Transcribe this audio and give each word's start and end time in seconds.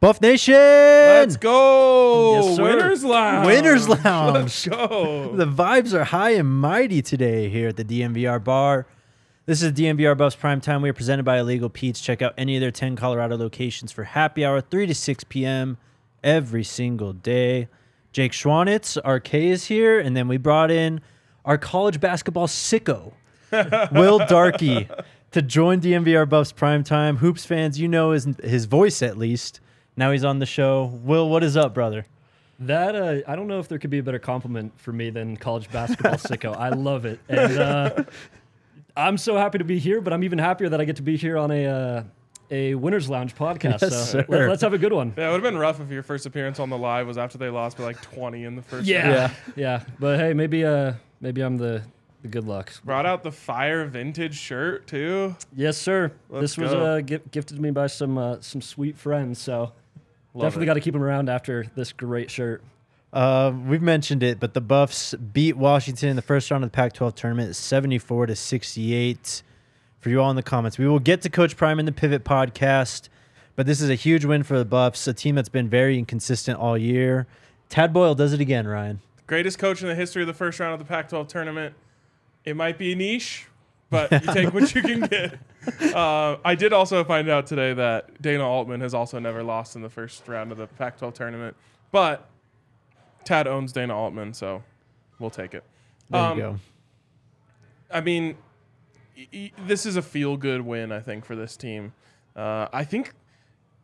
Buff 0.00 0.18
Nation! 0.22 0.54
Let's 0.54 1.36
go! 1.36 2.40
Yes, 2.40 2.56
sir. 2.56 2.62
Winners 2.62 3.04
Lounge! 3.04 3.46
Winners 3.46 3.86
Lounge! 3.86 4.34
Let's 4.34 4.66
go! 4.66 5.32
The 5.36 5.44
vibes 5.44 5.92
are 5.92 6.04
high 6.04 6.30
and 6.30 6.48
mighty 6.50 7.02
today 7.02 7.50
here 7.50 7.68
at 7.68 7.76
the 7.76 7.84
DNVR 7.84 8.42
bar. 8.42 8.86
This 9.44 9.62
is 9.62 9.72
DNVR 9.74 10.16
Buffs 10.16 10.36
Prime 10.36 10.62
Time. 10.62 10.80
We 10.80 10.88
are 10.88 10.94
presented 10.94 11.24
by 11.24 11.38
Illegal 11.38 11.68
Pete's. 11.68 12.00
Check 12.00 12.22
out 12.22 12.32
any 12.38 12.56
of 12.56 12.62
their 12.62 12.70
10 12.70 12.96
Colorado 12.96 13.36
locations 13.36 13.92
for 13.92 14.04
happy 14.04 14.42
hour, 14.42 14.62
3 14.62 14.86
to 14.86 14.94
6 14.94 15.24
p.m. 15.24 15.76
every 16.24 16.64
single 16.64 17.12
day. 17.12 17.68
Jake 18.10 18.32
Schwanitz, 18.32 18.98
our 19.04 19.20
K 19.20 19.48
is 19.48 19.66
here, 19.66 20.00
and 20.00 20.16
then 20.16 20.28
we 20.28 20.38
brought 20.38 20.70
in 20.70 21.02
our 21.44 21.58
college 21.58 22.00
basketball 22.00 22.46
sicko, 22.46 23.12
Will 23.92 24.20
Darkey, 24.20 24.88
to 25.32 25.42
join 25.42 25.82
DNVR 25.82 26.26
Buffs 26.26 26.52
Prime 26.52 26.84
Time. 26.84 27.18
Hoops 27.18 27.44
fans, 27.44 27.78
you 27.78 27.86
know 27.86 28.12
his, 28.12 28.26
his 28.42 28.64
voice 28.64 29.02
at 29.02 29.18
least. 29.18 29.60
Now 29.96 30.12
he's 30.12 30.24
on 30.24 30.38
the 30.38 30.46
show. 30.46 30.84
Will, 31.02 31.28
what 31.28 31.42
is 31.44 31.56
up, 31.56 31.74
brother? 31.74 32.06
That 32.60 32.94
uh, 32.94 33.20
I 33.26 33.36
don't 33.36 33.46
know 33.48 33.58
if 33.58 33.68
there 33.68 33.78
could 33.78 33.90
be 33.90 33.98
a 33.98 34.02
better 34.02 34.18
compliment 34.18 34.78
for 34.78 34.92
me 34.92 35.10
than 35.10 35.36
college 35.36 35.70
basketball 35.70 36.12
sicko. 36.16 36.54
I 36.56 36.68
love 36.70 37.06
it, 37.06 37.18
and 37.28 37.58
uh, 37.58 38.04
I'm 38.96 39.16
so 39.16 39.36
happy 39.36 39.58
to 39.58 39.64
be 39.64 39.78
here. 39.78 40.00
But 40.00 40.12
I'm 40.12 40.22
even 40.24 40.38
happier 40.38 40.68
that 40.68 40.80
I 40.80 40.84
get 40.84 40.96
to 40.96 41.02
be 41.02 41.16
here 41.16 41.38
on 41.38 41.50
a 41.50 41.66
uh, 41.66 42.02
a 42.50 42.74
Winners 42.74 43.08
Lounge 43.08 43.34
podcast. 43.34 43.80
Yes, 43.80 44.10
so 44.10 44.18
sir. 44.20 44.26
let, 44.28 44.50
us 44.50 44.60
have 44.60 44.74
a 44.74 44.78
good 44.78 44.92
one. 44.92 45.14
Yeah, 45.16 45.28
it 45.28 45.32
would 45.32 45.42
have 45.42 45.52
been 45.52 45.58
rough 45.58 45.80
if 45.80 45.90
your 45.90 46.02
first 46.02 46.26
appearance 46.26 46.58
on 46.60 46.68
the 46.68 46.76
live 46.76 47.06
was 47.06 47.16
after 47.16 47.38
they 47.38 47.48
lost 47.48 47.78
by 47.78 47.84
like 47.84 48.02
20 48.02 48.44
in 48.44 48.56
the 48.56 48.62
first 48.62 48.86
Yeah, 48.86 48.98
round. 49.20 49.32
yeah, 49.56 49.78
yeah. 49.80 49.82
But 49.98 50.18
hey, 50.18 50.34
maybe 50.34 50.64
uh, 50.64 50.92
maybe 51.20 51.40
I'm 51.40 51.56
the 51.56 51.82
the 51.82 51.82
good 52.28 52.46
luck. 52.46 52.72
Brought 52.84 53.06
out 53.06 53.22
the 53.22 53.32
fire 53.32 53.84
vintage 53.86 54.36
shirt 54.36 54.86
too. 54.86 55.36
Yes, 55.54 55.78
sir. 55.78 56.12
Let's 56.28 56.42
this 56.42 56.58
was 56.58 56.72
go. 56.72 56.84
uh, 56.84 57.00
gi- 57.00 57.20
gifted 57.30 57.56
to 57.56 57.62
me 57.62 57.70
by 57.70 57.86
some 57.86 58.18
uh, 58.18 58.40
some 58.40 58.60
sweet 58.60 58.98
friends. 58.98 59.40
So 59.40 59.72
Love 60.34 60.44
definitely 60.46 60.66
got 60.66 60.74
to 60.74 60.80
keep 60.80 60.92
them 60.94 61.02
around 61.02 61.28
after 61.28 61.66
this 61.74 61.92
great 61.92 62.30
shirt. 62.30 62.62
Uh, 63.12 63.52
we've 63.66 63.82
mentioned 63.82 64.22
it, 64.22 64.38
but 64.38 64.54
the 64.54 64.60
Buffs 64.60 65.14
beat 65.14 65.56
Washington 65.56 66.10
in 66.10 66.16
the 66.16 66.22
first 66.22 66.48
round 66.50 66.62
of 66.62 66.70
the 66.70 66.76
Pac-12 66.76 67.14
tournament, 67.16 67.56
74 67.56 68.26
to 68.26 68.36
68. 68.36 69.42
For 69.98 70.08
you 70.08 70.22
all 70.22 70.30
in 70.30 70.36
the 70.36 70.42
comments, 70.42 70.78
we 70.78 70.86
will 70.86 71.00
get 71.00 71.20
to 71.22 71.28
Coach 71.28 71.56
Prime 71.56 71.80
in 71.80 71.86
the 71.86 71.92
Pivot 71.92 72.24
podcast, 72.24 73.08
but 73.56 73.66
this 73.66 73.80
is 73.80 73.90
a 73.90 73.96
huge 73.96 74.24
win 74.24 74.44
for 74.44 74.56
the 74.56 74.64
Buffs, 74.64 75.06
a 75.08 75.12
team 75.12 75.34
that's 75.34 75.48
been 75.48 75.68
very 75.68 75.98
inconsistent 75.98 76.58
all 76.58 76.78
year. 76.78 77.26
Tad 77.68 77.92
Boyle 77.92 78.14
does 78.14 78.32
it 78.32 78.40
again, 78.40 78.66
Ryan. 78.66 79.00
Greatest 79.26 79.58
coach 79.58 79.82
in 79.82 79.88
the 79.88 79.94
history 79.94 80.22
of 80.22 80.28
the 80.28 80.34
first 80.34 80.58
round 80.60 80.72
of 80.72 80.78
the 80.78 80.84
Pac-12 80.86 81.28
tournament. 81.28 81.74
It 82.44 82.56
might 82.56 82.78
be 82.78 82.92
a 82.92 82.96
niche, 82.96 83.46
but 83.90 84.10
you 84.12 84.20
take 84.32 84.52
what 84.54 84.74
you 84.74 84.82
can 84.82 85.00
get. 85.02 85.38
Uh, 85.94 86.38
I 86.42 86.54
did 86.54 86.72
also 86.72 87.04
find 87.04 87.28
out 87.28 87.46
today 87.46 87.74
that 87.74 88.22
Dana 88.22 88.48
Altman 88.48 88.80
has 88.80 88.94
also 88.94 89.18
never 89.18 89.42
lost 89.42 89.76
in 89.76 89.82
the 89.82 89.90
first 89.90 90.26
round 90.26 90.52
of 90.52 90.56
the 90.56 90.66
Pac-12 90.66 91.12
tournament, 91.12 91.54
but 91.92 92.30
Tad 93.24 93.46
owns 93.46 93.70
Dana 93.74 93.94
Altman, 93.94 94.32
so 94.32 94.62
we'll 95.18 95.28
take 95.28 95.52
it. 95.52 95.62
There 96.08 96.18
Um, 96.18 96.38
you 96.38 96.42
go. 96.44 96.58
I 97.90 98.00
mean, 98.00 98.38
y- 99.14 99.28
y- 99.34 99.52
this 99.66 99.84
is 99.84 99.96
a 99.96 100.02
feel 100.02 100.38
good 100.38 100.62
win, 100.62 100.92
I 100.92 101.00
think, 101.00 101.26
for 101.26 101.36
this 101.36 101.58
team. 101.58 101.92
Uh, 102.34 102.68
I 102.72 102.84
think, 102.84 103.12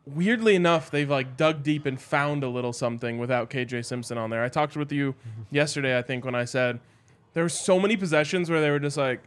weirdly 0.07 0.55
enough, 0.55 0.89
they've 0.89 1.09
like 1.09 1.37
dug 1.37 1.61
deep 1.61 1.85
and 1.85 2.01
found 2.01 2.43
a 2.43 2.49
little 2.49 2.73
something 2.73 3.19
without 3.19 3.51
KJ 3.51 3.85
Simpson 3.85 4.17
on 4.17 4.31
there. 4.31 4.43
I 4.43 4.49
talked 4.49 4.75
with 4.75 4.91
you 4.91 5.13
yesterday, 5.51 5.95
I 5.95 6.01
think, 6.01 6.25
when 6.25 6.33
I 6.33 6.45
said 6.45 6.79
there 7.37 7.45
were 7.45 7.49
so 7.49 7.79
many 7.79 7.95
possessions 7.95 8.49
where 8.49 8.61
they 8.61 8.71
were 8.71 8.79
just 8.79 8.97
like, 8.97 9.21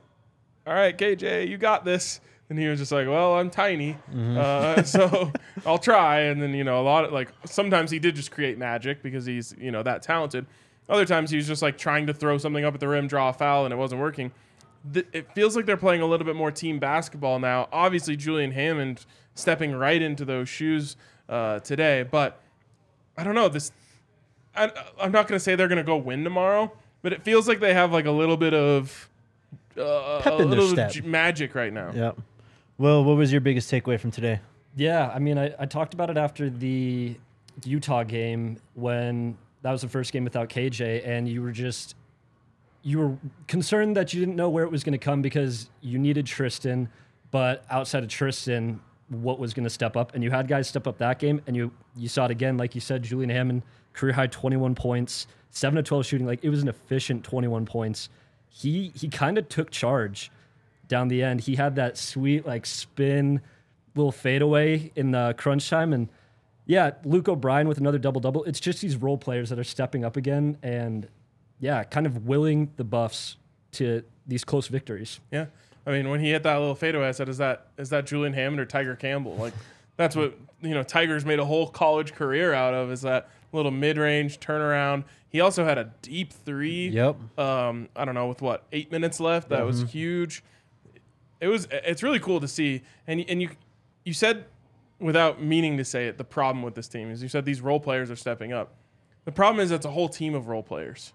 all 0.67 0.75
right, 0.75 0.99
KJ, 0.99 1.49
you 1.49 1.57
got 1.57 1.85
this. 1.85 2.21
And 2.49 2.59
he 2.59 2.67
was 2.67 2.81
just 2.81 2.91
like, 2.91 3.07
well, 3.07 3.35
I'm 3.35 3.49
tiny, 3.49 3.97
uh, 4.37 4.83
so 4.85 5.33
I'll 5.65 5.79
try. 5.79 6.23
And 6.23 6.43
then, 6.43 6.53
you 6.53 6.65
know, 6.65 6.81
a 6.81 6.83
lot 6.83 7.05
of 7.05 7.13
like, 7.13 7.31
sometimes 7.45 7.93
he 7.93 8.01
did 8.01 8.17
just 8.17 8.33
create 8.33 8.59
magic 8.59 9.01
because 9.05 9.25
he's, 9.25 9.55
you 9.57 9.71
know, 9.71 9.85
that 9.85 10.03
talented. 10.03 10.47
Other 10.89 11.05
times 11.05 11.31
he 11.31 11.37
was 11.37 11.47
just 11.47 11.63
like 11.63 11.79
trying 11.79 12.09
to 12.09 12.13
throw 12.13 12.37
something 12.39 12.65
up 12.65 12.75
at 12.75 12.81
the 12.81 12.89
rim, 12.89 13.07
draw 13.07 13.29
a 13.29 13.33
foul, 13.33 13.65
and 13.65 13.73
it 13.73 13.77
wasn't 13.77 14.01
working 14.01 14.33
th- 14.93 15.07
it 15.13 15.33
feels 15.35 15.57
like 15.57 15.67
they're 15.67 15.77
playing 15.77 16.01
a 16.01 16.07
little 16.07 16.27
bit 16.27 16.37
more 16.37 16.51
team 16.51 16.79
basketball 16.79 17.39
now. 17.39 17.69
Obviously, 17.73 18.17
Julian 18.17 18.53
Hammond 18.53 19.07
stepping 19.35 19.73
right 19.73 20.01
into 20.01 20.25
those 20.25 20.49
shoes 20.49 20.97
uh, 21.29 21.61
today, 21.61 22.03
but 22.03 22.41
I 23.17 23.25
don't 23.25 23.35
know 23.35 23.49
this. 23.49 23.73
I, 24.57 24.71
I'm 25.01 25.13
not 25.13 25.29
going 25.29 25.37
to 25.37 25.41
say 25.43 25.55
they're 25.55 25.69
going 25.69 25.79
to 25.79 25.85
go 25.85 25.97
win 25.97 26.25
tomorrow, 26.25 26.73
but 27.03 27.13
it 27.13 27.23
feels 27.23 27.49
like 27.49 27.61
they 27.61 27.75
have 27.75 27.93
like 27.93 28.07
a 28.07 28.11
little 28.11 28.37
bit 28.37 28.55
of 28.55 29.09
uh, 29.79 30.21
Pep 30.23 30.35
a 30.35 30.43
in 30.43 30.51
their 30.51 30.59
little 30.61 30.69
step. 30.69 30.91
j- 30.93 31.01
magic 31.03 31.55
right 31.55 31.73
now. 31.73 31.91
Yep. 31.95 32.19
Well, 32.79 33.05
what 33.05 33.17
was 33.17 33.31
your 33.33 33.41
biggest 33.41 33.71
takeaway 33.71 33.99
from 34.01 34.11
today? 34.11 34.41
Yeah, 34.77 35.11
I 35.15 35.19
mean, 35.19 35.37
I, 35.39 35.55
I 35.59 35.67
talked 35.67 35.95
about 35.95 36.11
it 36.11 36.17
after 36.17 36.49
the 36.49 37.17
Utah 37.65 38.05
game 38.05 38.59
when 38.75 39.37
that 39.63 39.73
was 39.73 39.83
the 39.83 39.89
first 39.89 40.13
game 40.13 40.25
without 40.25 40.49
KJ, 40.49 41.07
and 41.07 41.29
you 41.29 41.43
were 41.43 41.53
just 41.53 41.95
you 42.83 42.99
were 42.99 43.17
concerned 43.47 43.97
that 43.97 44.15
you 44.15 44.21
didn't 44.21 44.37
know 44.37 44.49
where 44.49 44.65
it 44.65 44.71
was 44.71 44.83
going 44.85 44.93
to 44.93 44.99
come 44.99 45.21
because 45.21 45.69
you 45.83 45.99
needed 45.99 46.25
Tristan, 46.27 46.89
but 47.31 47.65
outside 47.69 48.03
of 48.03 48.09
Tristan, 48.09 48.81
what 49.11 49.39
was 49.39 49.53
going 49.53 49.65
to 49.65 49.71
step 49.71 49.97
up? 49.97 50.15
And 50.15 50.25
you 50.25 50.31
had 50.31 50.49
guys 50.49 50.69
step 50.69 50.87
up 50.87 50.99
that 50.99 51.19
game, 51.19 51.43
and 51.47 51.55
you 51.55 51.71
you 51.97 52.09
saw 52.09 52.25
it 52.25 52.31
again, 52.31 52.57
like 52.57 52.75
you 52.75 52.81
said, 52.81 53.03
Julian 53.03 53.31
Hammond 53.31 53.63
career 53.93 54.13
high 54.13 54.29
21 54.29 54.75
points, 54.75 55.27
seven 55.51 55.77
to 55.77 55.83
12 55.83 56.07
shooting, 56.07 56.27
like 56.27 56.45
it 56.45 56.51
was 56.51 56.63
an 56.63 56.69
efficient 56.69 57.25
21 57.25 57.67
points. 57.67 58.09
He 58.49 58.93
he 58.95 59.09
kind 59.09 59.37
of 59.39 59.49
took 59.49 59.71
charge 59.71 60.31
down 60.89 61.09
the 61.09 61.23
end. 61.23 61.43
He 61.43 61.57
had 61.57 61.77
that 61.77 61.97
sweet 61.99 62.47
like 62.47 62.67
spin 62.67 63.41
little 63.95 64.13
fadeaway 64.13 64.93
in 64.95 65.11
the 65.11 65.35
crunch 65.37 65.69
time 65.69 65.93
and 65.93 66.09
yeah, 66.67 66.93
Luke 67.05 67.29
O'Brien 67.29 67.67
with 67.67 67.79
another 67.79 67.99
double 67.99 68.21
double. 68.21 68.45
It's 68.45 68.61
just 68.61 68.81
these 68.81 68.97
role 68.97 69.19
players 69.19 69.51
that 69.51 69.59
are 69.59 69.65
stepping 69.65 70.05
up 70.05 70.17
again 70.17 70.57
and 70.63 71.09
yeah, 71.59 71.83
kind 71.83 72.07
of 72.07 72.27
willing 72.27 72.71
the 72.77 72.85
Buffs 72.85 73.37
to 73.73 74.05
these 74.27 74.45
close 74.45 74.69
victories. 74.69 75.19
Yeah. 75.33 75.47
I 75.87 75.93
mean, 75.93 76.11
when 76.11 76.21
he 76.21 76.31
hit 76.31 76.43
that 76.43 76.59
little 76.59 76.75
fadeaway, 76.75 77.09
I 77.09 77.13
said, 77.13 77.29
"Is 77.29 77.39
that 77.39 77.69
is 77.79 77.91
that 77.91 78.07
Julian 78.07 78.33
Hammond 78.35 78.61
or 78.61 78.67
Tiger 78.67 78.97
Campbell?" 78.97 79.37
Like, 79.37 79.55
that's 79.97 80.15
what 80.15 80.37
you 80.61 80.75
know. 80.75 80.83
Tiger's 80.83 81.25
made 81.25 81.39
a 81.39 81.45
whole 81.45 81.67
college 81.69 82.15
career 82.15 82.53
out 82.53 82.75
of 82.75 82.91
is 82.91 83.03
that 83.03 83.29
little 83.53 83.71
mid-range 83.71 84.41
turnaround. 84.41 85.05
He 85.29 85.41
also 85.41 85.65
had 85.65 85.79
a 85.79 85.93
deep 86.03 86.33
three. 86.33 86.89
Yep. 86.89 87.39
Um, 87.39 87.89
I 87.97 88.05
don't 88.05 88.15
know 88.15 88.29
with 88.29 88.43
what 88.43 88.65
eight 88.73 88.93
minutes 88.93 89.21
left. 89.21 89.49
That 89.49 89.65
was 89.65 89.91
huge. 89.91 90.43
It 91.41 91.49
was. 91.49 91.67
It's 91.71 92.03
really 92.03 92.21
cool 92.21 92.41
to 92.41 92.49
see. 92.49 92.83
And 93.07 93.25
and 93.29 93.41
you 93.41 93.51
you 94.05 94.13
said 94.13 94.45
without 94.99 95.43
meaning 95.43 95.77
to 95.79 95.85
say 95.85 96.07
it, 96.09 96.19
the 96.19 96.25
problem 96.25 96.63
with 96.63 96.75
this 96.75 96.87
team 96.87 97.11
is 97.11 97.23
you 97.23 97.29
said 97.29 97.45
these 97.45 97.61
role 97.61 97.81
players 97.81 98.11
are 98.11 98.17
stepping 98.17 98.53
up. 98.53 98.75
The 99.25 99.33
problem 99.33 99.63
is 99.63 99.71
it's 99.71 99.87
a 99.87 99.91
whole 99.91 100.09
team 100.09 100.35
of 100.35 100.49
role 100.49 100.63
players. 100.63 101.13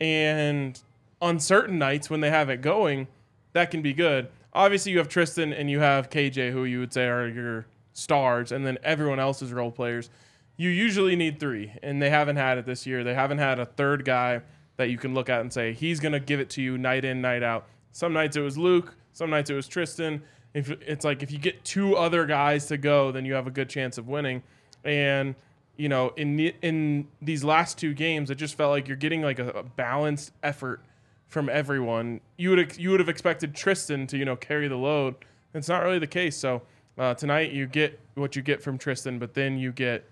And 0.00 0.80
on 1.20 1.38
certain 1.40 1.78
nights 1.78 2.10
when 2.10 2.20
they 2.20 2.30
have 2.30 2.50
it 2.50 2.62
going, 2.62 3.08
that 3.58 3.70
can 3.70 3.82
be 3.82 3.92
good. 3.92 4.28
Obviously, 4.52 4.92
you 4.92 4.98
have 4.98 5.08
Tristan 5.08 5.52
and 5.52 5.68
you 5.70 5.80
have 5.80 6.10
KJ, 6.10 6.52
who 6.52 6.64
you 6.64 6.78
would 6.78 6.92
say 6.92 7.06
are 7.06 7.28
your 7.28 7.66
stars, 7.92 8.52
and 8.52 8.64
then 8.64 8.78
everyone 8.82 9.18
else 9.18 9.42
is 9.42 9.52
role 9.52 9.72
players. 9.72 10.10
You 10.56 10.70
usually 10.70 11.16
need 11.16 11.38
three, 11.38 11.72
and 11.82 12.00
they 12.00 12.10
haven't 12.10 12.36
had 12.36 12.58
it 12.58 12.66
this 12.66 12.86
year. 12.86 13.04
They 13.04 13.14
haven't 13.14 13.38
had 13.38 13.58
a 13.58 13.66
third 13.66 14.04
guy 14.04 14.42
that 14.76 14.90
you 14.90 14.96
can 14.96 15.12
look 15.12 15.28
at 15.28 15.40
and 15.40 15.52
say, 15.52 15.72
he's 15.72 15.98
going 15.98 16.12
to 16.12 16.20
give 16.20 16.38
it 16.38 16.50
to 16.50 16.62
you 16.62 16.78
night 16.78 17.04
in, 17.04 17.20
night 17.20 17.42
out. 17.42 17.66
Some 17.90 18.12
nights 18.12 18.36
it 18.36 18.40
was 18.40 18.56
Luke, 18.56 18.94
some 19.12 19.30
nights 19.30 19.50
it 19.50 19.54
was 19.54 19.66
Tristan. 19.66 20.22
If 20.54 20.70
It's 20.70 21.04
like 21.04 21.22
if 21.22 21.32
you 21.32 21.38
get 21.38 21.64
two 21.64 21.96
other 21.96 22.26
guys 22.26 22.66
to 22.66 22.78
go, 22.78 23.10
then 23.10 23.24
you 23.24 23.34
have 23.34 23.48
a 23.48 23.50
good 23.50 23.68
chance 23.68 23.98
of 23.98 24.06
winning. 24.08 24.42
And 24.84 25.34
you 25.76 25.88
know, 25.88 26.12
in 26.16 26.36
the, 26.36 26.54
in 26.62 27.08
these 27.20 27.44
last 27.44 27.78
two 27.78 27.94
games, 27.94 28.30
it 28.30 28.36
just 28.36 28.56
felt 28.56 28.70
like 28.70 28.88
you're 28.88 28.96
getting 28.96 29.22
like 29.22 29.38
a, 29.38 29.48
a 29.50 29.62
balanced 29.62 30.32
effort 30.42 30.80
from 31.28 31.48
everyone. 31.48 32.20
You 32.36 32.50
would 32.50 32.76
you 32.76 32.90
would 32.90 33.00
have 33.00 33.08
expected 33.08 33.54
Tristan 33.54 34.06
to 34.08 34.18
you 34.18 34.24
know 34.24 34.36
carry 34.36 34.66
the 34.66 34.76
load. 34.76 35.14
It's 35.54 35.68
not 35.68 35.82
really 35.82 35.98
the 35.98 36.06
case. 36.06 36.36
So 36.36 36.62
uh, 36.98 37.14
tonight 37.14 37.52
you 37.52 37.66
get 37.66 38.00
what 38.14 38.34
you 38.34 38.42
get 38.42 38.62
from 38.62 38.76
Tristan, 38.78 39.18
but 39.18 39.34
then 39.34 39.58
you 39.58 39.72
get 39.72 40.04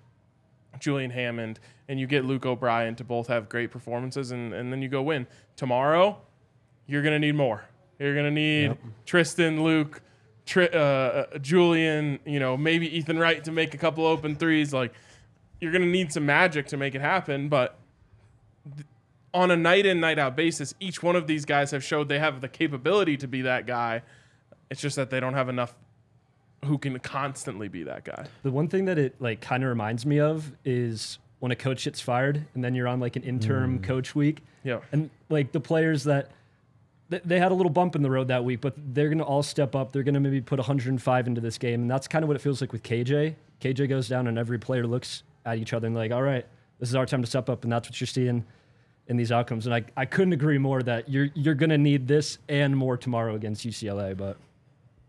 Julian 0.79 1.11
Hammond 1.11 1.59
and 1.89 1.99
you 1.99 2.07
get 2.07 2.25
Luke 2.25 2.47
O'Brien 2.47 2.95
to 2.97 3.05
both 3.05 3.29
have 3.29 3.49
great 3.49 3.71
performances, 3.71 4.31
and, 4.31 4.53
and 4.53 4.73
then 4.73 4.83
you 4.83 4.89
go 4.89 5.03
win. 5.03 5.27
Tomorrow, 5.57 6.19
you're 6.87 7.03
gonna 7.03 7.19
need 7.19 7.35
more. 7.35 7.65
You're 7.99 8.15
gonna 8.15 8.31
need 8.31 8.77
Tristan, 9.07 9.63
Luke, 9.63 10.03
Tri- 10.45 10.69
uh, 10.73 10.79
uh, 11.35 11.39
Julian, 11.39 12.19
you 12.27 12.39
know, 12.39 12.57
maybe 12.57 12.95
Ethan 12.97 13.19
Wright 13.19 13.43
to 13.45 13.53
make 13.53 13.73
a 13.75 13.79
couple 13.79 14.05
open 14.05 14.37
threes. 14.37 14.73
Like 14.73 14.93
you're 15.61 15.73
gonna 15.73 15.87
need 15.87 16.13
some 16.13 16.27
magic 16.27 16.67
to 16.69 16.77
make 16.77 16.95
it 16.95 17.01
happen, 17.01 17.49
but 17.49 17.79
th- 18.75 18.87
on 19.37 19.51
a 19.51 19.57
night 19.57 19.85
in 19.85 20.01
night 20.01 20.19
out 20.19 20.35
basis, 20.35 20.75
each 20.81 21.03
one 21.03 21.15
of 21.15 21.27
these 21.27 21.45
guys 21.45 21.71
have 21.71 21.85
showed 21.85 22.09
they 22.09 22.19
have 22.19 22.41
the 22.41 22.49
capability 22.49 23.19
to 23.19 23.29
be 23.29 23.43
that 23.43 23.67
guy. 23.67 24.03
It's 24.71 24.81
just 24.81 24.97
that 24.97 25.11
they 25.11 25.21
don't 25.21 25.35
have 25.35 25.51
enough 25.51 25.75
who 26.65 26.79
can 26.79 26.99
constantly 26.99 27.69
be 27.69 27.83
that 27.83 28.05
guy. 28.05 28.27
The 28.43 28.51
one 28.51 28.67
thing 28.67 28.87
that 28.87 28.99
it 28.99 29.15
like 29.21 29.43
kind 29.43 29.63
of 29.63 29.69
reminds 29.69 30.07
me 30.07 30.19
of 30.19 30.53
is 30.65 31.19
when 31.39 31.53
a 31.53 31.55
coach 31.55 31.85
gets 31.85 32.01
fired 32.01 32.47
and 32.55 32.65
then 32.65 32.75
you're 32.75 32.89
on 32.89 32.99
like 32.99 33.15
an 33.15 33.23
interim 33.23 33.79
mm. 33.79 33.85
coach 33.85 34.15
week. 34.15 34.43
Yeah. 34.65 34.81
And 34.91 35.11
like 35.29 35.53
the 35.53 35.61
players 35.61 36.05
that 36.05 36.31
th- 37.11 37.23
they 37.25 37.39
had 37.39 37.53
a 37.53 37.55
little 37.55 37.71
bump 37.71 37.95
in 37.95 38.03
the 38.03 38.11
road 38.11 38.29
that 38.29 38.43
week, 38.43 38.63
but 38.63 38.73
they're 38.95 39.11
going 39.11 39.19
to 39.19 39.25
all 39.25 39.43
step 39.43 39.77
up. 39.77 39.93
They're 39.93 40.03
going 40.03 40.15
to 40.15 40.21
maybe 40.21 40.41
put 40.41 40.59
105 40.59 41.27
into 41.27 41.43
this 41.43 41.59
game. 41.59 41.83
And 41.83 41.91
that's 41.91 42.09
kind 42.09 42.23
of 42.23 42.29
what 42.29 42.37
it 42.37 42.41
feels 42.41 42.63
like 42.63 42.73
with 42.73 42.83
KJ. 42.83 43.35
KJ 43.61 43.89
goes 43.91 44.09
down 44.09 44.29
and 44.29 44.39
every 44.39 44.59
player 44.59 44.87
looks 44.87 45.25
at 45.45 45.59
each 45.59 45.75
other 45.75 45.87
and 45.87 45.95
like, 45.95 46.11
all 46.11 46.23
right, 46.23 46.47
this 46.81 46.89
is 46.89 46.95
our 46.95 47.05
time 47.05 47.21
to 47.21 47.29
step 47.29 47.51
up. 47.51 47.65
And 47.65 47.73
that's 47.73 47.87
what 47.87 48.01
you're 48.01 48.09
seeing 48.09 48.47
in 49.09 49.17
these 49.17 49.31
outcomes. 49.31 49.67
And 49.67 49.75
I, 49.75 49.85
I 49.97 50.05
couldn't 50.05 50.33
agree 50.33 50.59
more 50.59 50.83
that 50.83 51.09
you're, 51.09 51.29
you're 51.35 51.55
going 51.55 51.71
to 51.71 51.79
need 51.79 52.09
this 52.09 52.39
and 52.49 52.77
more 52.77 52.97
tomorrow 52.97 53.35
against 53.35 53.67
UCLA. 53.67 54.17
But 54.17 54.37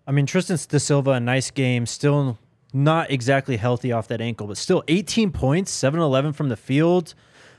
I 0.06 0.12
mean, 0.12 0.26
Tristan 0.26 0.58
Da 0.70 0.78
Silva, 0.78 1.12
a 1.12 1.20
nice 1.20 1.52
game, 1.52 1.86
still 1.86 2.38
not 2.74 3.10
exactly 3.12 3.58
healthy 3.58 3.92
off 3.92 4.08
that 4.10 4.22
ankle, 4.22 4.48
but 4.48 4.58
still 4.58 4.84
18 4.88 5.32
points, 5.32 5.72
7 5.72 6.00
11 6.00 6.34
from 6.34 6.50
the 6.50 6.58
field. 6.58 7.14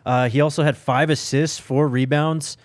Uh, 0.06 0.28
he 0.28 0.40
also 0.40 0.62
had 0.62 0.76
five 0.76 1.10
assists, 1.10 1.58
four 1.58 1.88
rebounds. 1.88 2.56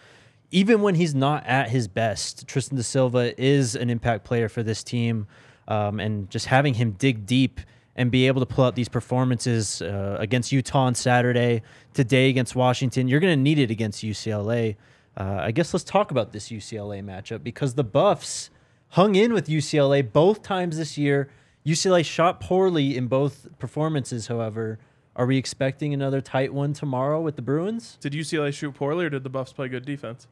Even 0.52 0.82
when 0.82 0.96
he's 0.96 1.16
not 1.16 1.46
at 1.48 1.70
his 1.70 1.88
best, 1.88 2.48
Tristan 2.48 2.78
Da 2.78 2.84
Silva 2.84 3.40
is 3.42 3.76
an 3.76 3.90
impact 3.90 4.24
player 4.24 4.48
for 4.48 4.62
this 4.62 4.84
team. 4.84 5.28
Um, 5.68 6.00
and 6.00 6.30
just 6.30 6.46
having 6.48 6.74
him 6.74 6.92
dig 6.92 7.26
deep 7.26 7.62
and 7.96 8.12
be 8.12 8.28
able 8.28 8.40
to 8.40 8.46
pull 8.46 8.66
out 8.66 8.76
these 8.76 8.90
performances 8.90 9.82
uh, 9.82 10.18
against 10.20 10.52
Utah 10.52 10.86
on 10.86 10.96
Saturday, 10.96 11.62
today 11.94 12.30
against 12.30 12.56
Washington, 12.56 13.08
you're 13.08 13.20
going 13.20 13.38
to 13.38 13.42
need 13.42 13.60
it 13.60 13.70
against 13.70 14.04
UCLA. 14.04 14.76
Uh, 15.16 15.38
I 15.42 15.52
guess 15.52 15.74
let's 15.74 15.84
talk 15.84 16.10
about 16.12 16.32
this 16.32 16.50
UCLA 16.50 17.04
matchup 17.04 17.44
because 17.44 17.76
the 17.76 17.84
Buffs 17.84 18.50
hung 18.90 19.16
in 19.16 19.34
with 19.34 19.48
UCLA 19.48 20.12
both 20.12 20.42
times 20.42 20.78
this 20.78 20.98
year. 20.98 21.30
UCLA 21.66 22.04
shot 22.04 22.40
poorly 22.40 22.98
in 22.98 23.08
both 23.08 23.48
performances, 23.60 24.28
however. 24.28 24.80
Are 25.16 25.28
we 25.28 25.38
expecting 25.38 25.94
another 25.94 26.22
tight 26.22 26.52
one 26.54 26.74
tomorrow 26.74 27.22
with 27.22 27.36
the 27.36 27.44
Bruins? 27.44 27.98
Did 28.02 28.14
UCLA 28.14 28.52
shoot 28.52 28.74
poorly, 28.74 29.06
or 29.06 29.10
did 29.12 29.24
the 29.24 29.30
Buffs 29.30 29.54
play 29.54 29.68
good 29.68 29.86
defense? 29.86 30.28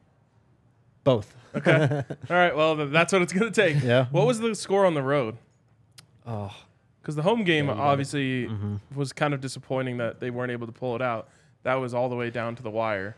Both. 1.04 1.34
Okay. 1.54 2.04
All 2.30 2.36
right. 2.36 2.54
Well, 2.56 2.74
that's 2.88 3.12
what 3.12 3.22
it's 3.22 3.32
going 3.32 3.52
to 3.52 3.62
take. 3.62 3.82
Yeah. 3.82 4.06
What 4.10 4.26
was 4.26 4.40
the 4.40 4.54
score 4.56 4.84
on 4.84 4.94
the 4.94 5.02
road? 5.02 5.36
Oh, 6.26 6.54
Because 7.02 7.16
the 7.16 7.22
home 7.22 7.42
game 7.44 7.66
Yeah, 7.66 7.72
you 7.72 7.76
got 7.78 7.82
it. 7.84 7.90
obviously 7.90 8.46
Mm-hmm. 8.46 8.76
was 8.94 9.12
kind 9.12 9.34
of 9.34 9.40
disappointing 9.40 9.96
that 9.98 10.20
they 10.20 10.30
weren't 10.30 10.52
able 10.52 10.66
to 10.66 10.72
pull 10.72 10.94
it 10.96 11.02
out. 11.02 11.28
That 11.64 11.74
was 11.74 11.92
all 11.94 12.08
the 12.08 12.16
way 12.16 12.30
down 12.30 12.54
to 12.56 12.62
the 12.62 12.70
wire. 12.70 13.16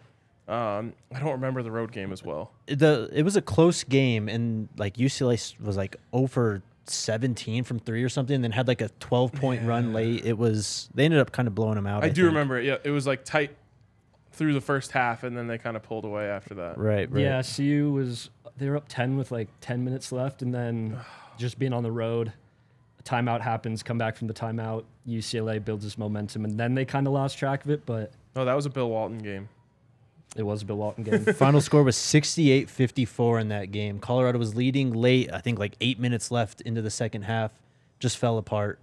Um, 0.49 0.93
I 1.15 1.21
don't 1.21 1.33
remember 1.33 1.63
the 1.63 1.71
road 1.71 1.93
game 1.93 2.13
as 2.13 2.23
well. 2.23 2.53
the 2.67 3.09
it 3.13 3.23
was 3.23 3.37
a 3.37 3.43
close 3.43 3.83
game, 3.85 4.29
and 4.29 4.69
like 4.77 4.97
UCLA 4.99 5.59
was 5.61 5.77
like 5.79 5.97
over 6.13 6.63
17 6.87 7.65
from 7.65 7.79
three 7.79 8.03
or 8.05 8.11
something, 8.11 8.35
and 8.35 8.45
then 8.45 8.53
had 8.53 8.69
like 8.69 8.83
a 8.83 8.89
12 9.01 9.33
point 9.33 9.63
run 9.67 9.93
late. 9.95 10.25
It 10.27 10.37
was 10.37 10.91
they 10.95 11.05
ended 11.07 11.21
up 11.21 11.33
kind 11.33 11.49
of 11.49 11.55
blowing 11.55 11.77
them 11.77 11.87
out. 11.87 12.03
I, 12.05 12.07
I, 12.07 12.09
do 12.11 12.23
think. 12.23 12.27
remember 12.27 12.59
it. 12.59 12.67
Yeah, 12.67 12.77
it 12.85 12.91
was 12.91 13.07
like 13.07 13.25
tight 13.25 13.57
through 14.33 14.53
the 14.53 14.61
first 14.61 14.91
half, 14.93 15.23
and 15.25 15.35
then 15.37 15.47
they 15.47 15.57
kind 15.57 15.77
of 15.77 15.83
pulled 15.83 16.05
away 16.05 16.27
after 16.29 16.55
that. 16.57 16.77
Right, 16.77 17.11
right. 17.11 17.23
Yeah, 17.23 17.43
CU 17.43 17.93
was 17.93 18.29
they 18.59 18.69
were 18.69 18.77
up 18.77 18.85
ten 18.89 19.17
with 19.17 19.31
like 19.33 19.49
ten 19.63 19.83
minutes 19.83 20.13
left, 20.13 20.43
and 20.43 20.55
then 20.55 20.99
just 21.39 21.59
being 21.59 21.73
on 21.73 21.83
the 21.83 21.93
road, 21.93 22.29
a 22.29 22.33
timeout 23.05 23.41
happens. 23.41 23.83
Come 23.83 23.99
back 23.99 24.17
from 24.17 24.29
the 24.29 24.35
timeout, 24.35 24.85
UCLA 25.09 25.65
builds 25.65 25.85
this 25.85 25.99
momentum, 25.99 26.45
and 26.45 26.59
then 26.59 26.75
they 26.75 26.85
kind 26.85 27.07
of 27.07 27.13
lost 27.13 27.39
track 27.39 27.65
of 27.65 27.71
it. 27.71 27.85
But 27.87 28.13
Oh, 28.37 28.45
that 28.45 28.55
was 28.55 28.67
a 28.67 28.71
Bill 28.71 28.89
Walton 28.91 29.19
game. 29.19 29.49
it 30.37 30.43
was 30.43 30.63
a 30.63 30.65
Bill 30.65 30.77
Walton 30.77 31.05
game. 31.05 31.25
Final 31.35 31.61
score 31.61 31.83
was 31.83 31.97
68 31.97 32.69
54 32.69 33.39
in 33.41 33.49
that 33.49 33.71
game. 33.71 33.99
Colorado 33.99 34.39
was 34.39 34.55
leading 34.55 34.93
late, 34.93 35.31
I 35.33 35.41
think 35.41 35.59
like 35.59 35.75
eight 35.81 35.99
minutes 36.01 36.31
left 36.31 36.61
into 36.63 36.83
the 36.83 36.91
second 36.91 37.23
half, 37.23 37.53
just 38.01 38.19
fell 38.19 38.39
apart. 38.39 38.79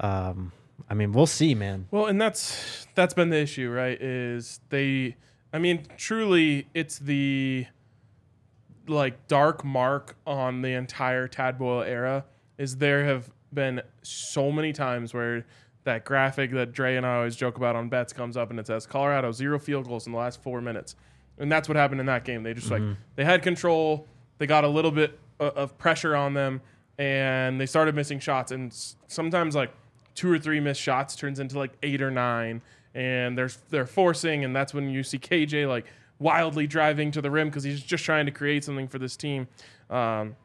Um, 0.00 0.52
I 0.90 0.94
mean, 0.94 1.12
we'll 1.12 1.26
see, 1.26 1.54
man. 1.54 1.86
Well, 1.90 2.06
and 2.06 2.20
that's 2.20 2.86
that's 2.94 3.14
been 3.14 3.30
the 3.30 3.38
issue, 3.38 3.70
right? 3.70 4.00
Is 4.00 4.60
they 4.70 5.16
I 5.52 5.58
mean, 5.58 5.84
truly 5.96 6.66
it's 6.74 6.98
the 6.98 7.66
like 8.86 9.26
dark 9.28 9.64
mark 9.64 10.16
on 10.26 10.62
the 10.62 10.72
entire 10.72 11.28
Tad 11.28 11.58
Boyle 11.58 11.82
era 11.82 12.24
is 12.56 12.78
there 12.78 13.04
have 13.04 13.30
been 13.52 13.82
so 14.02 14.50
many 14.52 14.72
times 14.72 15.14
where 15.14 15.44
that 15.84 16.04
graphic 16.04 16.50
that 16.52 16.72
Dre 16.72 16.96
and 16.96 17.06
I 17.06 17.16
always 17.16 17.36
joke 17.36 17.56
about 17.56 17.76
on 17.76 17.88
bets 17.88 18.12
comes 18.12 18.36
up 18.36 18.50
and 18.50 18.58
it 18.58 18.66
says 18.66 18.86
Colorado 18.86 19.32
zero 19.32 19.58
field 19.58 19.86
goals 19.86 20.06
in 20.06 20.12
the 20.12 20.18
last 20.18 20.42
four 20.42 20.60
minutes, 20.60 20.96
and 21.38 21.50
that's 21.50 21.68
what 21.68 21.76
happened 21.76 22.00
in 22.00 22.06
that 22.06 22.24
game. 22.24 22.42
They 22.42 22.54
just 22.54 22.70
like 22.70 22.82
they 23.16 23.24
had 23.24 23.42
control, 23.42 24.06
they 24.38 24.46
got 24.46 24.64
a 24.64 24.68
little 24.68 24.90
bit 24.90 25.18
of 25.40 25.78
pressure 25.78 26.14
on 26.16 26.34
them, 26.34 26.60
and 26.98 27.60
they 27.60 27.66
started 27.66 27.94
missing 27.94 28.18
shots. 28.20 28.52
And 28.52 28.74
sometimes 29.06 29.54
like 29.54 29.72
two 30.14 30.30
or 30.30 30.38
three 30.38 30.60
missed 30.60 30.80
shots 30.80 31.14
turns 31.16 31.38
into 31.38 31.58
like 31.58 31.72
eight 31.82 32.02
or 32.02 32.10
nine, 32.10 32.60
and 32.94 33.38
they're 33.38 33.50
they're 33.70 33.86
forcing, 33.86 34.44
and 34.44 34.54
that's 34.54 34.74
when 34.74 34.90
you 34.90 35.02
see 35.02 35.18
KJ 35.18 35.68
like 35.68 35.86
wildly 36.18 36.66
driving 36.66 37.10
to 37.12 37.22
the 37.22 37.30
rim 37.30 37.48
because 37.48 37.62
he's 37.62 37.80
just 37.80 38.04
trying 38.04 38.26
to 38.26 38.32
create 38.32 38.64
something 38.64 38.88
for 38.88 38.98
this 38.98 39.16
team. 39.16 39.46
Um, 39.88 40.36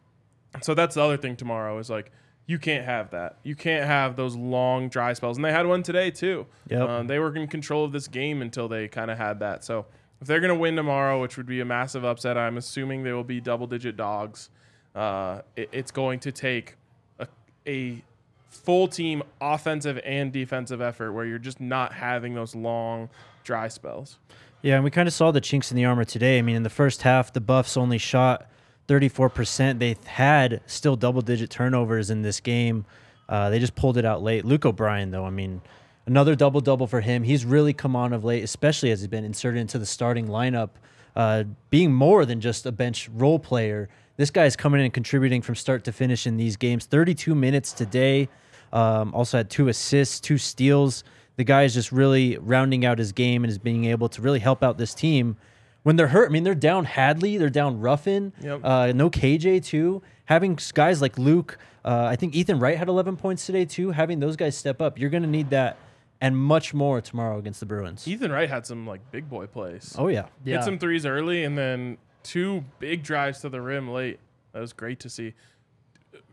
so 0.62 0.74
that's 0.76 0.96
the 0.96 1.02
other 1.02 1.18
thing 1.18 1.36
tomorrow 1.36 1.80
is 1.80 1.90
like 1.90 2.12
you 2.46 2.60
can't 2.60 2.86
have 2.86 3.12
that. 3.12 3.38
You 3.44 3.56
can't 3.56 3.86
have 3.86 4.16
those 4.16 4.36
long 4.36 4.90
dry 4.90 5.14
spells, 5.14 5.38
and 5.38 5.46
they 5.46 5.52
had 5.52 5.66
one 5.66 5.84
today 5.84 6.12
too. 6.12 6.46
Yep. 6.70 6.90
Um, 6.90 7.08
they 7.08 7.20
were 7.20 7.36
in 7.36 7.48
control 7.48 7.86
of 7.86 7.92
this 7.92 8.08
game 8.08 8.42
until 8.42 8.68
they 8.68 8.88
kind 8.88 9.10
of 9.10 9.18
had 9.18 9.40
that. 9.40 9.64
So 9.64 9.86
if 10.22 10.28
they're 10.28 10.40
going 10.42 10.54
to 10.54 10.60
win 10.60 10.76
tomorrow, 10.76 11.22
which 11.22 11.38
would 11.38 11.46
be 11.46 11.60
a 11.62 11.66
massive 11.66 12.04
upset, 12.04 12.38
I'm 12.38 12.58
assuming 12.58 13.04
they 13.04 13.14
will 13.14 13.24
be 13.24 13.40
double-digit 13.42 13.96
dogs. 13.98 14.50
Uh, 14.96 15.42
it- 15.56 15.70
it's 15.72 15.92
going 15.92 16.20
to 16.22 16.32
take 16.32 16.76
a, 17.20 17.28
a 17.68 18.04
full 18.50 18.88
team 18.88 19.24
offensive 19.42 20.00
and 20.06 20.32
defensive 20.32 20.82
effort 20.82 21.12
where 21.14 21.26
you're 21.26 21.40
just 21.40 21.60
not 21.60 21.94
having 21.94 22.36
those 22.36 22.56
long 22.56 23.10
dry 23.44 23.68
spells. 23.68 24.20
Yeah, 24.62 24.76
and 24.76 24.84
we 24.84 24.92
kind 24.92 25.08
of 25.08 25.14
saw 25.14 25.32
the 25.32 25.42
chinks 25.42 25.72
in 25.72 25.76
the 25.78 25.84
armor 25.86 26.06
today. 26.06 26.40
I 26.40 26.42
mean, 26.42 26.56
in 26.56 26.64
the 26.64 26.70
first 26.70 27.02
half, 27.02 27.34
the 27.34 27.42
Buffs 27.42 27.76
only 27.76 27.98
shot 27.98 28.48
34%. 28.88 29.80
They 29.80 29.96
had 30.06 30.62
still 30.66 30.96
double 30.96 31.22
digit 31.22 31.50
turnovers 31.50 32.10
in 32.10 32.22
this 32.22 32.40
game. 32.40 32.86
Uh, 33.30 33.50
they 33.50 33.60
just 33.60 33.76
pulled 33.76 33.98
it 33.98 34.06
out 34.06 34.22
late. 34.22 34.46
Luke 34.46 34.66
O'Brien, 34.66 35.12
though, 35.12 35.26
I 35.26 35.30
mean, 35.30 35.62
another 36.06 36.36
double 36.36 36.62
double 36.62 36.88
for 36.88 37.02
him. 37.02 37.24
He's 37.24 37.46
really 37.46 37.74
come 37.74 37.96
on 37.96 38.14
of 38.14 38.24
late, 38.24 38.44
especially 38.44 38.92
as 38.92 39.02
he's 39.02 39.08
been 39.08 39.24
inserted 39.24 39.62
into 39.62 39.80
the 39.80 39.86
starting 39.86 40.28
lineup, 40.28 40.70
uh, 41.16 41.44
being 41.70 41.94
more 41.94 42.26
than 42.26 42.42
just 42.42 42.66
a 42.66 42.72
bench 42.72 43.10
role 43.14 43.40
player. 43.40 43.90
This 44.18 44.30
guy 44.30 44.46
is 44.46 44.56
coming 44.56 44.80
in 44.80 44.86
and 44.86 44.94
contributing 44.94 45.42
from 45.42 45.56
start 45.56 45.84
to 45.86 45.92
finish 45.92 46.28
in 46.28 46.38
these 46.38 46.58
games. 46.58 46.86
32 46.86 47.34
minutes 47.34 47.72
today. 47.72 48.30
Um, 48.72 49.14
also 49.14 49.38
had 49.38 49.50
two 49.50 49.68
assists, 49.70 50.20
two 50.20 50.38
steals. 50.38 51.04
The 51.36 51.44
guy 51.44 51.64
is 51.64 51.74
just 51.74 51.92
really 51.92 52.38
rounding 52.38 52.86
out 52.86 53.00
his 53.00 53.12
game 53.12 53.44
and 53.44 53.50
is 53.50 53.58
being 53.58 53.86
able 53.86 54.10
to 54.10 54.22
really 54.22 54.40
help 54.40 54.64
out 54.64 54.78
this 54.78 54.94
team 54.94 55.38
when 55.84 55.96
they're 55.96 56.08
hurt. 56.08 56.30
I 56.30 56.32
mean, 56.32 56.44
they're 56.44 56.56
down 56.56 56.86
Hadley, 56.86 57.38
they're 57.38 57.50
down 57.50 57.80
Ruffin, 57.80 58.34
Yep. 58.42 58.62
uh, 58.64 58.92
no 58.96 59.10
KJ 59.10 59.64
too. 59.64 60.02
Having 60.26 60.60
guys 60.74 61.02
like 61.02 61.18
Luke, 61.18 61.58
uh, 61.86 62.06
I 62.10 62.16
think 62.16 62.34
Ethan 62.36 62.60
Wright 62.60 62.78
had 62.78 62.88
11 62.88 63.18
points 63.18 63.46
today 63.46 63.66
too. 63.66 63.92
Having 63.92 64.20
those 64.22 64.36
guys 64.36 64.56
step 64.58 64.82
up, 64.82 64.98
you're 64.98 65.10
going 65.10 65.24
to 65.24 65.30
need 65.30 65.50
that 65.52 65.78
and 66.22 66.38
much 66.38 66.74
more 66.74 67.02
tomorrow 67.02 67.38
against 67.38 67.60
the 67.60 67.66
Bruins. 67.66 68.08
Ethan 68.08 68.32
Wright 68.32 68.50
had 68.50 68.66
some 68.66 68.88
like 68.88 69.02
big 69.12 69.30
boy 69.30 69.46
plays. 69.48 69.94
Oh 69.98 70.08
yeah, 70.08 70.28
Yeah. 70.46 70.56
Hit 70.58 70.64
some 70.66 70.80
threes 70.80 71.06
early 71.06 71.44
and 71.44 71.58
then 71.58 71.98
two 72.24 72.64
big 72.80 73.04
drives 73.04 73.42
to 73.42 73.50
the 73.50 73.60
rim 73.62 73.90
late. 73.92 74.20
That 74.54 74.62
was 74.62 74.72
great 74.72 75.02
to 75.02 75.10
see. 75.10 75.34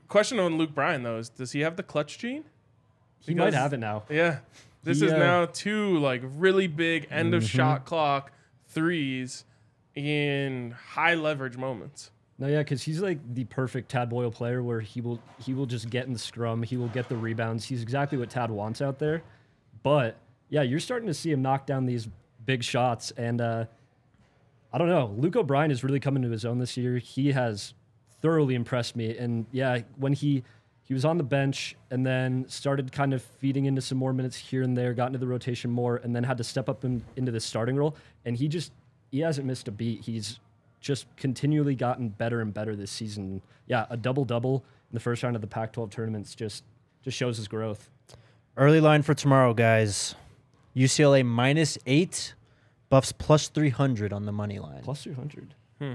Question 0.07 0.39
on 0.39 0.59
Luke 0.59 0.71
O'Brien 0.71 1.03
though 1.03 1.19
is 1.19 1.29
does 1.29 1.53
he 1.53 1.61
have 1.61 1.77
the 1.77 1.83
clutch 1.83 2.19
gene? 2.19 2.45
he 3.21 3.35
might 3.35 3.53
have 3.55 3.73
it 3.73 3.79
now. 3.79 4.05
Yeah. 4.09 4.39
This 4.83 5.01
He, 5.01 5.07
is 5.07 5.13
uh, 5.13 5.19
now 5.19 5.47
two 5.47 5.99
like 5.99 6.23
really 6.37 6.69
big 6.69 7.09
end 7.11 7.35
of 7.35 7.45
shot 7.45 7.85
clock 7.85 8.31
threes 8.71 9.45
in 9.95 10.71
high 10.71 11.15
leverage 11.15 11.57
moments. 11.57 12.11
No, 12.39 12.47
yeah, 12.47 12.59
because 12.59 12.83
he's 12.83 13.03
like 13.03 13.19
the 13.35 13.45
perfect 13.45 13.91
Tad 13.91 14.09
Boyle 14.09 14.31
player, 14.31 14.63
where 14.63 14.81
he 14.81 15.03
will 15.03 15.21
he 15.39 15.53
will 15.53 15.67
just 15.67 15.91
get 15.91 16.07
in 16.07 16.15
the 16.15 16.19
scrum, 16.19 16.63
he 16.63 16.79
will 16.79 16.89
get 16.89 17.09
the 17.09 17.17
rebounds. 17.17 17.67
He's 17.67 17.83
exactly 17.83 18.17
what 18.17 18.31
Tad 18.31 18.51
wants 18.51 18.81
out 18.81 18.99
there, 18.99 19.23
But 19.83 20.17
yeah, 20.49 20.63
you're 20.63 20.81
starting 20.81 21.07
to 21.07 21.15
see 21.15 21.31
him 21.31 21.43
knock 21.43 21.67
down 21.67 21.85
these 21.85 22.09
big 22.47 22.65
shots. 22.65 23.11
And 23.13 23.41
uh, 23.41 23.67
I 24.73 24.79
don't 24.79 24.89
know. 24.89 25.15
Luke 25.17 25.37
O'Brien 25.37 25.71
is 25.71 25.85
really 25.85 26.01
coming 26.01 26.23
to 26.23 26.31
his 26.31 26.45
own 26.45 26.59
this 26.59 26.77
year. 26.77 26.99
He 26.99 27.33
has 27.33 27.75
thoroughly 28.23 28.55
impressed 28.55 28.97
me. 28.97 29.17
And 29.17 29.47
yeah, 29.53 29.81
when 29.97 30.13
he 30.13 30.43
he 30.91 30.95
was 30.95 31.05
on 31.05 31.19
the 31.19 31.23
bench 31.23 31.77
and 31.93 32.05
then 32.05 32.45
started 32.49 32.91
kind 32.91 33.15
of 33.15 33.23
feeding 33.23 33.67
into 33.67 33.81
some 33.81 33.97
more 33.97 34.13
minutes 34.13 34.37
here 34.37 34.65
and 34.65 34.77
there, 34.77 34.93
got 34.93 35.07
into 35.07 35.21
the 35.21 35.27
rotation 35.29 35.71
more, 35.71 35.99
and 35.99 36.17
then 36.17 36.25
had 36.25 36.37
to 36.37 36.43
step 36.43 36.69
up 36.69 36.85
in, 36.85 37.01
into 37.15 37.31
the 37.31 37.39
starting 37.39 37.77
role. 37.77 37.95
And 38.25 38.37
he 38.37 38.49
just 38.49 38.73
he 39.13 39.21
hasn't 39.21 39.47
missed 39.47 39.69
a 39.69 39.71
beat. 39.71 40.01
He's 40.01 40.41
just 40.81 41.07
continually 41.17 41.77
gotten 41.77 42.09
better 42.09 42.41
and 42.41 42.53
better 42.53 42.75
this 42.75 42.91
season. 42.91 43.41
Yeah, 43.69 43.87
a 43.89 43.97
double 43.97 44.25
double 44.25 44.65
in 44.91 44.95
the 44.95 44.99
first 44.99 45.23
round 45.23 45.37
of 45.37 45.43
the 45.43 45.47
Pac-12 45.47 45.93
tournaments 45.93 46.35
just 46.35 46.65
just 47.05 47.17
shows 47.17 47.37
his 47.37 47.47
growth. 47.47 47.89
Early 48.57 48.81
line 48.81 49.03
for 49.03 49.15
tomorrow, 49.15 49.55
guys. 49.55 50.17
UCLA 50.75 51.25
minus 51.25 51.79
eight, 51.87 52.35
Buffs 52.89 53.13
plus 53.13 53.47
300 53.47 54.13
on 54.13 54.27
the 54.27 54.33
money 54.33 54.59
line. 54.59 54.83
Plus 54.83 55.05
300. 55.05 55.55
Hmm. 55.81 55.95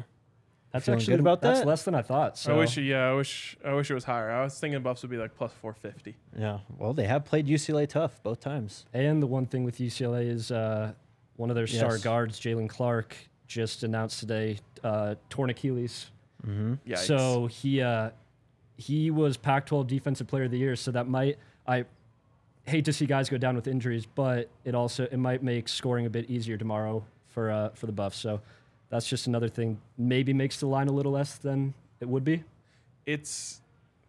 That's 0.75 0.85
Feeling 0.87 0.99
actually 0.99 1.13
good 1.13 1.19
about 1.21 1.41
that's 1.41 1.59
that? 1.59 1.67
less 1.67 1.83
than 1.83 1.95
I 1.95 2.01
thought. 2.01 2.37
So 2.37 2.53
I 2.53 2.57
wish, 2.57 2.75
yeah, 2.77 3.09
I 3.09 3.13
wish, 3.13 3.55
I 3.63 3.73
wish 3.73 3.89
it 3.89 3.93
was 3.93 4.03
higher. 4.03 4.29
I 4.29 4.43
was 4.43 4.59
thinking 4.59 4.81
Buffs 4.81 5.01
would 5.03 5.09
be 5.11 5.15
like 5.15 5.33
plus 5.33 5.53
450. 5.61 6.15
Yeah. 6.37 6.59
Well, 6.77 6.93
they 6.93 7.05
have 7.07 7.23
played 7.23 7.47
UCLA 7.47 7.87
tough 7.87 8.21
both 8.23 8.41
times. 8.41 8.85
And 8.93 9.23
the 9.23 9.27
one 9.27 9.45
thing 9.45 9.63
with 9.63 9.77
UCLA 9.77 10.29
is 10.29 10.51
uh, 10.51 10.91
one 11.37 11.49
of 11.49 11.55
their 11.55 11.65
star 11.65 11.93
Yes. 11.93 12.03
guards, 12.03 12.39
Jaylen 12.41 12.67
Clark, 12.67 13.15
just 13.47 13.83
announced 13.83 14.19
today 14.19 14.59
uh, 14.83 15.15
torn 15.29 15.49
Achilles. 15.49 16.11
Yeah. 16.83 16.97
So 16.97 17.47
he 17.47 17.81
uh, 17.81 18.09
he 18.75 19.09
was 19.11 19.37
Pac-12 19.37 19.87
Defensive 19.87 20.27
Player 20.27 20.43
of 20.43 20.51
the 20.51 20.57
Year. 20.59 20.75
So 20.75 20.91
that 20.91 21.07
might 21.07 21.37
I 21.65 21.85
hate 22.65 22.83
to 22.85 22.93
see 22.93 23.05
guys 23.05 23.29
go 23.29 23.37
down 23.37 23.55
with 23.55 23.67
injuries, 23.67 24.05
but 24.05 24.49
it 24.65 24.75
also 24.75 25.05
it 25.05 25.17
might 25.17 25.41
make 25.41 25.69
scoring 25.69 26.05
a 26.05 26.09
bit 26.09 26.29
easier 26.29 26.57
tomorrow 26.57 27.05
for 27.27 27.49
uh, 27.49 27.69
for 27.69 27.85
the 27.85 27.91
Buffs. 27.93 28.17
So 28.17 28.41
that's 28.95 29.07
just 29.07 29.27
another 29.27 29.49
thing. 29.49 29.79
Maybe 29.97 30.33
makes 30.33 30.59
the 30.59 30.67
line 30.67 30.87
a 30.87 30.91
little 30.91 31.11
less 31.11 31.35
than 31.35 31.73
it 31.99 32.07
would 32.07 32.23
be. 32.23 32.43
it's 33.05 33.61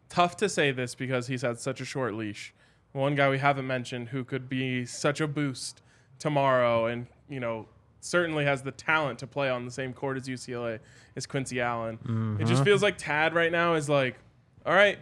tough 0.09 0.37
to 0.39 0.49
say 0.49 0.71
this 0.71 0.95
because 0.95 1.27
he's 1.27 1.43
had 1.43 1.59
such 1.59 1.81
a 1.81 1.85
short 1.85 2.15
leash. 2.15 2.55
One 2.93 3.15
guy 3.15 3.29
we 3.29 3.39
haven't 3.39 3.67
mentioned 3.67 4.09
who 4.09 4.25
could 4.25 4.49
be 4.49 4.87
such 4.87 5.21
a 5.21 5.27
boost 5.27 5.83
tomorrow 6.19 6.87
and, 6.87 7.07
you 7.29 7.41
know, 7.41 7.67
certainly 8.01 8.45
has 8.45 8.63
the 8.63 8.71
talent 8.71 9.19
to 9.19 9.27
play 9.27 9.51
on 9.51 9.65
the 9.65 9.71
same 9.71 9.93
court 9.93 10.17
as 10.17 10.29
UCLA 10.29 10.79
is 11.17 11.27
Quincy 11.27 11.61
Allen. 11.61 11.99
It 12.41 12.45
just 12.45 12.55
mm-hmm. 12.55 12.65
feels 12.65 12.83
like 12.83 12.97
Tad 12.97 13.35
right 13.35 13.53
now 13.53 13.75
is 13.75 13.89
like, 13.89 14.17
all 14.65 14.73
right, 14.73 14.99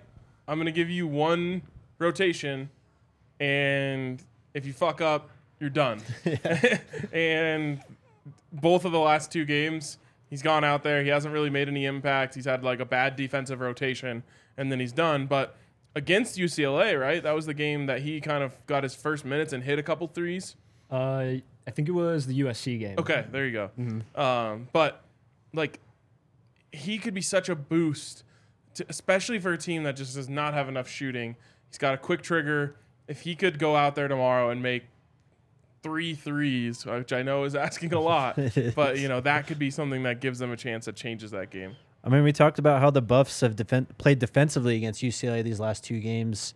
I'm 0.49 0.57
going 0.57 0.67
to 0.67 0.73
give 0.73 0.91
you 0.91 1.07
one 1.07 1.63
rotation 1.99 2.71
and 3.39 4.23
if 4.55 4.67
you 4.67 4.73
fuck 4.73 5.01
up, 5.01 5.29
you're 5.61 5.71
done. 5.71 6.01
and 7.13 7.81
both 8.53 8.85
of 8.85 8.93
the 8.93 8.99
last 8.99 9.31
two 9.33 9.45
games, 9.45 9.99
he's 10.31 10.43
gone 10.43 10.65
out 10.65 10.83
there. 10.83 11.03
He 11.03 11.09
hasn't 11.09 11.33
really 11.33 11.51
made 11.51 11.69
any 11.69 11.85
impact. 11.85 12.35
He's 12.35 12.45
had 12.45 12.65
like 12.65 12.81
a 12.81 12.85
bad 12.85 13.17
defensive 13.17 13.61
rotation, 13.61 14.23
and 14.57 14.71
then 14.71 14.81
he's 14.81 14.93
done. 14.93 15.27
But 15.27 15.57
against 15.95 16.39
UCLA, 16.39 17.01
right? 17.01 17.23
That 17.23 17.35
was 17.35 17.47
the 17.47 17.55
game 17.55 17.87
that 17.87 18.03
he 18.03 18.21
kind 18.21 18.43
of 18.43 18.55
got 18.67 18.83
his 18.83 18.95
first 18.95 19.25
minutes 19.25 19.53
and 19.53 19.63
hit 19.63 19.79
a 19.79 19.83
couple 19.83 20.07
threes. 20.09 20.57
Uh, 20.91 21.35
I 21.67 21.71
think 21.71 21.89
it 21.89 21.93
was 21.93 22.27
the 22.27 22.41
USC 22.41 22.79
game. 22.79 22.97
Okay, 22.99 23.25
there 23.31 23.47
you 23.47 23.53
go. 23.53 24.21
Um, 24.21 24.69
but 24.73 25.03
like, 25.53 25.81
he 26.73 26.99
could 26.99 27.15
be 27.15 27.23
such 27.23 27.49
a 27.49 27.55
boost, 27.55 28.25
to, 28.75 28.85
especially 28.89 29.39
for 29.39 29.53
a 29.53 29.59
team 29.59 29.85
that 29.85 29.97
just 29.97 30.15
does 30.15 30.29
not 30.29 30.55
have 30.55 30.69
enough 30.69 30.89
shooting. 30.89 31.37
He's 31.69 31.79
got 31.79 31.95
a 31.95 31.99
quick 31.99 32.23
trigger. 32.23 32.77
If 33.07 33.21
he 33.23 33.35
could 33.37 33.59
go 33.59 33.77
out 33.77 33.95
there 33.95 34.09
tomorrow 34.09 34.51
and 34.51 34.63
make 34.63 34.85
three 35.85 36.15
threes, 36.15 36.85
which 36.85 37.13
I 37.13 37.23
know 37.23 37.45
is 37.45 37.55
asking 37.69 37.93
a 37.93 38.01
lot, 38.01 38.37
but 38.75 38.99
you 38.99 39.07
know 39.07 39.21
that 39.21 39.47
could 39.47 39.59
be 39.61 39.71
something 39.71 40.03
that 40.03 40.21
gives 40.21 40.41
them 40.41 40.51
a 40.51 40.57
chance 40.57 40.87
that 40.87 40.97
changes 40.97 41.31
that 41.31 41.51
game. 41.51 41.77
I 42.03 42.09
mean, 42.09 42.25
we 42.25 42.33
talked 42.33 42.59
about 42.59 42.81
how 42.81 42.91
the 42.91 43.01
Buffs 43.01 43.41
have 43.41 43.55
defen- 43.57 43.87
played 43.99 44.19
defensively 44.19 44.77
against 44.77 45.01
UCLA 45.03 45.43
these 45.45 45.61
last 45.61 45.85
two 45.85 46.01
games. 46.01 46.53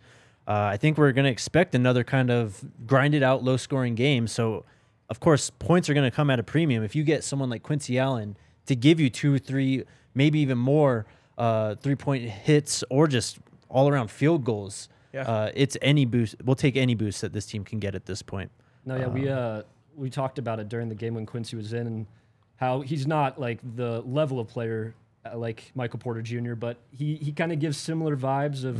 Uh, 0.47 0.51
I 0.73 0.77
think 0.77 0.97
we're 0.97 1.11
going 1.11 1.25
to 1.25 1.31
expect 1.31 1.73
another 1.73 2.03
kind 2.03 2.29
of 2.29 2.63
grinded 2.85 3.23
out, 3.23 3.43
low 3.43 3.55
scoring 3.57 3.95
game. 3.95 4.27
So, 4.27 4.65
of 5.09 5.19
course, 5.19 5.49
points 5.49 5.89
are 5.89 5.93
going 5.95 6.09
to 6.09 6.15
come 6.15 6.29
at 6.29 6.39
a 6.39 6.43
premium. 6.43 6.83
If 6.83 6.95
you 6.95 7.03
get 7.03 7.23
someone 7.23 7.49
like 7.49 7.63
Quincy 7.63 7.97
Allen 7.97 8.35
to 8.67 8.75
give 8.75 8.99
you 8.99 9.09
two, 9.09 9.39
three, 9.39 9.83
maybe 10.13 10.39
even 10.39 10.57
more 10.57 11.05
uh, 11.37 11.75
three 11.75 11.95
point 11.95 12.23
hits 12.29 12.83
or 12.91 13.07
just 13.07 13.39
all 13.69 13.89
around 13.89 14.09
field 14.11 14.43
goals, 14.43 14.87
Yeah. 15.13 15.21
uh, 15.23 15.51
it's 15.55 15.77
any 15.81 16.05
boost. 16.05 16.35
We'll 16.43 16.55
take 16.55 16.75
any 16.77 16.93
boost 16.95 17.21
that 17.21 17.33
this 17.33 17.45
team 17.47 17.63
can 17.63 17.79
get 17.79 17.95
at 17.95 18.05
this 18.05 18.21
point. 18.21 18.51
No, 18.89 18.95
yeah, 18.95 19.07
we 19.07 19.29
uh 19.29 19.61
we 19.95 20.09
talked 20.09 20.39
about 20.39 20.59
it 20.59 20.67
during 20.67 20.89
the 20.89 20.95
game 20.95 21.13
when 21.13 21.25
Quincy 21.27 21.55
was 21.55 21.73
in, 21.73 21.85
and 21.85 22.07
how 22.55 22.81
he's 22.81 23.05
not 23.05 23.39
like 23.39 23.59
the 23.75 24.01
level 24.01 24.39
of 24.39 24.47
player 24.47 24.95
uh, 25.25 25.37
like 25.37 25.71
Michael 25.75 25.99
Porter 25.99 26.23
Jr., 26.23 26.55
but 26.55 26.77
he 26.89 27.15
he 27.15 27.31
kind 27.31 27.51
of 27.51 27.59
gives 27.59 27.77
similar 27.77 28.17
vibes 28.17 28.63
of 28.63 28.77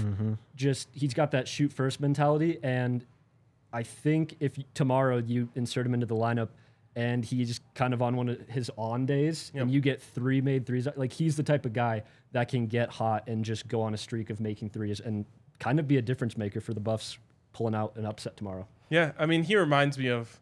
just 0.55 0.89
he's 0.93 1.13
got 1.13 1.29
that 1.31 1.47
shoot 1.47 1.71
first 1.71 1.99
mentality, 1.99 2.57
and 2.63 3.05
I 3.71 3.83
think 3.83 4.35
if 4.39 4.57
tomorrow 4.73 5.17
you 5.17 5.47
insert 5.53 5.85
him 5.85 5.93
into 5.93 6.07
the 6.07 6.15
lineup 6.15 6.49
and 6.95 7.23
he's 7.23 7.61
kind 7.75 7.93
of 7.93 8.01
on 8.01 8.15
one 8.15 8.29
of 8.29 8.39
his 8.49 8.71
on 8.77 9.05
days, 9.05 9.51
and 9.53 9.69
you 9.69 9.79
get 9.79 10.01
three 10.01 10.41
made 10.41 10.65
threes, 10.65 10.87
like 10.95 11.13
he's 11.13 11.37
the 11.37 11.43
type 11.43 11.67
of 11.67 11.73
guy 11.73 12.01
that 12.31 12.49
can 12.49 12.65
get 12.65 12.89
hot 12.89 13.27
and 13.27 13.45
just 13.45 13.67
go 13.67 13.79
on 13.83 13.93
a 13.93 13.97
streak 13.97 14.31
of 14.31 14.39
making 14.39 14.71
threes 14.71 14.99
and 14.99 15.25
kind 15.59 15.79
of 15.79 15.87
be 15.87 15.97
a 15.97 16.01
difference 16.01 16.35
maker 16.35 16.59
for 16.59 16.73
the 16.73 16.79
Buffs 16.79 17.19
pulling 17.53 17.75
out 17.75 17.95
an 17.95 18.07
upset 18.07 18.35
tomorrow. 18.35 18.67
Yeah, 18.89 19.11
I 19.17 19.25
mean, 19.25 19.43
he 19.43 19.55
reminds 19.55 19.97
me 19.97 20.07
of 20.07 20.39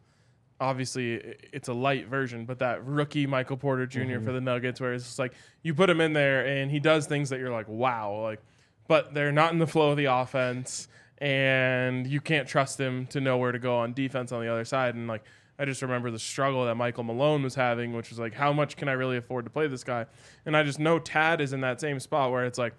obviously 0.60 1.36
it's 1.54 1.68
a 1.68 1.74
light 1.74 2.08
version, 2.08 2.46
but 2.46 2.60
that 2.60 2.86
rookie 2.86 3.28
Michael 3.28 3.58
Porter 3.58 3.86
junior 3.86 4.18
mm-hmm. 4.18 4.26
for 4.26 4.32
the 4.32 4.42
Nuggets, 4.42 4.82
where 4.82 4.94
it's 4.94 5.04
just 5.04 5.20
like 5.20 5.34
you 5.64 5.74
put 5.74 5.90
him 5.90 6.02
in 6.02 6.14
there 6.14 6.46
and 6.46 6.72
he 6.72 6.80
does 6.80 7.06
things 7.06 7.30
that 7.30 7.40
you're 7.40 7.52
like, 7.52 7.68
wow, 7.68 8.22
like, 8.22 8.42
but 8.88 9.14
they're 9.14 9.32
not 9.32 9.52
in 9.52 9.60
the 9.60 9.68
flow 9.68 9.92
of 9.92 9.98
the 9.98 10.06
offense, 10.06 10.88
and 11.20 12.08
you 12.08 12.22
can't 12.22 12.48
trust 12.48 12.80
him 12.80 13.06
to 13.08 13.20
know 13.20 13.38
where 13.38 13.52
to 13.52 13.60
go 13.60 13.78
on 13.78 13.94
defense 13.94 14.32
on 14.32 14.42
the 14.42 14.52
other 14.52 14.66
side. 14.66 14.96
And 14.96 15.08
like, 15.08 15.24
I 15.60 15.66
just 15.66 15.82
remember 15.82 16.12
the 16.12 16.20
struggle 16.20 16.66
that 16.66 16.76
Michael 16.76 17.04
Malone 17.04 17.44
was 17.44 17.56
having, 17.56 17.94
which 17.94 18.10
was 18.10 18.20
like, 18.20 18.34
how 18.34 18.54
much 18.54 18.78
can 18.78 18.88
I 18.88 18.94
really 18.94 19.18
afford 19.18 19.46
to 19.46 19.52
play 19.52 19.68
this 19.68 19.84
guy? 19.84 20.06
And 20.46 20.56
I 20.56 20.64
just 20.64 20.80
know 20.80 21.00
Tad 21.00 21.42
is 21.42 21.54
in 21.54 21.62
that 21.62 21.82
same 21.82 22.00
spot 22.00 22.32
where 22.32 22.46
it's 22.46 22.60
like, 22.60 22.76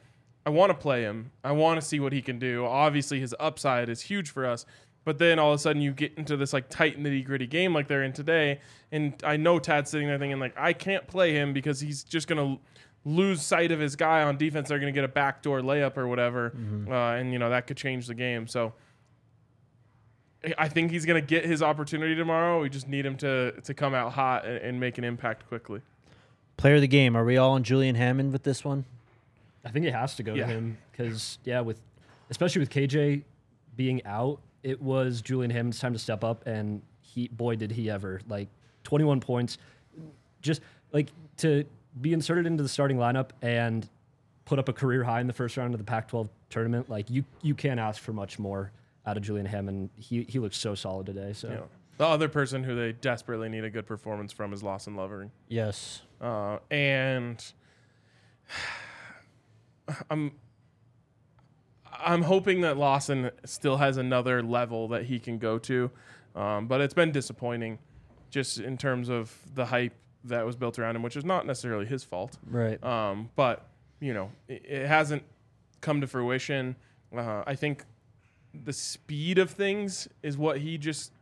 I 0.47 0.51
want 0.51 0.71
to 0.71 0.75
play 0.75 1.03
him. 1.03 1.33
I 1.45 1.53
want 1.53 1.81
to 1.81 1.87
see 1.87 2.01
what 2.01 2.13
he 2.13 2.23
can 2.23 2.39
do. 2.39 2.65
Obviously, 2.65 3.21
his 3.21 3.35
upside 3.39 3.89
is 3.89 4.01
huge 4.01 4.31
for 4.31 4.47
us. 4.47 4.65
But 5.09 5.17
then 5.19 5.39
all 5.39 5.53
of 5.53 5.57
a 5.57 5.59
sudden, 5.59 5.81
you 5.81 5.93
get 5.93 6.13
into 6.19 6.37
this 6.37 6.53
like 6.53 6.69
tight 6.69 7.03
nitty 7.03 7.25
gritty 7.25 7.47
game 7.47 7.73
like 7.73 7.89
they're 7.89 8.03
in 8.03 8.13
today, 8.13 8.61
and 8.93 9.15
I 9.25 9.39
know 9.39 9.59
Tad's 9.59 9.91
sitting 9.91 10.07
there 10.07 10.19
thinking 10.19 10.39
like 10.39 10.53
I 10.55 10.75
can't 10.75 11.07
play 11.07 11.33
him 11.33 11.55
because 11.55 11.81
he's 11.81 12.05
just 12.05 12.29
gonna 12.29 12.59
lose 13.07 13.41
sight 13.41 13.73
of 13.73 13.81
his 13.81 13.97
guy 13.97 14.23
on 14.23 14.37
defense. 14.37 14.69
They're 14.69 14.79
gonna 14.79 14.93
get 14.93 15.05
a 15.05 15.09
backdoor 15.09 15.63
layup 15.63 15.97
or 15.97 16.07
whatever, 16.09 16.53
uh, 16.87 16.93
and 17.19 17.33
you 17.33 17.39
know 17.39 17.49
that 17.49 17.67
could 17.67 17.79
change 17.79 18.07
the 18.07 18.13
game. 18.15 18.47
So 18.47 18.75
I- 20.45 20.55
I 20.59 20.69
think 20.69 20.91
he's 20.91 21.07
gonna 21.07 21.23
get 21.23 21.47
his 21.47 21.63
opportunity 21.63 22.15
tomorrow. 22.15 22.61
We 22.61 22.69
just 22.69 22.87
need 22.87 23.07
him 23.07 23.17
to 23.17 23.53
to 23.63 23.73
come 23.73 23.95
out 23.95 24.13
hot 24.13 24.45
and, 24.45 24.59
and 24.59 24.79
make 24.81 24.99
an 24.99 25.05
impact 25.05 25.49
quickly. 25.49 25.81
Player 26.59 26.75
of 26.75 26.81
the 26.83 26.87
game. 26.89 27.17
Are 27.17 27.25
we 27.25 27.39
all 27.39 27.53
on 27.53 27.63
Julian 27.63 27.95
Hammond 27.95 28.33
with 28.33 28.43
this 28.43 28.63
one? 28.63 28.85
I 29.65 29.71
think 29.71 29.87
it 29.87 29.95
has 29.95 30.15
to 30.17 30.23
go 30.23 30.35
Yeah. 30.35 30.47
to 30.47 30.53
him 30.53 30.77
because 30.93 31.39
yeah, 31.45 31.61
with 31.61 31.81
especially 32.29 32.61
with 32.61 32.69
KJ 32.71 33.23
being 33.75 34.05
out, 34.05 34.41
it 34.63 34.81
was 34.81 35.23
Julian 35.23 35.51
Hammond's 35.51 35.79
time 35.79 35.93
to 35.93 35.99
step 35.99 36.25
up, 36.25 36.47
and 36.47 36.83
he 37.01 37.29
boy 37.29 37.57
did 37.57 37.73
he 37.73 37.91
ever 37.91 38.21
like 38.29 38.49
21 38.85 39.21
points, 39.21 39.59
just 40.43 40.61
like 40.93 41.09
to 41.39 41.65
be 42.01 42.13
inserted 42.13 42.47
into 42.47 42.63
the 42.63 42.69
starting 42.69 42.97
lineup 42.97 43.31
and 43.43 43.89
put 44.45 44.59
up 44.59 44.69
a 44.69 44.73
career 44.73 45.05
high 45.05 45.21
in 45.21 45.27
the 45.27 45.33
first 45.33 45.57
round 45.57 45.75
of 45.75 45.79
the 45.79 45.85
Pac-12 45.85 46.29
tournament. 46.51 46.89
Like 46.89 47.11
you 47.11 47.25
you 47.43 47.55
can't 47.55 47.81
ask 47.81 48.03
for 48.03 48.13
much 48.13 48.39
more 48.39 48.73
out 49.07 49.17
of 49.17 49.23
Julian 49.23 49.47
Hammond. 49.47 49.91
He 49.97 50.25
he 50.25 50.39
looks 50.39 50.57
so 50.57 50.75
solid 50.75 51.07
today. 51.07 51.33
So 51.33 51.49
You 51.49 51.55
know, 51.55 51.69
the 51.99 52.07
other 52.07 52.29
person 52.29 52.63
who 52.65 52.75
they 52.75 52.93
desperately 52.93 53.49
need 53.49 53.65
a 53.65 53.71
good 53.71 53.87
performance 53.87 54.33
from 54.33 54.53
is 54.53 54.63
Lawson 54.63 54.95
Lovering. 54.95 55.31
Yes. 55.49 56.03
Uh, 56.21 56.59
and 56.71 57.45
I'm 60.11 60.33
I'm 62.01 62.23
hoping 62.23 62.61
that 62.63 62.77
Lawson 62.77 63.31
still 63.45 63.77
has 63.79 63.97
another 63.97 64.43
level 64.43 64.89
that 64.89 65.05
he 65.05 65.19
can 65.19 65.39
go 65.39 65.59
to, 65.59 65.91
um, 66.37 66.67
but 66.67 66.81
it's 66.81 66.95
been 66.95 67.13
disappointing, 67.13 67.79
just 68.31 68.59
in 68.61 68.77
terms 68.77 69.09
of 69.09 69.37
the 69.55 69.67
hype 69.67 69.93
that 70.25 70.45
was 70.45 70.57
built 70.57 70.79
around 70.79 70.97
him, 70.97 71.03
which 71.03 71.17
is 71.17 71.25
not 71.25 71.47
necessarily 71.47 71.87
his 71.87 72.05
fault. 72.05 72.37
Right. 72.49 72.83
Um, 72.85 73.31
but 73.37 73.67
you 74.01 74.15
know, 74.15 74.31
it, 74.49 74.65
it 74.65 74.87
hasn't 74.87 75.23
come 75.81 76.01
to 76.01 76.07
fruition. 76.07 76.77
Uh, 77.17 77.43
I 77.47 77.55
think 77.55 77.85
the 78.65 78.73
speed 78.73 79.39
of 79.39 79.51
things 79.51 80.09
is 80.23 80.37
what 80.37 80.59
he 80.59 80.79
just 80.79 81.13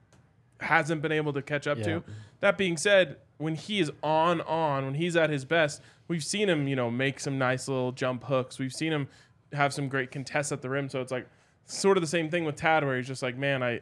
hasn't 0.60 1.02
been 1.02 1.12
able 1.12 1.32
to 1.34 1.42
catch 1.42 1.66
up 1.66 1.78
Yeah. 1.78 1.84
to. 1.84 2.04
That 2.40 2.58
being 2.58 2.76
said, 2.76 3.16
when 3.38 3.54
he 3.54 3.80
is 3.80 3.90
on 4.02 4.40
on, 4.42 4.84
when 4.86 4.94
he's 4.94 5.16
at 5.16 5.30
his 5.30 5.44
best, 5.44 5.82
we've 6.08 6.24
seen 6.24 6.48
him, 6.48 6.66
you 6.68 6.76
know, 6.76 6.90
make 6.90 7.20
some 7.20 7.38
nice 7.38 7.68
little 7.68 7.92
jump 7.92 8.24
hooks. 8.24 8.58
We've 8.58 8.72
seen 8.72 8.92
him 8.92 9.08
have 9.52 9.72
some 9.72 9.88
great 9.88 10.10
contests 10.10 10.52
at 10.52 10.62
the 10.62 10.68
rim. 10.68 10.88
So 10.88 11.00
it's 11.00 11.12
like 11.12 11.28
sort 11.66 11.96
of 11.96 12.00
the 12.00 12.06
same 12.08 12.30
thing 12.30 12.44
with 12.44 12.56
Tad, 12.56 12.84
where 12.84 12.96
he's 12.96 13.06
just 13.06 13.22
like, 13.22 13.36
man, 13.36 13.62
I, 13.62 13.80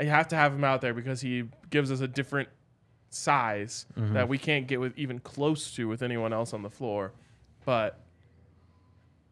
You 0.00 0.08
have 0.08 0.28
to 0.28 0.36
have 0.36 0.52
him 0.52 0.64
out 0.64 0.80
there 0.80 0.94
because 0.94 1.20
he 1.20 1.44
gives 1.70 1.92
us 1.92 2.00
a 2.00 2.08
different 2.08 2.48
size 3.10 3.86
that 4.12 4.28
we 4.28 4.38
can't 4.38 4.66
get 4.66 4.80
with 4.80 4.92
even 4.96 5.20
close 5.20 5.72
to 5.74 5.86
with 5.86 6.02
anyone 6.02 6.32
else 6.32 6.52
on 6.52 6.62
the 6.62 6.70
floor. 6.70 7.12
But 7.64 8.00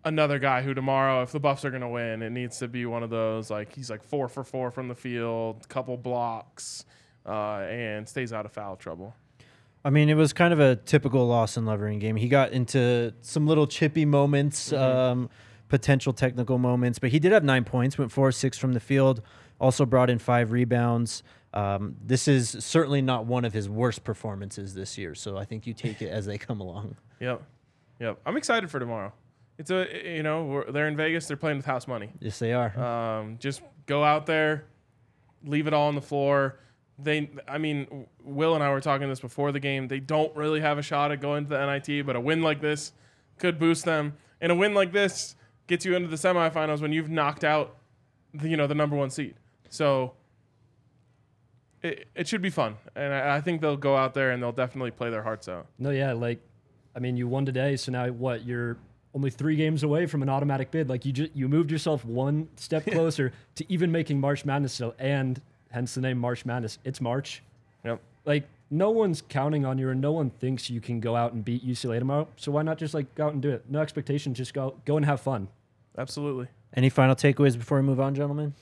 another 0.04 0.38
guy 0.38 0.62
who 0.62 0.72
tomorrow, 0.74 1.22
if 1.22 1.32
the 1.32 1.40
Buffs 1.40 1.64
are 1.64 1.70
going 1.70 1.82
to 1.82 1.88
win, 1.88 2.22
it 2.22 2.30
needs 2.30 2.58
to 2.58 2.68
be 2.68 2.86
one 2.86 3.02
of 3.02 3.10
those 3.10 3.50
like 3.50 3.74
he's 3.74 3.90
like 3.90 4.02
four 4.04 4.28
for 4.28 4.44
four 4.44 4.70
from 4.70 4.88
the 4.88 4.94
field, 4.94 5.68
couple 5.68 5.96
blocks, 5.96 6.84
uh, 7.26 7.58
and 7.68 8.08
stays 8.08 8.32
out 8.32 8.46
of 8.46 8.52
foul 8.52 8.76
trouble. 8.76 9.14
I 9.84 9.90
mean, 9.90 10.08
it 10.08 10.14
was 10.14 10.32
kind 10.32 10.52
of 10.52 10.60
a 10.60 10.76
typical 10.76 11.26
Lawson 11.26 11.66
Lovering 11.66 11.98
game. 11.98 12.14
He 12.14 12.28
got 12.28 12.52
into 12.52 13.12
some 13.20 13.48
little 13.48 13.66
chippy 13.66 14.04
moments, 14.04 14.72
um, 14.72 15.28
potential 15.72 16.12
technical 16.12 16.58
moments, 16.58 16.98
but 16.98 17.08
he 17.08 17.18
did 17.18 17.32
have 17.32 17.42
nine 17.42 17.64
points, 17.64 17.96
went 17.96 18.12
four 18.12 18.28
or 18.28 18.32
six 18.32 18.58
from 18.58 18.74
the 18.74 18.78
field, 18.78 19.22
also 19.58 19.86
brought 19.86 20.10
in 20.10 20.18
five 20.18 20.52
rebounds. 20.52 21.22
Um, 21.54 21.96
this 22.04 22.28
is 22.28 22.50
certainly 22.60 23.00
not 23.00 23.24
one 23.24 23.46
of 23.46 23.54
his 23.54 23.70
worst 23.70 24.04
performances 24.04 24.74
this 24.74 24.98
year, 24.98 25.14
so 25.14 25.38
I 25.38 25.46
think 25.46 25.66
you 25.66 25.72
take 25.72 26.02
it 26.02 26.10
as 26.10 26.26
they 26.26 26.38
come 26.38 26.60
along. 26.60 26.96
Yep, 27.20 27.40
yep. 28.00 28.18
I'm 28.26 28.36
excited 28.36 28.68
for 28.68 28.80
tomorrow. 28.80 29.12
It's 29.56 29.70
a 29.70 29.86
you 30.16 30.24
know 30.24 30.44
we're, 30.44 30.72
they're 30.72 30.88
in 30.88 30.96
Vegas. 30.96 31.28
They're 31.28 31.36
playing 31.36 31.58
with 31.58 31.66
house 31.66 31.86
money. 31.86 32.10
Yes, 32.18 32.40
they 32.40 32.52
are. 32.52 32.76
Um, 32.76 33.36
just 33.38 33.62
go 33.86 34.02
out 34.02 34.26
there, 34.26 34.64
leave 35.44 35.68
it 35.68 35.72
all 35.72 35.86
on 35.86 35.94
the 35.94 36.02
floor. 36.02 36.58
They, 36.98 37.30
I 37.46 37.58
mean, 37.58 38.08
Will 38.24 38.56
and 38.56 38.64
I 38.64 38.70
were 38.70 38.80
talking 38.80 39.08
this 39.08 39.20
before 39.20 39.52
the 39.52 39.60
game. 39.60 39.86
They 39.86 40.00
don't 40.00 40.34
really 40.34 40.58
have 40.58 40.78
a 40.78 40.82
shot 40.82 41.12
at 41.12 41.20
going 41.20 41.44
to 41.44 41.50
the 41.50 41.64
NIT, 41.64 42.04
but 42.04 42.16
a 42.16 42.20
win 42.20 42.42
like 42.42 42.60
this 42.60 42.90
could 43.38 43.60
boost 43.60 43.84
them. 43.84 44.14
And 44.40 44.50
a 44.50 44.56
win 44.56 44.74
like 44.74 44.90
this 44.92 45.36
gets 45.72 45.86
you 45.86 45.96
into 45.96 46.06
the 46.06 46.16
semifinals 46.16 46.82
when 46.82 46.92
you've 46.92 47.08
knocked 47.08 47.44
out, 47.44 47.76
the, 48.34 48.46
you 48.46 48.58
know, 48.58 48.66
the 48.66 48.74
number 48.74 48.94
one 48.94 49.08
seed. 49.08 49.34
So 49.70 50.12
it, 51.82 52.08
it 52.14 52.28
should 52.28 52.42
be 52.42 52.50
fun, 52.50 52.76
and 52.94 53.14
I, 53.14 53.36
I 53.36 53.40
think 53.40 53.62
they'll 53.62 53.78
go 53.78 53.96
out 53.96 54.12
there 54.12 54.32
and 54.32 54.42
they'll 54.42 54.52
definitely 54.52 54.90
play 54.90 55.08
their 55.08 55.22
hearts 55.22 55.48
out. 55.48 55.66
No, 55.78 55.88
yeah, 55.88 56.12
like, 56.12 56.40
I 56.94 56.98
mean, 56.98 57.16
you 57.16 57.26
won 57.26 57.46
today, 57.46 57.76
so 57.76 57.90
now 57.90 58.06
what? 58.08 58.44
You're 58.44 58.76
only 59.14 59.30
three 59.30 59.56
games 59.56 59.82
away 59.82 60.04
from 60.04 60.20
an 60.20 60.28
automatic 60.28 60.70
bid. 60.70 60.90
Like 60.90 61.06
you 61.06 61.12
just 61.12 61.34
you 61.34 61.48
moved 61.48 61.70
yourself 61.70 62.04
one 62.04 62.48
step 62.56 62.84
closer 62.90 63.32
to 63.54 63.72
even 63.72 63.90
making 63.90 64.20
March 64.20 64.44
Madness. 64.44 64.74
So 64.74 64.94
and 64.98 65.40
hence 65.70 65.94
the 65.94 66.02
name 66.02 66.18
March 66.18 66.44
Madness. 66.44 66.78
It's 66.84 67.00
March. 67.00 67.42
Yep. 67.82 68.00
Like 68.26 68.46
no 68.70 68.90
one's 68.90 69.22
counting 69.26 69.64
on 69.64 69.78
you, 69.78 69.88
and 69.88 70.02
no 70.02 70.12
one 70.12 70.28
thinks 70.28 70.68
you 70.68 70.82
can 70.82 71.00
go 71.00 71.16
out 71.16 71.32
and 71.32 71.42
beat 71.42 71.66
UCLA 71.66 71.98
tomorrow. 71.98 72.28
So 72.36 72.52
why 72.52 72.62
not 72.62 72.76
just 72.76 72.92
like 72.92 73.14
go 73.14 73.26
out 73.26 73.32
and 73.32 73.40
do 73.40 73.50
it? 73.50 73.64
No 73.70 73.80
expectation, 73.80 74.34
just 74.34 74.52
go 74.52 74.74
go 74.84 74.98
and 74.98 75.06
have 75.06 75.20
fun. 75.22 75.48
Absolutely. 75.96 76.48
Any 76.74 76.88
final 76.88 77.14
takeaways 77.14 77.56
before 77.56 77.78
we 77.78 77.84
move 77.84 78.00
on, 78.00 78.14
gentlemen? 78.14 78.54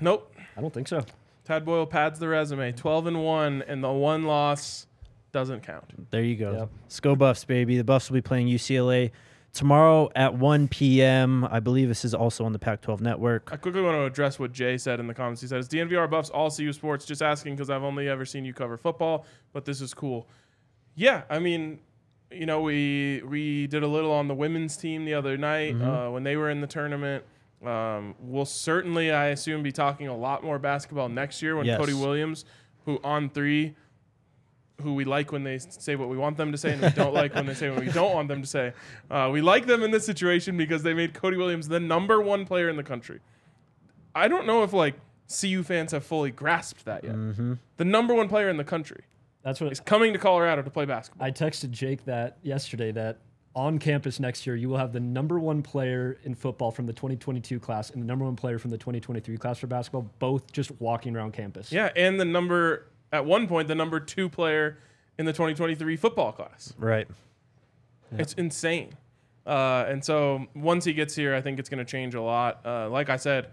Nope. 0.00 0.34
I 0.56 0.60
don't 0.60 0.72
think 0.72 0.88
so. 0.88 1.04
Tad 1.44 1.64
Boyle 1.64 1.86
pads 1.86 2.18
the 2.18 2.28
resume. 2.28 2.72
12 2.72 3.06
and 3.08 3.24
1, 3.24 3.64
and 3.66 3.82
the 3.82 3.90
one 3.90 4.24
loss 4.24 4.86
doesn't 5.32 5.62
count. 5.62 6.10
There 6.10 6.22
you 6.22 6.36
go. 6.36 6.52
Yep. 6.52 6.70
Let's 6.82 7.00
go 7.00 7.16
Buffs, 7.16 7.44
baby. 7.44 7.76
The 7.76 7.84
Buffs 7.84 8.08
will 8.08 8.14
be 8.14 8.22
playing 8.22 8.46
UCLA 8.46 9.10
tomorrow 9.52 10.10
at 10.14 10.34
1 10.34 10.68
p.m. 10.68 11.44
I 11.44 11.60
believe 11.60 11.88
this 11.88 12.04
is 12.04 12.14
also 12.14 12.44
on 12.44 12.52
the 12.52 12.58
Pac-12 12.58 13.00
network. 13.00 13.50
I 13.52 13.56
quickly 13.56 13.82
want 13.82 13.96
to 13.96 14.04
address 14.04 14.38
what 14.38 14.52
Jay 14.52 14.78
said 14.78 15.00
in 15.00 15.06
the 15.06 15.14
comments. 15.14 15.40
He 15.40 15.46
said, 15.48 15.58
"Is 15.58 15.68
DNVR 15.68 16.08
Buffs 16.08 16.30
all 16.30 16.50
CU 16.50 16.72
sports?" 16.72 17.04
Just 17.04 17.22
asking 17.22 17.54
because 17.54 17.68
I've 17.68 17.82
only 17.82 18.08
ever 18.08 18.24
seen 18.24 18.44
you 18.44 18.54
cover 18.54 18.76
football, 18.76 19.26
but 19.52 19.64
this 19.64 19.80
is 19.80 19.92
cool. 19.92 20.28
Yeah, 20.94 21.22
I 21.28 21.40
mean, 21.40 21.80
you 22.30 22.46
know, 22.46 22.60
we 22.62 23.22
we 23.24 23.66
did 23.66 23.82
a 23.82 23.86
little 23.88 24.12
on 24.12 24.28
the 24.28 24.34
women's 24.34 24.76
team 24.76 25.04
the 25.04 25.14
other 25.14 25.36
night 25.36 25.74
uh, 25.80 26.10
when 26.10 26.24
they 26.24 26.36
were 26.36 26.50
in 26.50 26.60
the 26.60 26.66
tournament. 26.66 27.24
Um, 27.64 28.14
we'll 28.20 28.44
certainly, 28.44 29.10
I 29.10 29.26
assume, 29.26 29.62
be 29.62 29.72
talking 29.72 30.08
a 30.08 30.16
lot 30.16 30.44
more 30.44 30.58
basketball 30.58 31.08
next 31.08 31.40
year 31.42 31.56
when 31.56 31.64
Yes. 31.66 31.78
Cody 31.78 31.94
Williams, 31.94 32.44
who 32.84 32.98
On3, 32.98 33.74
who 34.82 34.94
we 34.94 35.04
like 35.04 35.32
when 35.32 35.44
they 35.44 35.58
say 35.58 35.96
what 35.96 36.08
we 36.10 36.16
want 36.18 36.36
them 36.36 36.52
to 36.52 36.58
say, 36.58 36.72
and 36.72 36.82
we 36.82 36.90
don't 36.90 37.14
like 37.14 37.34
when 37.34 37.46
they 37.46 37.54
say 37.54 37.70
what 37.70 37.80
we 37.80 37.88
don't 37.90 38.12
want 38.12 38.28
them 38.28 38.42
to 38.42 38.48
say. 38.48 38.72
Uh, 39.10 39.30
we 39.32 39.40
like 39.40 39.66
them 39.66 39.82
in 39.82 39.90
this 39.92 40.04
situation 40.04 40.56
because 40.58 40.82
they 40.82 40.92
made 40.92 41.14
Cody 41.14 41.36
Williams 41.38 41.68
the 41.68 41.80
number 41.80 42.20
one 42.20 42.44
player 42.44 42.68
in 42.68 42.76
the 42.76 42.82
country. 42.82 43.20
I 44.14 44.28
don't 44.28 44.46
know 44.46 44.62
if 44.62 44.72
like 44.74 44.94
CU 45.40 45.62
fans 45.62 45.92
have 45.92 46.04
fully 46.04 46.30
grasped 46.32 46.84
that 46.84 47.02
yet. 47.04 47.14
The 47.78 47.84
number 47.84 48.12
one 48.14 48.28
player 48.28 48.50
in 48.50 48.56
the 48.58 48.64
country 48.64 49.04
That's 49.44 49.60
what 49.60 49.70
is 49.70 49.80
coming 49.80 50.12
to 50.14 50.18
Colorado 50.18 50.62
to 50.62 50.70
play 50.70 50.86
basketball. 50.86 51.26
I 51.26 51.30
texted 51.30 51.70
Jake 51.70 52.04
that 52.06 52.38
yesterday 52.42 52.90
that 52.92 53.18
on 53.54 53.78
campus 53.78 54.18
next 54.18 54.46
year 54.46 54.56
you 54.56 54.68
will 54.68 54.78
have 54.78 54.92
the 54.92 55.00
number 55.00 55.38
one 55.38 55.62
player 55.62 56.18
in 56.24 56.34
football 56.34 56.70
from 56.70 56.86
the 56.86 56.92
2022 56.92 57.60
class 57.60 57.90
and 57.90 58.02
the 58.02 58.06
number 58.06 58.24
one 58.24 58.34
player 58.36 58.58
from 58.58 58.70
the 58.70 58.78
2023 58.78 59.36
class 59.36 59.58
for 59.58 59.66
basketball, 59.66 60.10
both 60.18 60.50
just 60.52 60.70
walking 60.80 61.14
around 61.14 61.32
campus. 61.32 61.70
yeah, 61.70 61.90
and 61.94 62.18
the 62.18 62.24
number 62.24 62.86
at 63.12 63.24
one 63.24 63.46
point 63.46 63.68
the 63.68 63.74
number 63.74 64.00
two 64.00 64.28
player 64.28 64.78
in 65.18 65.26
the 65.26 65.32
2023 65.32 65.96
football 65.96 66.32
class. 66.32 66.72
Right. 66.78 67.06
It's 68.16 68.32
insane. 68.34 68.94
Uh, 69.46 69.84
and 69.88 70.04
so 70.04 70.46
once 70.54 70.84
he 70.84 70.92
gets 70.92 71.14
here, 71.14 71.34
I 71.34 71.40
think 71.40 71.58
it's 71.58 71.68
going 71.68 71.84
to 71.84 71.90
change 71.90 72.14
a 72.14 72.22
lot. 72.22 72.60
Uh, 72.64 72.88
like 72.88 73.10
I 73.10 73.16
said, 73.16 73.48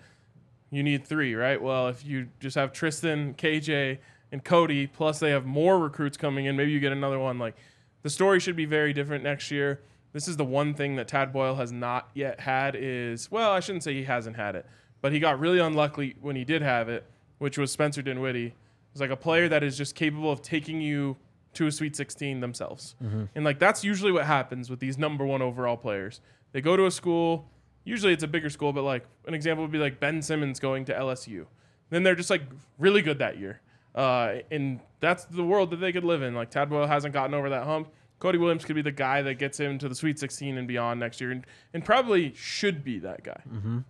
you 0.69 0.83
need 0.83 1.05
three, 1.05 1.35
right? 1.35 1.61
Well, 1.61 1.89
if 1.89 2.05
you 2.05 2.29
just 2.39 2.55
have 2.55 2.71
Tristan, 2.71 3.33
KJ, 3.33 3.97
and 4.31 4.43
Cody, 4.43 4.87
plus 4.87 5.19
they 5.19 5.31
have 5.31 5.45
more 5.45 5.79
recruits 5.79 6.17
coming 6.17 6.45
in, 6.45 6.55
maybe 6.55 6.71
you 6.71 6.79
get 6.79 6.91
another 6.91 7.19
one. 7.19 7.37
Like 7.37 7.55
the 8.01 8.09
story 8.09 8.39
should 8.39 8.55
be 8.55 8.65
very 8.65 8.93
different 8.93 9.23
next 9.23 9.51
year. 9.51 9.81
This 10.13 10.27
is 10.27 10.37
the 10.37 10.45
one 10.45 10.73
thing 10.73 10.95
that 10.97 11.07
Tad 11.07 11.31
Boyle 11.31 11.55
has 11.55 11.71
not 11.71 12.09
yet 12.13 12.39
had 12.39 12.75
is 12.77 13.31
well, 13.31 13.51
I 13.51 13.59
shouldn't 13.59 13.83
say 13.83 13.93
he 13.93 14.03
hasn't 14.03 14.35
had 14.35 14.55
it, 14.55 14.65
but 15.01 15.11
he 15.11 15.19
got 15.19 15.39
really 15.39 15.59
unlucky 15.59 16.15
when 16.21 16.35
he 16.35 16.43
did 16.43 16.61
have 16.61 16.89
it, 16.89 17.05
which 17.37 17.57
was 17.57 17.71
Spencer 17.71 18.01
Dinwiddie. 18.01 18.53
It's 18.91 19.01
like 19.01 19.09
a 19.09 19.15
player 19.15 19.47
that 19.49 19.63
is 19.63 19.77
just 19.77 19.95
capable 19.95 20.31
of 20.31 20.41
taking 20.41 20.81
you 20.81 21.17
to 21.53 21.67
a 21.67 21.71
Sweet 21.71 21.95
16 21.95 22.39
themselves. 22.39 22.95
Mm-hmm. 23.03 23.25
And 23.35 23.45
like 23.45 23.59
that's 23.59 23.83
usually 23.83 24.11
what 24.11 24.25
happens 24.25 24.69
with 24.69 24.79
these 24.79 24.97
number 24.97 25.25
one 25.25 25.41
overall 25.41 25.77
players. 25.77 26.21
They 26.51 26.61
go 26.61 26.75
to 26.75 26.85
a 26.85 26.91
school, 26.91 27.49
usually 27.83 28.13
it's 28.13 28.23
a 28.23 28.27
bigger 28.27 28.49
school, 28.49 28.73
but 28.73 28.83
like 28.83 29.05
an 29.27 29.33
example 29.33 29.63
would 29.63 29.71
be 29.71 29.77
like 29.77 29.99
Ben 29.99 30.21
Simmons 30.21 30.59
going 30.59 30.85
to 30.85 30.93
LSU. 30.93 31.45
Then 31.89 32.03
they're 32.03 32.15
just 32.15 32.29
like 32.29 32.43
really 32.77 33.01
good 33.01 33.19
that 33.19 33.37
year. 33.37 33.61
Uh, 33.95 34.35
and 34.51 34.79
that's 34.99 35.25
the 35.25 35.43
world 35.43 35.71
that 35.71 35.77
they 35.77 35.91
could 35.91 36.03
live 36.03 36.21
in. 36.21 36.33
Like 36.35 36.49
Tad 36.49 36.69
Boyle 36.69 36.87
hasn't 36.87 37.13
gotten 37.13 37.33
over 37.33 37.49
that 37.49 37.65
hump. 37.65 37.89
Cody 38.19 38.37
Williams 38.37 38.63
could 38.65 38.75
be 38.75 38.83
the 38.83 38.91
guy 38.91 39.23
that 39.23 39.35
gets 39.39 39.59
him 39.59 39.79
to 39.79 39.89
the 39.89 39.95
Sweet 39.95 40.19
16 40.19 40.55
and 40.59 40.67
beyond 40.67 40.99
next 40.99 41.19
year, 41.19 41.31
and, 41.31 41.43
and 41.73 41.83
probably 41.83 42.33
should 42.35 42.83
be 42.83 42.99
that 42.99 43.23
guy, 43.23 43.41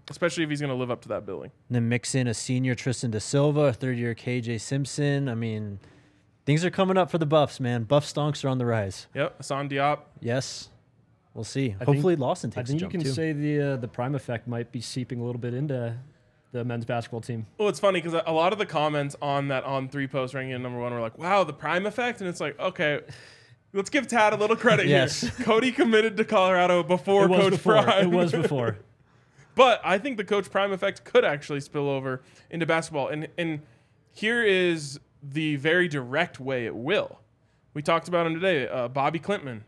especially 0.09 0.45
if 0.45 0.49
he's 0.49 0.61
going 0.61 0.69
to 0.69 0.75
live 0.75 0.89
up 0.89 1.01
to 1.01 1.09
that 1.09 1.25
billing. 1.25 1.51
And 1.67 1.75
then 1.75 1.89
mix 1.89 2.15
in 2.15 2.27
a 2.27 2.33
senior 2.33 2.73
Tristan 2.73 3.11
Da 3.11 3.19
Silva, 3.19 3.59
a 3.59 3.73
third 3.73 3.97
year 3.97 4.15
KJ 4.15 4.61
Simpson. 4.61 5.27
I 5.27 5.35
mean, 5.35 5.79
things 6.45 6.63
are 6.63 6.69
coming 6.69 6.95
up 6.97 7.11
for 7.11 7.17
the 7.17 7.25
Buffs, 7.25 7.59
man. 7.59 7.83
Buff 7.83 8.05
stonks 8.05 8.45
are 8.45 8.47
on 8.47 8.57
the 8.57 8.65
rise. 8.65 9.07
Yep, 9.15 9.39
Assane 9.39 9.69
Diop. 9.69 9.99
Yes. 10.21 10.69
We'll 11.33 11.43
see. 11.43 11.69
think- 11.71 11.83
Hopefully 11.83 12.15
Lawson 12.15 12.51
takes 12.51 12.69
a 12.69 12.71
think 12.71 12.81
you 12.83 12.87
can 12.89 13.01
too. 13.03 13.11
say 13.11 13.33
the 13.33 13.61
uh, 13.73 13.75
the 13.77 13.87
prime 13.89 14.15
effect 14.15 14.47
might 14.47 14.71
be 14.71 14.79
seeping 14.79 15.19
a 15.19 15.25
little 15.25 15.41
bit 15.41 15.53
into 15.53 15.97
the 16.51 16.63
men's 16.65 16.85
basketball 16.85 17.21
team. 17.21 17.45
Well, 17.57 17.69
it's 17.69 17.79
funny 17.79 18.01
because 18.01 18.21
a 18.25 18.31
lot 18.31 18.51
of 18.53 18.59
the 18.59 18.65
comments 18.65 19.15
on 19.21 19.47
that 19.49 19.63
On3 19.65 20.09
post 20.11 20.33
ranking 20.33 20.53
at 20.53 20.61
number 20.61 20.79
one 20.79 20.93
were 20.93 20.99
like, 21.01 21.17
"Wow, 21.17 21.43
the 21.43 21.53
prime 21.53 21.85
effect," 21.85 22.19
and 22.21 22.29
it's 22.29 22.41
like, 22.41 22.59
okay, 22.59 23.01
let's 23.73 23.89
give 23.89 24.07
Tad 24.07 24.33
a 24.33 24.35
little 24.35 24.55
credit 24.55 24.87
Yes. 24.87 25.21
here. 25.21 25.31
Cody 25.45 25.71
committed 25.71 26.17
to 26.17 26.25
Colorado 26.25 26.83
before 26.83 27.27
Coach 27.27 27.51
before. 27.51 27.81
Prime. 27.83 28.05
It 28.05 28.15
was 28.15 28.31
before. 28.43 28.77
But 29.55 29.81
I 29.83 29.97
think 29.97 30.17
the 30.17 30.23
Coach 30.23 30.49
Prime 30.49 30.71
effect 30.71 31.03
could 31.03 31.25
actually 31.25 31.59
spill 31.61 31.89
over 31.89 32.21
into 32.49 32.65
basketball. 32.65 33.07
And 33.09 33.27
and 33.37 33.61
here 34.13 34.43
is 34.43 34.99
the 35.23 35.55
very 35.57 35.87
direct 35.87 36.39
way 36.39 36.65
it 36.65 36.75
will. 36.75 37.19
We 37.73 37.81
talked 37.81 38.07
about 38.09 38.27
him 38.27 38.33
today, 38.33 38.67
uh, 38.67 38.89
Bobi 38.89 39.21
Klintman, 39.21 39.61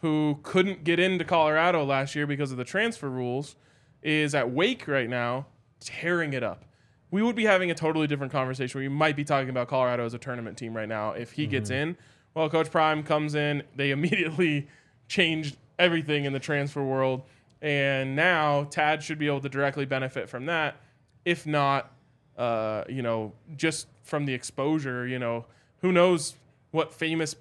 who 0.00 0.40
couldn't 0.42 0.82
get 0.82 0.98
into 0.98 1.24
Colorado 1.24 1.84
last 1.84 2.14
year 2.16 2.26
because 2.26 2.50
of 2.50 2.56
the 2.58 2.64
transfer 2.64 3.08
rules, 3.08 3.54
is 4.02 4.34
at 4.34 4.50
Wake 4.50 4.88
right 4.88 5.08
now, 5.08 5.46
tearing 5.84 6.32
it 6.32 6.42
up. 6.42 6.64
We 7.10 7.22
would 7.22 7.36
be 7.36 7.44
having 7.44 7.70
a 7.70 7.74
totally 7.74 8.06
different 8.06 8.32
conversation. 8.32 8.80
We 8.80 8.88
might 8.88 9.14
be 9.14 9.24
talking 9.24 9.48
about 9.48 9.68
Colorado 9.68 10.04
as 10.04 10.14
a 10.14 10.18
tournament 10.18 10.58
team 10.58 10.74
right 10.76 10.88
now 10.88 11.12
if 11.12 11.32
he 11.32 11.46
gets 11.46 11.70
in. 11.70 11.96
Well, 12.34 12.50
Coach 12.50 12.70
Prime 12.70 13.04
comes 13.04 13.34
in, 13.34 13.62
they 13.76 13.90
immediately 13.92 14.66
changed 15.06 15.56
everything 15.78 16.24
in 16.24 16.32
the 16.32 16.40
transfer 16.40 16.82
world. 16.82 17.22
And 17.62 18.16
now 18.16 18.64
Tad 18.64 19.02
should 19.02 19.18
be 19.18 19.26
able 19.26 19.40
to 19.40 19.48
directly 19.48 19.86
benefit 19.86 20.28
from 20.28 20.46
that. 20.46 20.76
If 21.24 21.46
not, 21.46 21.92
uh, 22.36 22.84
you 22.88 23.02
know, 23.02 23.32
just 23.56 23.86
from 24.02 24.26
the 24.26 24.34
exposure, 24.34 25.06
you 25.06 25.18
know, 25.18 25.46
who 25.80 25.92
knows 25.92 26.34
what 26.72 26.92
famous 26.92 27.36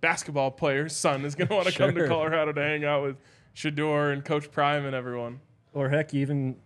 basketball 0.00 0.50
player's 0.50 0.94
son 0.94 1.24
is 1.24 1.34
going 1.34 1.48
to 1.48 1.54
want 1.54 1.68
to 1.68 1.72
come 1.72 1.94
to 1.94 2.06
Colorado 2.08 2.52
to 2.52 2.60
hang 2.60 2.84
out 2.84 3.02
with 3.04 3.16
Shedeur 3.54 4.12
and 4.12 4.24
Coach 4.24 4.50
Prime 4.50 4.84
and 4.84 4.94
everyone. 4.94 5.40
Or 5.72 5.88
heck, 5.88 6.12
even 6.12 6.56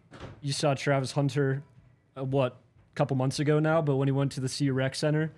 you 0.40 0.52
saw 0.52 0.74
Travis 0.74 1.12
Hunter, 1.12 1.62
uh, 2.16 2.24
what, 2.24 2.52
a 2.52 2.94
couple 2.94 3.16
months 3.16 3.38
ago 3.38 3.58
now, 3.58 3.82
but 3.82 3.96
when 3.96 4.08
he 4.08 4.12
went 4.12 4.32
to 4.32 4.40
the 4.40 4.48
CU 4.48 4.72
Rec 4.72 4.94
Center 4.94 5.32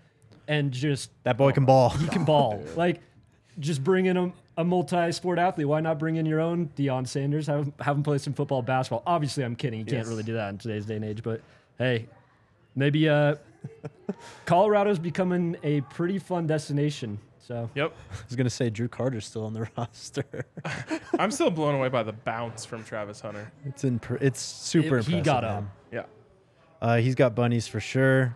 and 0.47 0.73
just 0.73 1.11
that 1.25 1.37
boy 1.37 1.53
can 1.53 1.65
ball. 1.65 1.91
he 1.91 2.09
can 2.09 2.25
ball. 2.25 2.63
Like, 2.77 3.01
just 3.59 3.83
bring 3.83 4.07
in 4.07 4.17
a, 4.17 4.33
a 4.57 4.65
multi-sport 4.65 5.39
athlete. 5.39 5.67
Why 5.67 5.81
not 5.81 5.99
bring 5.99 6.17
in 6.17 6.27
your 6.27 6.41
own 6.41 6.71
Deion 6.77 7.09
Sanders? 7.09 7.49
Have, 7.49 7.73
have 7.81 7.97
him 7.97 8.05
play 8.05 8.19
some 8.19 8.33
football, 8.33 8.63
basketball. 8.63 9.03
Obviously, 9.05 9.43
I'm 9.43 9.57
kidding. 9.57 9.81
You 9.81 9.87
can't 9.87 10.07
really 10.07 10.23
do 10.23 10.35
that 10.35 10.51
in 10.51 10.59
today's 10.59 10.87
day 10.87 10.95
and 10.95 11.05
age. 11.05 11.25
But 11.25 11.41
hey, 11.77 12.07
Maybe 12.79 13.09
uh, 13.09 13.35
Colorado's 14.47 15.01
becoming 15.01 15.57
a 15.65 15.81
pretty 15.81 16.21
fun 16.21 16.47
destination. 16.47 17.19
So 17.49 17.71
Yep. 17.75 17.93
I 18.13 18.15
was 18.27 18.37
gonna 18.37 18.51
say 18.51 18.69
Drew 18.69 18.89
Carter's 18.89 19.25
still 19.25 19.47
on 19.47 19.55
the 19.55 19.67
roster. 19.79 20.45
I'm 21.19 21.31
still 21.31 21.51
blown 21.51 21.75
away 21.75 21.89
by 21.89 22.03
the 22.03 22.13
bounce 22.13 22.67
from 22.67 22.85
Travis 22.85 23.23
Hunter. 23.23 23.51
it's 23.65 23.85
in. 23.85 23.99
It's 24.21 24.41
super. 24.41 24.99
It- 24.99 25.07
he 25.07 25.17
impressive, 25.17 25.25
got 25.25 25.43
man. 25.45 25.53
up. 25.57 25.65
Yeah. 25.91 26.03
Uh, 26.83 26.97
he's 26.99 27.15
got 27.15 27.35
bunnies 27.35 27.67
for 27.67 27.81
sure. 27.81 28.35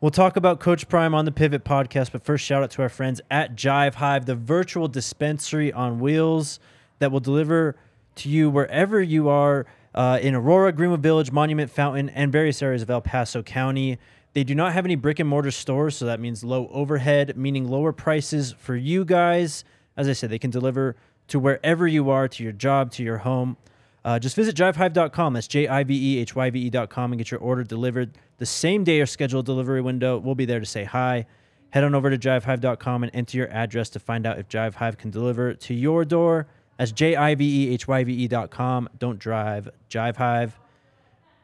We'll 0.00 0.12
talk 0.12 0.36
about 0.36 0.60
Coach 0.60 0.88
Prime 0.88 1.12
on 1.12 1.24
the 1.24 1.32
Pivot 1.32 1.64
podcast, 1.64 2.12
but 2.12 2.22
first, 2.24 2.44
shout 2.44 2.62
out 2.62 2.70
to 2.70 2.82
our 2.82 2.88
friends 2.88 3.20
at 3.32 3.54
Jive 3.56 3.94
Hive, 3.94 4.24
the 4.26 4.36
virtual 4.36 4.86
dispensary 4.88 5.72
on 5.72 5.98
wheels 5.98 6.58
that 7.00 7.10
will 7.12 7.20
deliver 7.20 7.76
to 8.14 8.28
you 8.30 8.48
wherever 8.48 9.02
you 9.02 9.28
are 9.28 9.66
uh, 9.94 10.18
in 10.22 10.34
Aurora, 10.36 10.72
Greenwood 10.72 11.02
Village, 11.02 11.32
Monument 11.32 11.68
Fountain, 11.70 12.08
and 12.10 12.30
various 12.32 12.62
areas 12.62 12.80
of 12.80 12.88
El 12.88 13.02
Paso 13.02 13.42
County. 13.42 13.98
They 14.32 14.44
do 14.44 14.54
not 14.54 14.72
have 14.72 14.84
any 14.84 14.94
brick 14.94 15.18
and 15.18 15.28
mortar 15.28 15.50
stores, 15.50 15.96
so 15.96 16.06
that 16.06 16.20
means 16.20 16.44
low 16.44 16.68
overhead, 16.72 17.36
meaning 17.36 17.68
lower 17.68 17.92
prices 17.92 18.52
for 18.52 18.76
you 18.76 19.04
guys. 19.04 19.64
As 19.96 20.08
I 20.08 20.12
said, 20.12 20.30
they 20.30 20.38
can 20.38 20.50
deliver 20.50 20.96
to 21.28 21.38
wherever 21.38 21.86
you 21.86 22.10
are, 22.10 22.28
to 22.28 22.42
your 22.42 22.52
job, 22.52 22.92
to 22.92 23.02
your 23.02 23.18
home. 23.18 23.56
Uh, 24.04 24.18
just 24.18 24.36
visit 24.36 24.56
jivehive.com. 24.56 25.32
That's 25.34 25.48
J 25.48 25.68
I 25.68 25.84
V 25.84 25.94
E 25.94 26.20
H 26.20 26.34
Y 26.34 26.50
V 26.50 26.66
E.com 26.66 27.12
and 27.12 27.18
get 27.18 27.30
your 27.30 27.40
order 27.40 27.64
delivered 27.64 28.16
the 28.38 28.46
same 28.46 28.84
day 28.84 29.00
or 29.00 29.06
scheduled 29.06 29.46
delivery 29.46 29.82
window. 29.82 30.18
We'll 30.18 30.34
be 30.34 30.46
there 30.46 30.60
to 30.60 30.66
say 30.66 30.84
hi. 30.84 31.26
Head 31.70 31.84
on 31.84 31.94
over 31.94 32.10
to 32.10 32.18
jivehive.com 32.18 33.02
and 33.02 33.14
enter 33.14 33.36
your 33.36 33.48
address 33.50 33.90
to 33.90 34.00
find 34.00 34.26
out 34.26 34.38
if 34.38 34.48
Jive 34.48 34.74
Hive 34.74 34.96
can 34.96 35.10
deliver 35.10 35.54
to 35.54 35.74
your 35.74 36.04
door. 36.04 36.46
That's 36.78 36.92
J 36.92 37.14
I 37.14 37.34
V 37.34 37.66
E 37.68 37.74
H 37.74 37.86
Y 37.86 38.04
V 38.04 38.24
E.com. 38.24 38.88
Don't 38.98 39.18
drive, 39.18 39.68
Jive 39.90 40.16
Hive. 40.16 40.58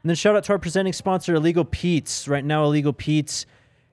And 0.06 0.10
then 0.10 0.14
shout 0.14 0.36
out 0.36 0.44
to 0.44 0.52
our 0.52 0.58
presenting 0.60 0.92
sponsor, 0.92 1.34
Illegal 1.34 1.64
Pete's. 1.64 2.28
Right 2.28 2.44
now, 2.44 2.62
Illegal 2.62 2.92
Pete's 2.92 3.44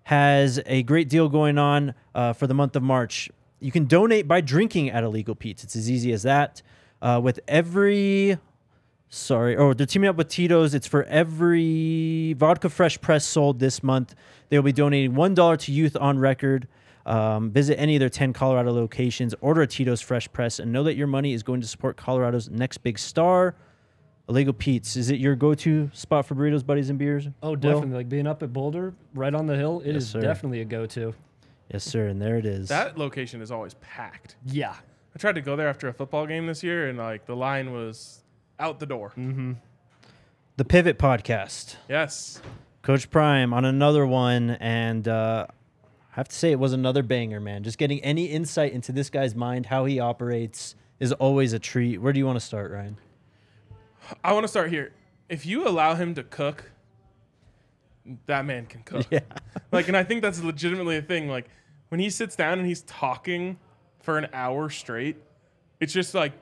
has 0.04 0.62
a 0.68 0.84
great 0.84 1.10
deal 1.10 1.28
going 1.28 1.58
on 1.58 1.96
uh, 2.14 2.34
for 2.34 2.46
the 2.46 2.54
month 2.54 2.76
of 2.76 2.84
March. 2.84 3.32
You 3.60 3.72
can 3.72 3.86
donate 3.86 4.28
by 4.28 4.40
drinking 4.40 4.92
at 4.92 5.04
Illegal 5.04 5.34
Pete's. 5.34 5.64
It's 5.64 5.76
as 5.76 5.90
easy 5.90 6.12
as 6.12 6.22
that. 6.22 6.62
Uh, 7.02 7.20
with 7.24 7.40
every, 7.48 8.38
sorry, 9.10 9.58
oh, 9.58 9.74
they're 9.74 9.88
teaming 9.88 10.08
up 10.08 10.16
with 10.16 10.28
Tito's. 10.28 10.76
It's 10.76 10.86
for 10.86 11.04
every 11.06 12.34
vodka 12.34 12.70
fresh 12.70 13.02
press 13.02 13.26
sold 13.26 13.58
this 13.58 13.82
month. 13.82 14.14
They 14.50 14.60
will 14.60 14.66
be 14.66 14.72
donating 14.72 15.16
one 15.16 15.34
dollar 15.34 15.58
to 15.58 15.72
Youth 15.72 15.98
on 16.00 16.20
Record. 16.20 16.68
Um, 17.08 17.50
visit 17.50 17.80
any 17.80 17.96
of 17.96 18.02
their 18.02 18.10
10 18.10 18.34
Colorado 18.34 18.72
locations, 18.72 19.34
order 19.42 19.64
a 19.64 19.68
Tito's 19.68 20.00
Fresh 20.00 20.32
Press, 20.32 20.60
and 20.60 20.72
know 20.72 20.84
that 20.84 20.96
your 20.96 21.08
money 21.08 21.34
is 21.34 21.42
going 21.42 21.60
to 21.62 21.68
support 21.68 21.98
Colorado's 21.98 22.52
next 22.52 22.78
big 22.78 23.00
star. 23.00 23.56
Illegal 24.30 24.54
Pete's. 24.54 24.96
Is 24.96 25.10
it 25.10 25.20
your 25.20 25.36
go-to 25.36 25.90
spot 25.94 26.26
for 26.26 26.36
burritos, 26.36 26.66
buddies, 26.66 26.90
and 26.90 26.98
beers? 26.98 27.28
oh, 27.42 27.50
Will? 27.50 27.56
definitely 27.58 27.96
like 27.96 28.10
being 28.10 28.26
up 28.28 28.42
at 28.44 28.54
Boulder, 28.54 28.94
right 29.14 29.34
on 29.34 29.48
the 29.48 29.56
hill. 29.58 29.82
It 29.84 29.94
Yes, 29.94 30.04
is 30.04 30.10
sir. 30.10 30.22
definitely 30.22 30.62
a 30.62 30.66
go-to. 30.66 31.14
Yes, 31.72 31.84
sir. 31.84 32.08
And 32.08 32.22
there 32.22 32.38
it 32.38 32.46
is. 32.46 32.70
That 32.70 32.98
location 32.98 33.42
is 33.42 33.52
always 33.52 33.74
packed. 33.76 34.36
Yeah. 34.46 34.76
I 35.16 35.20
tried 35.20 35.36
to 35.36 35.42
go 35.42 35.56
there 35.56 35.68
after 35.68 35.88
a 35.88 35.94
football 35.94 36.26
game 36.26 36.48
this 36.48 36.64
year, 36.64 36.88
and 36.88 36.98
like 36.98 37.26
the 37.26 37.36
line 37.36 37.72
was 37.74 38.22
out 38.60 38.80
the 38.80 38.86
door. 38.86 39.12
the 40.58 40.66
Pivot 40.66 40.98
Podcast. 40.98 41.76
Yes. 41.90 42.42
Coach 42.82 43.10
Prime 43.12 43.54
on 43.54 43.66
another 43.66 44.06
one, 44.06 44.52
and 44.52 45.08
uh, 45.08 45.48
I 45.84 46.16
have 46.16 46.28
to 46.30 46.36
say 46.36 46.52
it 46.52 46.60
was 46.60 46.74
another 46.74 47.04
banger, 47.04 47.40
man. 47.40 47.64
Just 47.64 47.78
getting 47.78 48.00
any 48.02 48.26
insight 48.26 48.72
into 48.74 48.92
this 48.92 49.10
guy's 49.10 49.36
mind, 49.36 49.68
how 49.68 49.86
he 49.86 50.00
operates, 50.00 50.76
is 51.00 51.12
always 51.14 51.54
a 51.54 51.60
treat. 51.60 52.00
Where 52.02 52.12
do 52.14 52.20
you 52.20 52.26
want 52.26 52.38
to 52.40 52.46
start, 52.46 52.72
Ryan? 52.72 52.98
I 54.24 54.34
want 54.34 54.44
to 54.44 54.48
start 54.48 54.70
here. 54.70 54.92
If 55.30 55.46
you 55.46 55.68
allow 55.68 55.96
him 55.96 56.16
to 56.16 56.24
cook, 56.24 56.72
that 58.26 58.46
man 58.46 58.66
can 58.66 58.84
cook. 58.84 59.06
Yeah. 59.10 59.22
Like, 59.72 59.88
and 59.88 59.96
I 59.96 60.04
think 60.04 60.22
that's 60.22 60.44
legitimately 60.44 60.98
a 60.98 61.02
thing. 61.02 61.30
Like, 61.30 61.48
when 61.90 62.00
he 62.00 62.10
sits 62.10 62.36
down 62.36 62.60
and 62.60 62.68
he's 62.68 62.82
talking 62.82 63.58
for 64.02 64.18
an 64.18 64.28
hour 64.34 64.70
straight, 64.70 65.18
it's 65.80 65.94
just 65.94 66.14
like 66.14 66.34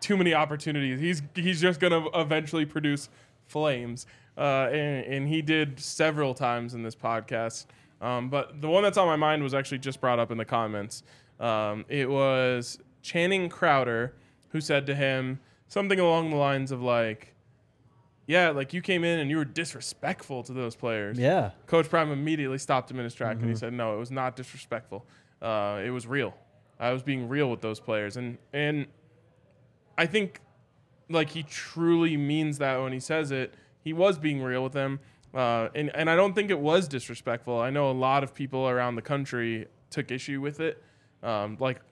too 0.00 0.16
many 0.16 0.34
opportunities. 0.34 1.00
He's 1.00 1.22
he's 1.34 1.60
just 1.60 1.80
gonna 1.80 2.06
eventually 2.14 2.66
produce 2.66 3.08
flames, 3.46 4.06
uh, 4.36 4.68
and, 4.70 5.06
and 5.06 5.28
he 5.28 5.42
did 5.42 5.78
several 5.78 6.34
times 6.34 6.74
in 6.74 6.82
this 6.82 6.94
podcast. 6.94 7.66
Um, 8.00 8.28
but 8.28 8.60
the 8.60 8.68
one 8.68 8.82
that's 8.82 8.98
on 8.98 9.06
my 9.06 9.16
mind 9.16 9.42
was 9.42 9.54
actually 9.54 9.78
just 9.78 10.00
brought 10.00 10.18
up 10.18 10.30
in 10.30 10.38
the 10.38 10.44
comments. 10.44 11.02
Um, 11.40 11.84
it 11.88 12.08
was 12.08 12.78
Channing 13.02 13.48
Crowder 13.48 14.14
who 14.50 14.60
said 14.60 14.86
to 14.86 14.94
him 14.94 15.40
something 15.74 15.98
along 15.98 16.30
the 16.30 16.36
lines 16.36 16.70
of 16.70 16.80
like, 16.80 17.34
"Yeah, 18.26 18.50
like 18.50 18.72
you 18.72 18.80
came 18.80 19.02
in 19.02 19.18
and 19.18 19.28
you 19.28 19.36
were 19.36 19.44
disrespectful 19.44 20.44
to 20.44 20.52
those 20.52 20.76
players." 20.76 21.18
Yeah. 21.18 21.50
Coach 21.66 21.90
Prime 21.90 22.12
immediately 22.12 22.58
stopped 22.58 22.90
him 22.90 22.98
in 22.98 23.04
his 23.04 23.14
track 23.14 23.36
and 23.40 23.48
he 23.50 23.56
said, 23.56 23.72
"No, 23.72 23.94
it 23.94 23.98
was 23.98 24.12
not 24.12 24.36
disrespectful. 24.36 25.04
Uh, 25.42 25.82
it 25.84 25.90
was 25.90 26.06
real. 26.06 26.32
I 26.78 26.92
was 26.92 27.02
being 27.02 27.28
real 27.28 27.50
with 27.50 27.60
those 27.60 27.80
players." 27.80 28.16
And 28.16 28.38
and 28.52 28.86
I 29.98 30.06
think 30.06 30.40
like 31.10 31.30
he 31.30 31.42
truly 31.42 32.16
means 32.16 32.58
that 32.58 32.80
when 32.80 32.92
he 32.92 33.00
says 33.00 33.30
it. 33.32 33.52
He 33.80 33.92
was 33.92 34.16
being 34.16 34.42
real 34.42 34.64
with 34.64 34.72
them, 34.72 35.00
uh, 35.34 35.68
and 35.74 35.94
and 35.94 36.08
I 36.08 36.16
don't 36.16 36.34
think 36.34 36.50
it 36.50 36.58
was 36.58 36.88
disrespectful. 36.88 37.60
I 37.60 37.68
know 37.68 37.90
a 37.90 37.92
lot 37.92 38.24
of 38.24 38.32
people 38.32 38.66
around 38.66 38.94
the 38.94 39.02
country 39.02 39.66
took 39.90 40.10
issue 40.10 40.40
with 40.40 40.58
it, 40.60 40.82
um, 41.22 41.58
like 41.60 41.82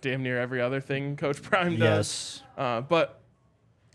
damn 0.00 0.22
near 0.22 0.40
every 0.40 0.60
other 0.60 0.80
thing 0.80 1.16
Coach 1.16 1.42
Prime 1.42 1.76
does. 1.76 2.42
Yes. 2.42 2.42
Uh, 2.56 2.80
but 2.80 3.20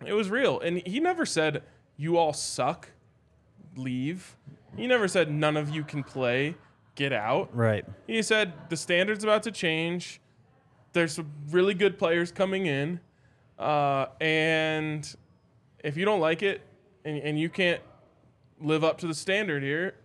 it 0.05 0.13
was 0.13 0.29
real. 0.29 0.59
And 0.59 0.85
he 0.85 0.99
never 0.99 1.25
said, 1.25 1.63
you 1.97 2.17
all 2.17 2.33
suck, 2.33 2.89
leave. 3.75 4.35
He 4.75 4.87
never 4.87 5.07
said, 5.07 5.31
none 5.31 5.55
of 5.57 5.69
you 5.69 5.83
can 5.83 6.03
play, 6.03 6.55
get 6.95 7.13
out. 7.13 7.55
Right. 7.55 7.85
He 8.07 8.21
said, 8.21 8.53
the 8.69 8.77
standard's 8.77 9.23
about 9.23 9.43
to 9.43 9.51
change. 9.51 10.19
There's 10.93 11.13
some 11.13 11.31
really 11.49 11.73
good 11.73 11.97
players 11.97 12.31
coming 12.31 12.65
in. 12.65 12.99
Uh, 13.57 14.07
and 14.19 15.15
if 15.83 15.95
you 15.95 16.03
don't 16.03 16.19
like 16.19 16.43
it 16.43 16.61
and, 17.05 17.17
and 17.19 17.39
you 17.39 17.49
can't 17.49 17.81
live 18.59 18.83
up 18.83 18.97
to 18.99 19.07
the 19.07 19.13
standard 19.13 19.63
here, 19.63 19.95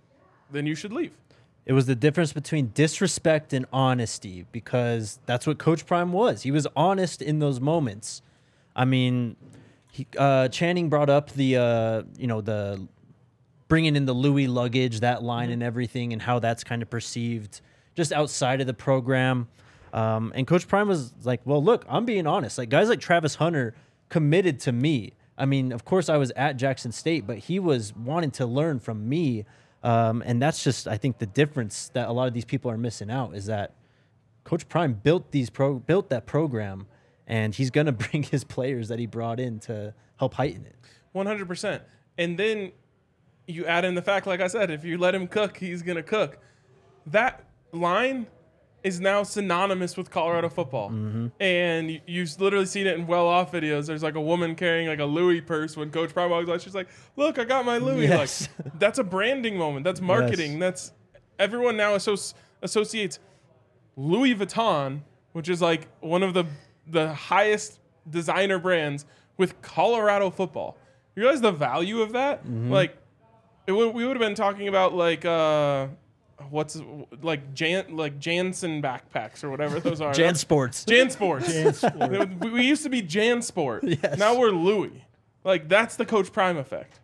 then 0.50 0.66
you 0.66 0.74
should 0.74 0.92
leave. 0.92 1.16
It 1.66 1.72
was 1.72 1.86
the 1.86 1.94
difference 1.94 2.32
between 2.32 2.70
disrespect 2.74 3.52
and 3.52 3.66
honesty 3.72 4.46
because 4.50 5.18
that's 5.26 5.46
what 5.46 5.58
Coach 5.58 5.86
Prime 5.86 6.12
was. 6.12 6.42
He 6.42 6.50
was 6.50 6.66
honest 6.74 7.20
in 7.22 7.38
those 7.38 7.60
moments. 7.60 8.22
I 8.74 8.84
mean, 8.84 9.36
he, 9.92 10.06
uh, 10.16 10.48
Channing 10.48 10.88
brought 10.88 11.10
up 11.10 11.30
the 11.32 11.56
uh, 11.56 12.02
you 12.16 12.26
know 12.26 12.40
the 12.40 12.86
bringing 13.68 13.94
in 13.94 14.06
the 14.06 14.12
Louis 14.12 14.46
luggage, 14.46 15.00
that 15.00 15.22
line 15.22 15.50
and 15.50 15.62
everything, 15.62 16.12
and 16.12 16.22
how 16.22 16.38
that's 16.38 16.64
kind 16.64 16.82
of 16.82 16.90
perceived 16.90 17.60
just 17.94 18.12
outside 18.12 18.60
of 18.60 18.66
the 18.66 18.74
program. 18.74 19.48
Um, 19.92 20.32
and 20.34 20.46
Coach 20.46 20.66
Prime 20.66 20.88
was 20.88 21.12
like, 21.24 21.40
"Well, 21.44 21.62
look, 21.62 21.84
I'm 21.88 22.04
being 22.04 22.26
honest. 22.26 22.58
Like 22.58 22.70
guys 22.70 22.88
like 22.88 23.00
Travis 23.00 23.34
Hunter 23.36 23.74
committed 24.08 24.60
to 24.60 24.72
me. 24.72 25.12
I 25.36 25.46
mean, 25.46 25.72
of 25.72 25.84
course, 25.84 26.08
I 26.08 26.16
was 26.16 26.32
at 26.36 26.56
Jackson 26.56 26.92
State, 26.92 27.26
but 27.26 27.38
he 27.38 27.58
was 27.58 27.94
wanting 27.94 28.30
to 28.32 28.46
learn 28.46 28.80
from 28.80 29.08
me." 29.08 29.44
Um, 29.82 30.22
and 30.26 30.40
that's 30.40 30.62
just, 30.62 30.86
I 30.86 30.96
think, 30.98 31.18
the 31.18 31.26
difference 31.26 31.88
that 31.94 32.08
a 32.08 32.12
lot 32.12 32.28
of 32.28 32.34
these 32.34 32.44
people 32.44 32.70
are 32.70 32.76
missing 32.76 33.10
out 33.10 33.34
is 33.34 33.46
that 33.46 33.74
Coach 34.44 34.68
Prime 34.68 34.94
built 34.94 35.30
these 35.30 35.50
pro 35.50 35.74
built 35.74 36.10
that 36.10 36.26
program, 36.26 36.86
and 37.26 37.54
he's 37.54 37.70
gonna 37.70 37.92
bring 38.10 38.22
his 38.22 38.44
players 38.44 38.88
that 38.88 38.98
he 38.98 39.06
brought 39.06 39.40
in 39.40 39.58
to 39.60 39.94
help 40.18 40.34
heighten 40.34 40.66
it. 40.66 40.76
One 41.12 41.26
hundred 41.26 41.48
percent. 41.48 41.82
And 42.18 42.38
then 42.38 42.72
you 43.46 43.66
add 43.66 43.84
in 43.84 43.94
the 43.94 44.02
fact, 44.02 44.26
like 44.26 44.40
I 44.40 44.46
said, 44.46 44.70
if 44.70 44.84
you 44.84 44.98
let 44.98 45.14
him 45.14 45.26
cook, 45.26 45.56
he's 45.56 45.82
gonna 45.82 46.02
cook. 46.02 46.38
That 47.06 47.44
line 47.72 48.26
is 48.82 49.00
now 49.00 49.22
synonymous 49.22 49.96
with 49.96 50.10
Colorado 50.10 50.48
football, 50.48 50.88
and 51.40 51.90
you, 51.90 52.00
you've 52.06 52.40
literally 52.40 52.66
seen 52.66 52.86
it 52.86 52.96
in 52.98 53.06
well-off 53.06 53.52
videos. 53.52 53.86
There's 53.86 54.02
like 54.02 54.14
a 54.14 54.20
woman 54.20 54.54
carrying 54.54 54.88
like 54.88 55.00
a 55.00 55.04
Louis 55.04 55.40
purse 55.40 55.76
when 55.76 55.90
Coach 55.90 56.12
Prime 56.14 56.30
walks 56.30 56.48
by. 56.48 56.58
She's 56.58 56.74
like, 56.74 56.88
"Look, 57.16 57.38
I 57.38 57.44
got 57.44 57.64
my 57.64 57.78
Louis." 57.78 58.06
Yes. 58.06 58.48
Like 58.64 58.72
that's 58.78 58.98
a 58.98 59.04
branding 59.04 59.56
moment. 59.56 59.84
That's 59.84 60.00
marketing. 60.00 60.58
That's 60.58 60.92
everyone 61.38 61.76
now 61.76 61.94
associ- 61.96 62.34
associates 62.62 63.18
Louis 63.96 64.34
Vuitton, 64.34 65.00
which 65.32 65.48
is 65.48 65.60
like 65.60 65.88
one 66.00 66.22
of 66.22 66.32
the 66.34 66.44
the 66.86 67.12
highest 67.12 67.78
designer 68.08 68.58
brands, 68.58 69.04
with 69.36 69.60
Colorado 69.62 70.30
football. 70.30 70.76
You 71.16 71.22
realize 71.22 71.40
the 71.40 71.52
value 71.52 72.00
of 72.00 72.12
that? 72.12 72.48
Like, 72.70 72.96
it 73.66 73.72
would, 73.72 73.94
we 73.94 74.06
would 74.06 74.16
have 74.16 74.20
been 74.26 74.34
talking 74.34 74.68
about 74.68 74.94
like 74.94 75.24
uh, 75.24 75.88
what's 76.50 76.80
like 77.22 77.54
Jan 77.54 77.96
like 77.96 78.18
Jansen 78.18 78.82
backpacks 78.82 79.44
or 79.44 79.50
whatever 79.50 79.80
those 79.80 80.00
are. 80.00 80.12
JanSports. 80.12 80.84
JanSports. 80.86 82.40
we, 82.42 82.50
we 82.50 82.62
used 82.66 82.82
to 82.84 82.88
be 82.90 83.02
JanSport. 83.02 83.80
Yes. 84.02 84.18
Now 84.18 84.38
we're 84.38 84.50
Louis. 84.50 85.04
Like 85.44 85.68
that's 85.68 85.96
the 85.96 86.06
Coach 86.06 86.32
Prime 86.32 86.56
effect. 86.56 87.00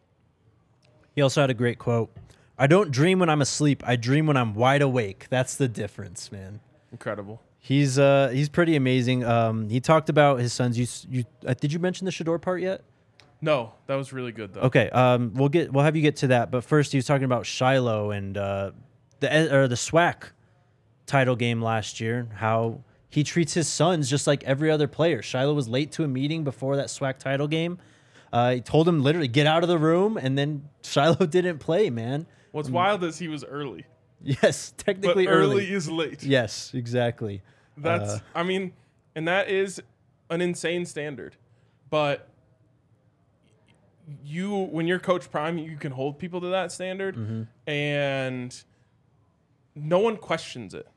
He 1.15 1.23
also 1.23 1.41
had 1.41 1.51
a 1.51 1.55
great 1.55 1.79
quote. 1.79 2.11
I 2.59 2.67
don't 2.67 2.91
dream 2.91 3.19
when 3.19 3.29
I'm 3.29 3.43
asleep. 3.43 3.83
I 3.87 3.97
dream 3.97 4.27
when 4.27 4.37
I'm 4.37 4.55
wide 4.55 4.83
awake. 4.83 5.27
That's 5.31 5.57
the 5.57 5.69
difference, 5.69 6.31
man. 6.31 6.61
Incredible. 6.93 7.43
He's 7.59 7.99
uh 7.99 8.31
he's 8.33 8.49
pretty 8.49 8.77
amazing. 8.77 9.25
Um, 9.25 9.69
he 9.69 9.81
talked 9.81 10.09
about 10.09 10.39
his 10.39 10.53
sons. 10.53 10.79
You 10.79 10.87
you 11.11 11.25
uh, 11.47 11.55
did 11.55 11.73
you 11.73 11.79
mention 11.79 12.05
the 12.05 12.13
Shedeur 12.13 12.41
part 12.41 12.61
yet? 12.61 12.83
No, 13.41 13.75
that 13.87 13.97
was 13.97 14.13
really 14.13 14.33
good 14.33 14.55
though. 14.55 14.63
Okay, 14.63 14.89
um, 14.91 15.33
we'll 15.35 15.49
get 15.49 15.73
we'll 15.73 15.85
have 15.85 15.97
you 15.97 16.03
get 16.03 16.17
to 16.17 16.29
that, 16.29 16.51
but 16.51 16.65
first 16.65 16.93
he 16.93 16.99
was 16.99 17.07
talking 17.07 17.25
about 17.25 17.45
Shiloh 17.45 18.11
and 18.11 18.37
uh, 18.37 18.71
the 19.29 19.55
or 19.57 19.69
the 19.69 19.75
SWAC 19.75 20.31
title 21.07 21.37
game 21.37 21.63
last 21.63 22.01
year. 22.01 22.29
How 22.37 22.81
he 23.09 23.23
treats 23.25 23.55
his 23.55 23.69
sons 23.69 24.11
just 24.11 24.27
like 24.27 24.45
every 24.45 24.71
other 24.71 24.89
player. 24.89 25.23
Shiloh 25.23 25.55
was 25.55 25.69
late 25.69 25.93
to 25.93 26.05
a 26.05 26.09
meeting 26.09 26.45
before 26.45 26.77
that 26.77 26.87
SWAC 26.87 27.19
title 27.19 27.49
game. 27.49 27.79
Uh, 28.33 28.53
he 28.55 28.61
told 28.61 28.89
him 28.89 29.03
literally 29.03 29.29
get 29.29 29.47
out 29.47 29.63
of 29.63 29.69
the 29.69 29.79
room, 29.79 30.17
and 30.17 30.37
then 30.37 30.69
Shiloh 30.83 31.27
didn't 31.27 31.59
play. 31.59 31.91
Man, 31.91 32.27
What's 32.53 32.69
wild 32.69 33.03
is 33.05 33.19
he 33.19 33.29
was 33.29 33.45
early, 33.45 33.85
yes, 34.23 34.73
technically 34.77 35.27
early, 35.27 35.55
early. 35.55 35.73
is 35.73 35.89
late. 35.89 36.23
Yes, 36.23 36.73
exactly. 36.75 37.43
That's 37.77 38.11
Uh, 38.11 38.19
I 38.35 38.43
mean, 38.43 38.73
and 39.15 39.29
that 39.29 39.49
is 39.49 39.81
an 40.31 40.41
insane 40.41 40.85
standard. 40.87 41.37
But 41.89 42.29
you 44.25 44.55
when 44.55 44.87
you're 44.87 44.99
coach 44.99 45.31
prime, 45.31 45.59
you 45.59 45.77
can 45.77 45.93
hold 45.93 46.19
people 46.19 46.41
to 46.41 46.49
that 46.49 46.73
standard 46.73 47.47
and 47.67 48.65
no 49.77 49.99
one 50.01 50.17
questions 50.17 50.75
it. 50.75 50.89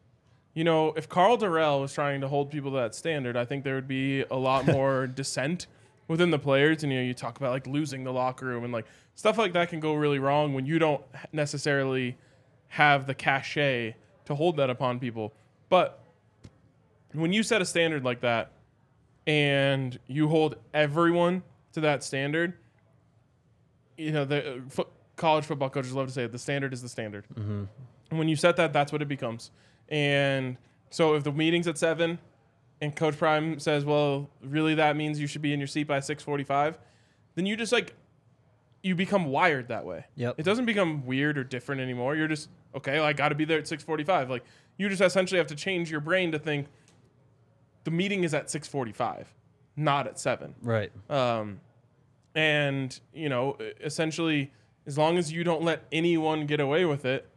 You 0.53 0.63
know, 0.63 0.93
if 0.93 1.07
Karl 1.07 1.37
Dorrell 1.37 1.81
was 1.81 1.93
trying 1.93 2.21
to 2.21 2.27
hold 2.27 2.49
people 2.49 2.71
to 2.71 2.77
that 2.77 2.95
standard, 2.95 3.37
I 3.37 3.45
think 3.45 3.63
there 3.63 3.75
would 3.75 3.87
be 3.87 4.21
a 4.23 4.35
lot 4.35 4.65
more 4.77 5.05
dissent 5.05 5.67
within 6.07 6.31
the 6.31 6.39
players. 6.39 6.83
And 6.83 6.91
you 6.91 6.99
know, 6.99 7.05
you 7.05 7.13
talk 7.13 7.37
about 7.37 7.51
like 7.51 7.67
losing 7.67 8.03
the 8.03 8.11
locker 8.11 8.45
room 8.45 8.63
and 8.63 8.73
like 8.73 8.85
stuff 9.15 9.37
like 9.37 9.53
that 9.53 9.69
can 9.69 9.79
go 9.79 9.93
really 9.93 10.17
wrong 10.19 10.53
when 10.53 10.65
you 10.65 10.79
don't 10.79 11.03
necessarily 11.31 12.17
have 12.69 13.05
the 13.05 13.13
cachet 13.13 13.95
to 14.25 14.35
hold 14.35 14.57
that 14.57 14.69
upon 14.69 14.99
people. 14.99 15.33
But 15.69 16.03
when 17.13 17.31
you 17.33 17.43
set 17.43 17.61
a 17.61 17.65
standard 17.65 18.03
like 18.03 18.21
that 18.21 18.51
and 19.27 19.99
you 20.07 20.27
hold 20.27 20.55
everyone 20.73 21.43
to 21.73 21.81
that 21.81 22.03
standard, 22.03 22.53
you 23.97 24.11
know, 24.11 24.25
the 24.25 24.51
uh, 24.53 24.59
fo- 24.69 24.87
college 25.15 25.45
football 25.45 25.69
coaches 25.69 25.93
love 25.93 26.07
to 26.07 26.13
say 26.13 26.23
it, 26.23 26.31
the 26.31 26.39
standard 26.39 26.73
is 26.73 26.81
the 26.81 26.89
standard. 26.89 27.25
And 27.35 27.67
when 28.17 28.27
you 28.27 28.35
set 28.35 28.55
that, 28.57 28.73
that's 28.73 28.91
what 28.91 29.01
it 29.01 29.07
becomes. 29.07 29.51
And 29.87 30.57
so 30.89 31.15
if 31.15 31.23
the 31.23 31.31
meeting's 31.31 31.67
at 31.67 31.77
seven 31.77 32.19
and 32.81 32.95
Coach 32.95 33.17
Prime 33.17 33.59
says, 33.59 33.85
well, 33.85 34.29
really 34.41 34.75
that 34.75 34.95
means 34.95 35.19
you 35.19 35.27
should 35.27 35.41
be 35.41 35.53
in 35.53 35.59
your 35.59 35.67
seat 35.67 35.83
by 35.83 35.99
645, 35.99 36.77
then 37.35 37.45
you 37.45 37.55
just 37.55 37.71
like, 37.71 37.93
you 38.81 38.95
become 38.95 39.25
wired 39.25 39.67
that 39.67 39.85
way. 39.85 40.05
Yep. 40.15 40.35
It 40.37 40.43
doesn't 40.43 40.65
become 40.65 41.05
weird 41.05 41.37
or 41.37 41.43
different 41.43 41.81
anymore. 41.81 42.15
You're 42.15 42.29
just, 42.29 42.49
okay, 42.75 42.93
well, 42.93 43.03
I 43.03 43.13
got 43.13 43.29
to 43.29 43.35
be 43.35 43.45
there 43.45 43.59
at 43.59 43.67
645. 43.67 44.29
Like 44.29 44.43
you 44.77 44.87
just 44.89 45.01
essentially 45.01 45.37
have 45.37 45.47
to 45.47 45.55
change 45.55 45.91
your 45.91 45.99
brain 45.99 46.31
to 46.31 46.39
think 46.39 46.67
the 47.83 47.91
meeting 47.91 48.23
is 48.23 48.33
at 48.33 48.49
645, 48.49 49.33
not 49.75 50.07
at 50.07 50.19
seven. 50.19 50.55
Right. 50.61 50.91
Um, 51.09 51.59
and 52.35 52.97
you 53.13 53.29
know, 53.29 53.57
essentially, 53.81 54.51
as 54.85 54.97
long 54.97 55.17
as 55.17 55.31
you 55.31 55.43
don't 55.43 55.63
let 55.63 55.83
anyone 55.91 56.45
get 56.45 56.59
away 56.59 56.85
with 56.85 57.05
it, 57.05 57.27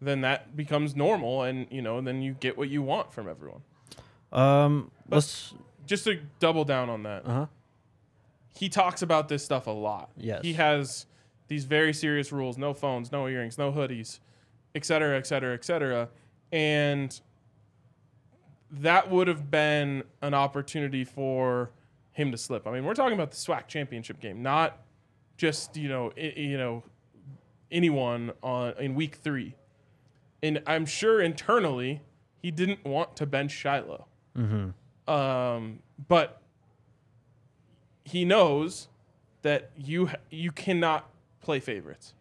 then 0.00 0.22
that 0.22 0.56
becomes 0.56 0.96
normal, 0.96 1.42
and 1.42 1.66
you 1.70 1.82
know, 1.82 2.00
then 2.00 2.22
you 2.22 2.34
get 2.40 2.56
what 2.58 2.68
you 2.68 2.82
want 2.82 3.12
from 3.12 3.28
everyone. 3.28 3.60
Um, 4.32 4.90
let's. 5.08 5.54
Just 5.86 6.04
to 6.04 6.20
double 6.38 6.64
down 6.64 6.88
on 6.88 7.02
that, 7.02 7.26
Uh 7.26 7.32
huh. 7.32 7.46
he 8.56 8.68
talks 8.68 9.02
about 9.02 9.28
this 9.28 9.44
stuff 9.44 9.66
a 9.66 9.70
lot. 9.72 10.10
Yes. 10.16 10.40
he 10.42 10.52
has 10.52 11.06
these 11.48 11.64
very 11.64 11.92
serious 11.92 12.30
rules: 12.30 12.56
no 12.56 12.72
phones, 12.72 13.10
no 13.10 13.26
earrings, 13.26 13.58
no 13.58 13.72
hoodies, 13.72 14.20
et 14.74 14.84
cetera, 14.84 15.18
et 15.18 15.26
cetera, 15.26 15.52
et 15.54 15.64
cetera, 15.64 16.08
and 16.52 17.20
that 18.70 19.10
would 19.10 19.26
have 19.26 19.50
been 19.50 20.04
an 20.22 20.32
opportunity 20.32 21.02
for 21.04 21.70
him 22.12 22.30
to 22.30 22.38
slip. 22.38 22.68
I 22.68 22.70
mean, 22.72 22.84
we're 22.84 22.94
talking 22.94 23.14
about 23.14 23.32
the 23.32 23.36
SWAC 23.36 23.66
championship 23.66 24.20
game, 24.20 24.42
not 24.42 24.78
just 25.36 25.76
you 25.76 25.88
know 25.88 26.12
I, 26.16 26.32
you 26.36 26.56
know 26.56 26.84
anyone 27.72 28.30
on 28.42 28.74
in 28.78 28.94
week 28.94 29.16
three. 29.16 29.56
And 30.42 30.62
I'm 30.66 30.86
sure 30.86 31.20
internally 31.20 32.00
he 32.42 32.50
didn't 32.50 32.84
want 32.84 33.16
to 33.16 33.26
bench 33.26 33.52
Shiloh. 33.52 34.06
Um, 35.06 35.80
but 36.08 36.40
he 38.04 38.24
knows 38.24 38.88
that 39.42 39.70
you 39.76 40.10
you 40.30 40.50
cannot 40.52 41.08
play 41.40 41.60
favorites, 41.60 42.14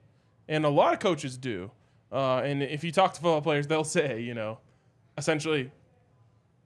and 0.47 0.65
a 0.65 0.69
lot 0.69 0.93
of 0.93 0.99
coaches 0.99 1.37
do. 1.37 1.71
Uh, 2.11 2.37
and 2.37 2.63
if 2.63 2.83
you 2.83 2.91
talk 2.91 3.13
to 3.13 3.21
football 3.21 3.41
players, 3.41 3.67
they'll 3.67 3.83
say, 3.83 4.19
you 4.21 4.33
know, 4.33 4.57
essentially, 5.17 5.71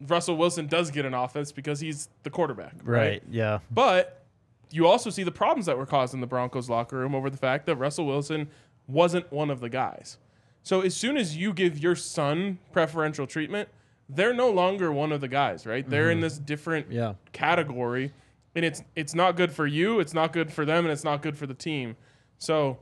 Russell 0.07 0.37
Wilson 0.37 0.67
does 0.67 0.89
get 0.89 1.05
an 1.05 1.13
offense 1.13 1.51
because 1.51 1.81
he's 1.81 2.07
the 2.23 2.29
quarterback, 2.29 2.75
Right. 2.83 3.21
Yeah. 3.29 3.59
but 3.69 4.23
you 4.71 4.87
also 4.87 5.09
see 5.09 5.23
the 5.23 5.31
problems 5.31 5.65
that 5.65 5.77
were 5.77 5.85
caused 5.85 6.13
in 6.13 6.21
the 6.21 6.27
Broncos 6.27 6.69
locker 6.69 6.97
room 6.97 7.13
over 7.13 7.29
the 7.29 7.37
fact 7.37 7.65
that 7.65 7.75
Russell 7.75 8.05
Wilson 8.05 8.47
wasn't 8.87 9.29
one 9.33 9.49
of 9.51 9.59
the 9.59 9.69
guys. 9.69 10.17
So 10.63 10.81
as 10.81 10.95
soon 10.95 11.17
as 11.17 11.35
you 11.35 11.53
give 11.53 11.77
your 11.77 11.95
son 11.95 12.57
preferential 12.71 13.27
treatment, 13.27 13.69
they're 14.09 14.33
no 14.33 14.49
longer 14.49 14.91
one 14.91 15.11
of 15.11 15.21
the 15.21 15.27
guys, 15.27 15.65
right? 15.65 15.87
They're 15.87 16.09
in 16.09 16.21
this 16.21 16.37
different 16.37 16.91
Yeah. 16.91 17.13
category, 17.33 18.13
and 18.55 18.63
it's 18.63 18.81
it's 18.95 19.13
not 19.13 19.35
good 19.35 19.51
for 19.51 19.67
you, 19.67 19.99
it's 19.99 20.13
not 20.13 20.31
good 20.33 20.51
for 20.51 20.65
them, 20.65 20.85
and 20.85 20.91
it's 20.91 21.03
not 21.03 21.21
good 21.21 21.37
for 21.37 21.45
the 21.47 21.53
team. 21.53 21.95
So 22.37 22.79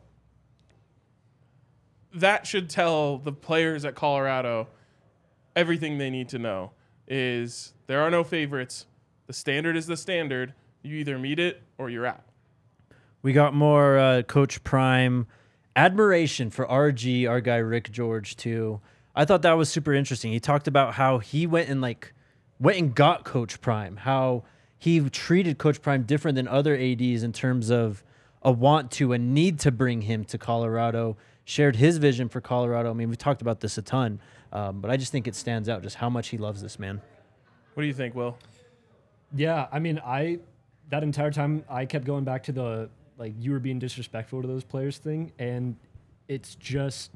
that 2.13 2.45
should 2.45 2.69
tell 2.69 3.17
the 3.17 3.31
players 3.31 3.85
at 3.85 3.95
Colorado 3.95 4.67
everything 5.55 5.97
they 5.97 6.09
need 6.09 6.29
to 6.29 6.39
know 6.39 6.71
is 7.07 7.73
there 7.87 8.01
are 8.01 8.09
no 8.11 8.23
favorites. 8.23 8.85
The 9.27 9.33
standard 9.33 9.75
is 9.77 9.87
the 9.87 9.97
standard. 9.97 10.53
You 10.83 10.95
either 10.97 11.17
meet 11.17 11.39
it 11.39 11.61
or 11.77 11.89
you're 11.89 12.05
out. 12.05 12.23
We 13.21 13.33
got 13.33 13.53
more 13.53 13.97
uh, 13.97 14.21
Coach 14.23 14.63
Prime 14.63 15.27
admiration 15.75 16.49
for 16.49 16.65
RG, 16.65 17.29
our 17.29 17.41
guy 17.41 17.57
Rick 17.57 17.91
George 17.91 18.35
too. 18.35 18.81
I 19.15 19.25
thought 19.25 19.41
that 19.41 19.53
was 19.53 19.69
super 19.69 19.93
interesting. 19.93 20.31
He 20.31 20.39
talked 20.39 20.67
about 20.67 20.95
how 20.95 21.19
he 21.19 21.45
went 21.45 21.69
and 21.69 21.81
like 21.81 22.13
went 22.59 22.77
and 22.77 22.95
got 22.95 23.25
Coach 23.25 23.61
Prime, 23.61 23.97
how 23.97 24.43
he 24.77 24.99
treated 25.09 25.57
Coach 25.57 25.81
Prime 25.81 26.03
different 26.03 26.35
than 26.35 26.47
other 26.47 26.75
ads 26.75 27.23
in 27.23 27.33
terms 27.33 27.69
of 27.69 28.03
a 28.41 28.51
want 28.51 28.91
to 28.91 29.13
and 29.13 29.33
need 29.33 29.59
to 29.59 29.71
bring 29.71 30.03
him 30.03 30.23
to 30.25 30.37
Colorado. 30.37 31.17
Shared 31.43 31.75
his 31.75 31.97
vision 31.97 32.29
for 32.29 32.39
Colorado. 32.39 32.91
I 32.91 32.93
mean, 32.93 33.09
we 33.09 33.15
talked 33.15 33.41
about 33.41 33.59
this 33.59 33.77
a 33.77 33.81
ton, 33.81 34.21
um, 34.53 34.79
but 34.79 34.91
I 34.91 34.97
just 34.97 35.11
think 35.11 35.27
it 35.27 35.35
stands 35.35 35.67
out 35.67 35.81
just 35.81 35.95
how 35.95 36.09
much 36.09 36.29
he 36.29 36.37
loves 36.37 36.61
this 36.61 36.79
man. 36.79 37.01
What 37.73 37.81
do 37.81 37.87
you 37.87 37.93
think, 37.93 38.15
Will? 38.15 38.37
Yeah, 39.35 39.67
I 39.71 39.79
mean, 39.79 39.99
I 40.05 40.39
that 40.89 41.03
entire 41.03 41.31
time 41.31 41.63
I 41.69 41.85
kept 41.85 42.05
going 42.05 42.23
back 42.23 42.43
to 42.43 42.51
the 42.51 42.89
like 43.21 43.33
you 43.37 43.51
were 43.51 43.59
being 43.59 43.77
disrespectful 43.77 44.41
to 44.41 44.47
those 44.47 44.63
players 44.63 44.97
thing, 44.97 45.31
and 45.37 45.75
it's 46.27 46.55
just 46.55 47.11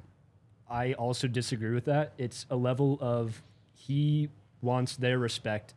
I 0.70 0.94
also 0.94 1.28
disagree 1.28 1.74
with 1.74 1.86
that. 1.86 2.14
It's 2.20 2.46
a 2.52 2.56
level 2.56 3.00
of 3.02 3.42
he 3.74 4.30
wants 4.62 4.98
their 4.98 5.18
respect, 5.18 5.74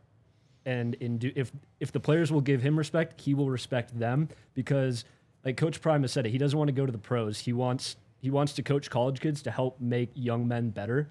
and 0.66 0.94
in 0.96 1.16
do, 1.16 1.32
if 1.34 1.50
if 1.80 1.92
the 1.92 1.98
players 1.98 2.30
will 2.30 2.42
give 2.42 2.60
him 2.60 2.76
respect, 2.76 3.22
he 3.22 3.32
will 3.32 3.48
respect 3.48 3.98
them 3.98 4.28
because 4.52 5.06
like 5.46 5.56
Coach 5.56 5.80
Prime 5.80 6.02
has 6.02 6.12
said 6.12 6.26
it, 6.26 6.30
he 6.30 6.36
doesn't 6.36 6.58
want 6.58 6.68
to 6.68 6.72
go 6.72 6.84
to 6.84 6.92
the 6.92 6.98
pros. 6.98 7.38
He 7.38 7.54
wants 7.54 7.96
he 8.20 8.28
wants 8.28 8.52
to 8.54 8.62
coach 8.62 8.90
college 8.90 9.20
kids 9.20 9.40
to 9.42 9.50
help 9.50 9.80
make 9.80 10.10
young 10.12 10.46
men 10.46 10.68
better. 10.68 11.08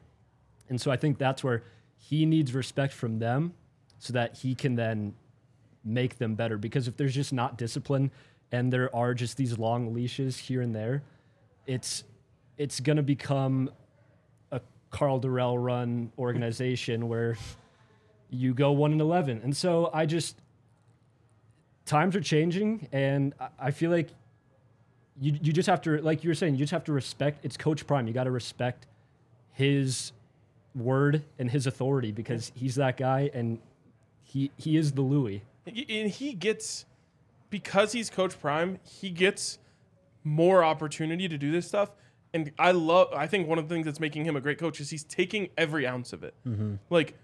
And 0.69 0.79
so 0.79 0.91
I 0.91 0.95
think 0.95 1.17
that's 1.17 1.43
where 1.43 1.63
he 1.97 2.27
needs 2.27 2.53
respect 2.53 2.93
from 2.93 3.17
them 3.17 3.53
so 3.97 4.13
that 4.13 4.37
he 4.37 4.53
can 4.53 4.75
then 4.75 5.15
make 5.83 6.19
them 6.19 6.35
better. 6.35 6.59
Because 6.59 6.87
if 6.87 6.97
there's 6.97 7.15
just 7.15 7.33
not 7.33 7.57
discipline 7.57 8.11
and 8.51 8.71
there 8.71 8.93
are 8.95 9.13
just 9.13 9.37
these 9.37 9.57
long 9.57 9.93
leashes 9.93 10.37
here 10.37 10.61
and 10.61 10.73
there, 10.75 11.03
it's 11.65 12.03
it's 12.57 12.79
gonna 12.79 13.03
become 13.03 13.69
a 14.51 14.61
Karl 14.89 15.19
Dorrell 15.19 15.61
run 15.63 16.11
organization 16.17 17.07
where 17.07 17.37
you 18.29 18.53
go 18.53 18.71
one 18.71 18.91
and 18.91 19.01
eleven. 19.01 19.41
And 19.43 19.55
so 19.55 19.89
I 19.93 20.05
just 20.05 20.37
times 21.85 22.15
are 22.15 22.21
changing 22.21 22.87
and 22.91 23.33
I- 23.59 23.71
feel 23.71 23.91
like 23.91 24.09
you 25.19 25.37
you 25.41 25.53
just 25.53 25.67
have 25.67 25.81
to 25.81 26.01
like 26.01 26.23
you 26.23 26.29
were 26.29 26.35
saying, 26.35 26.55
you 26.55 26.59
just 26.59 26.71
have 26.73 26.83
to 26.85 26.93
respect 26.93 27.43
it's 27.43 27.57
Coach 27.57 27.85
Prime. 27.87 28.07
You 28.07 28.13
gotta 28.13 28.31
respect 28.31 28.87
his 29.53 30.11
word 30.75 31.23
and 31.39 31.49
his 31.49 31.65
authority 31.67 32.11
because 32.11 32.51
he's 32.55 32.75
that 32.75 32.97
guy 32.97 33.29
and 33.33 33.59
he 34.23 34.51
he 34.57 34.77
is 34.77 34.91
the 34.91 35.01
Louis. 35.01 35.41
And 35.65 36.09
he 36.09 36.33
gets 36.33 36.85
because 37.49 37.93
he's 37.93 38.09
Coach 38.09 38.39
Prime, 38.39 38.79
he 38.83 39.09
gets 39.09 39.59
more 40.23 40.63
opportunity 40.63 41.27
to 41.27 41.37
do 41.37 41.51
this 41.51 41.67
stuff. 41.67 41.91
And 42.33 42.51
I 42.59 42.71
love. 42.71 43.13
I 43.13 43.27
think 43.27 43.47
one 43.47 43.57
of 43.57 43.67
the 43.67 43.73
things 43.73 43.85
that's 43.85 43.99
making 43.99 44.25
him 44.25 44.35
a 44.35 44.41
great 44.41 44.57
coach 44.57 44.79
is 44.79 44.89
he's 44.89 45.03
taking 45.03 45.49
every 45.57 45.87
ounce 45.87 46.13
of 46.13 46.23
it. 46.23 46.33
Mm-hmm. 46.45 46.75
Like 46.89 47.15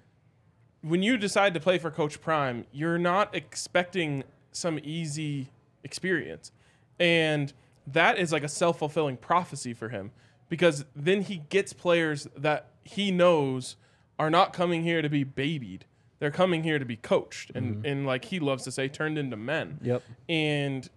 when 0.81 1.01
you 1.03 1.17
decide 1.17 1.53
to 1.53 1.59
play 1.59 1.77
for 1.77 1.91
Coach 1.91 2.21
Prime, 2.21 2.65
you're 2.71 2.97
not 2.97 3.33
expecting 3.35 4.23
some 4.51 4.79
easy 4.83 5.49
experience. 5.83 6.51
And 6.99 7.53
that 7.87 8.17
is 8.17 8.31
like 8.31 8.43
a 8.43 8.49
self 8.49 8.79
fulfilling 8.79 9.17
prophecy 9.17 9.73
for 9.73 9.89
him 9.89 10.11
because 10.49 10.85
then 10.95 11.21
he 11.21 11.37
gets 11.49 11.73
players 11.73 12.27
that 12.35 12.69
he 12.83 13.11
knows 13.11 13.75
are 14.19 14.29
not 14.29 14.53
coming 14.53 14.83
here 14.83 15.01
to 15.01 15.09
be 15.09 15.23
babied. 15.23 15.85
They're 16.23 16.31
coming 16.31 16.63
here 16.63 16.79
to 16.79 16.85
be 16.85 16.95
coached 16.95 17.51
and, 17.53 17.75
mm-hmm. 17.75 17.85
and 17.85 18.07
like 18.07 18.23
he 18.23 18.39
loves 18.39 18.63
to 18.63 18.71
say, 18.71 18.87
turned 18.87 19.17
into 19.17 19.35
men. 19.35 19.77
Yep. 19.81 20.03
And 20.29 20.89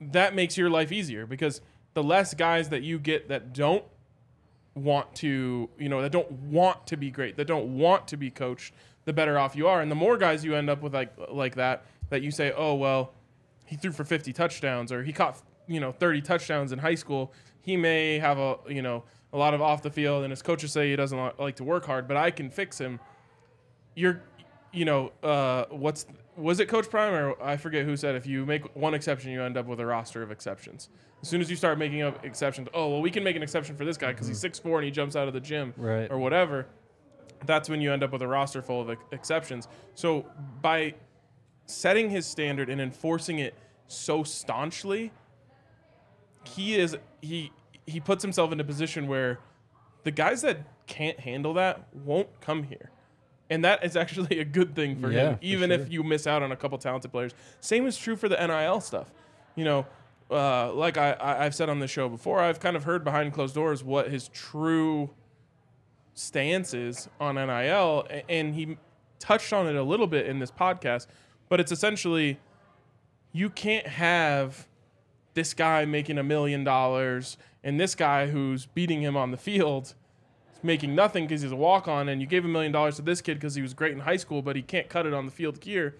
that 0.00 0.32
makes 0.32 0.56
your 0.56 0.70
life 0.70 0.92
easier 0.92 1.26
because 1.26 1.60
the 1.94 2.04
less 2.04 2.34
guys 2.34 2.68
that 2.68 2.84
you 2.84 3.00
get 3.00 3.28
that 3.30 3.52
don't 3.52 3.82
want 4.76 5.12
to, 5.16 5.68
you 5.76 5.88
know, 5.88 6.00
that 6.02 6.12
don't 6.12 6.30
want 6.30 6.86
to 6.86 6.96
be 6.96 7.10
great, 7.10 7.36
that 7.36 7.46
don't 7.46 7.76
want 7.78 8.06
to 8.06 8.16
be 8.16 8.30
coached, 8.30 8.72
the 9.06 9.12
better 9.12 9.40
off 9.40 9.56
you 9.56 9.66
are. 9.66 9.80
And 9.80 9.90
the 9.90 9.96
more 9.96 10.16
guys 10.16 10.44
you 10.44 10.54
end 10.54 10.70
up 10.70 10.82
with 10.82 10.94
like 10.94 11.12
like 11.28 11.56
that, 11.56 11.84
that 12.10 12.22
you 12.22 12.30
say, 12.30 12.52
oh 12.56 12.74
well, 12.74 13.12
he 13.66 13.74
threw 13.74 13.90
for 13.90 14.04
50 14.04 14.32
touchdowns 14.32 14.92
or 14.92 15.02
he 15.02 15.12
caught 15.12 15.42
you 15.66 15.80
know 15.80 15.90
30 15.90 16.22
touchdowns 16.22 16.70
in 16.70 16.78
high 16.78 16.94
school. 16.94 17.32
He 17.60 17.76
may 17.76 18.20
have 18.20 18.38
a 18.38 18.58
you 18.68 18.82
know 18.82 19.02
a 19.32 19.36
lot 19.36 19.52
of 19.52 19.60
off 19.60 19.82
the 19.82 19.90
field, 19.90 20.22
and 20.22 20.30
his 20.30 20.42
coaches 20.42 20.70
say 20.70 20.90
he 20.90 20.96
doesn't 20.96 21.40
like 21.40 21.56
to 21.56 21.64
work 21.64 21.86
hard, 21.86 22.06
but 22.06 22.16
I 22.16 22.30
can 22.30 22.50
fix 22.50 22.78
him. 22.78 23.00
You're, 23.94 24.22
you 24.72 24.84
know, 24.84 25.12
uh, 25.22 25.64
what's 25.70 26.06
was 26.36 26.60
it 26.60 26.66
Coach 26.68 26.88
Prime 26.88 27.12
or 27.12 27.42
I 27.42 27.56
forget 27.56 27.84
who 27.84 27.96
said 27.96 28.14
if 28.14 28.26
you 28.26 28.46
make 28.46 28.74
one 28.76 28.94
exception, 28.94 29.30
you 29.30 29.42
end 29.42 29.56
up 29.56 29.66
with 29.66 29.80
a 29.80 29.86
roster 29.86 30.22
of 30.22 30.30
exceptions. 30.30 30.88
As 31.22 31.28
soon 31.28 31.40
as 31.40 31.50
you 31.50 31.56
start 31.56 31.76
making 31.78 32.02
up 32.02 32.24
exceptions, 32.24 32.68
oh 32.72 32.88
well, 32.88 33.02
we 33.02 33.10
can 33.10 33.22
make 33.24 33.36
an 33.36 33.42
exception 33.42 33.76
for 33.76 33.84
this 33.84 33.96
guy 33.96 34.12
because 34.12 34.26
he's 34.28 34.38
six 34.40 34.58
four 34.58 34.78
and 34.78 34.84
he 34.84 34.90
jumps 34.90 35.16
out 35.16 35.28
of 35.28 35.34
the 35.34 35.40
gym 35.40 35.74
Right. 35.76 36.10
or 36.10 36.18
whatever. 36.18 36.66
That's 37.46 37.68
when 37.68 37.80
you 37.80 37.92
end 37.92 38.02
up 38.02 38.12
with 38.12 38.22
a 38.22 38.28
roster 38.28 38.62
full 38.62 38.80
of 38.82 38.90
ex- 38.90 39.04
exceptions. 39.12 39.66
So 39.94 40.26
by 40.62 40.94
setting 41.66 42.10
his 42.10 42.26
standard 42.26 42.68
and 42.68 42.80
enforcing 42.80 43.38
it 43.38 43.54
so 43.86 44.22
staunchly, 44.22 45.10
he 46.44 46.76
is 46.76 46.96
he 47.20 47.50
he 47.86 47.98
puts 48.00 48.22
himself 48.22 48.52
in 48.52 48.60
a 48.60 48.64
position 48.64 49.06
where 49.08 49.40
the 50.04 50.10
guys 50.10 50.42
that 50.42 50.58
can't 50.86 51.18
handle 51.20 51.54
that 51.54 51.88
won't 51.92 52.28
come 52.40 52.62
here. 52.62 52.90
And 53.50 53.64
that 53.64 53.84
is 53.84 53.96
actually 53.96 54.38
a 54.38 54.44
good 54.44 54.74
thing 54.76 55.00
for 55.00 55.10
Yeah, 55.10 55.30
him, 55.30 55.34
for 55.38 55.44
even 55.44 55.70
sure. 55.70 55.80
if 55.80 55.92
you 55.92 56.02
miss 56.04 56.26
out 56.26 56.42
on 56.42 56.52
a 56.52 56.56
couple 56.56 56.78
talented 56.78 57.10
players. 57.10 57.32
Same 57.60 57.86
is 57.86 57.98
true 57.98 58.16
for 58.16 58.28
the 58.28 58.36
NIL 58.36 58.80
stuff. 58.80 59.10
You 59.56 59.64
know, 59.64 59.86
uh, 60.30 60.72
like 60.72 60.96
I, 60.96 61.12
I, 61.12 61.44
I've 61.44 61.54
said 61.54 61.68
on 61.68 61.80
the 61.80 61.88
show 61.88 62.08
before, 62.08 62.40
I've 62.40 62.60
kind 62.60 62.76
of 62.76 62.84
heard 62.84 63.02
behind 63.04 63.32
closed 63.34 63.54
doors 63.56 63.82
what 63.82 64.08
his 64.10 64.28
true 64.28 65.10
stance 66.14 66.74
is 66.74 67.08
on 67.20 67.34
NIL, 67.34 68.06
and 68.28 68.54
he 68.54 68.76
touched 69.18 69.52
on 69.52 69.66
it 69.66 69.74
a 69.76 69.82
little 69.82 70.06
bit 70.06 70.26
in 70.26 70.38
this 70.38 70.50
podcast. 70.50 71.06
But 71.48 71.58
it's 71.60 71.72
essentially 71.72 72.38
you 73.32 73.50
can't 73.50 73.86
have 73.86 74.68
this 75.34 75.54
guy 75.54 75.84
making 75.84 76.18
a 76.18 76.22
million 76.22 76.62
dollars 76.64 77.36
and 77.62 77.78
this 77.78 77.94
guy 77.94 78.28
who's 78.28 78.66
beating 78.66 79.02
him 79.02 79.16
on 79.16 79.30
the 79.30 79.36
field 79.36 79.94
making 80.62 80.94
nothing 80.94 81.24
because 81.26 81.42
he's 81.42 81.52
a 81.52 81.56
walk 81.56 81.88
on, 81.88 82.08
and 82.08 82.20
you 82.20 82.26
gave 82.26 82.44
a 82.44 82.48
million 82.48 82.72
dollars 82.72 82.96
to 82.96 83.02
this 83.02 83.20
kid 83.20 83.34
because 83.34 83.54
he 83.54 83.62
was 83.62 83.74
great 83.74 83.92
in 83.92 84.00
high 84.00 84.16
school, 84.16 84.42
but 84.42 84.56
he 84.56 84.62
can't 84.62 84.88
cut 84.88 85.06
it 85.06 85.14
on 85.14 85.24
the 85.26 85.32
field 85.32 85.62
here. 85.62 85.96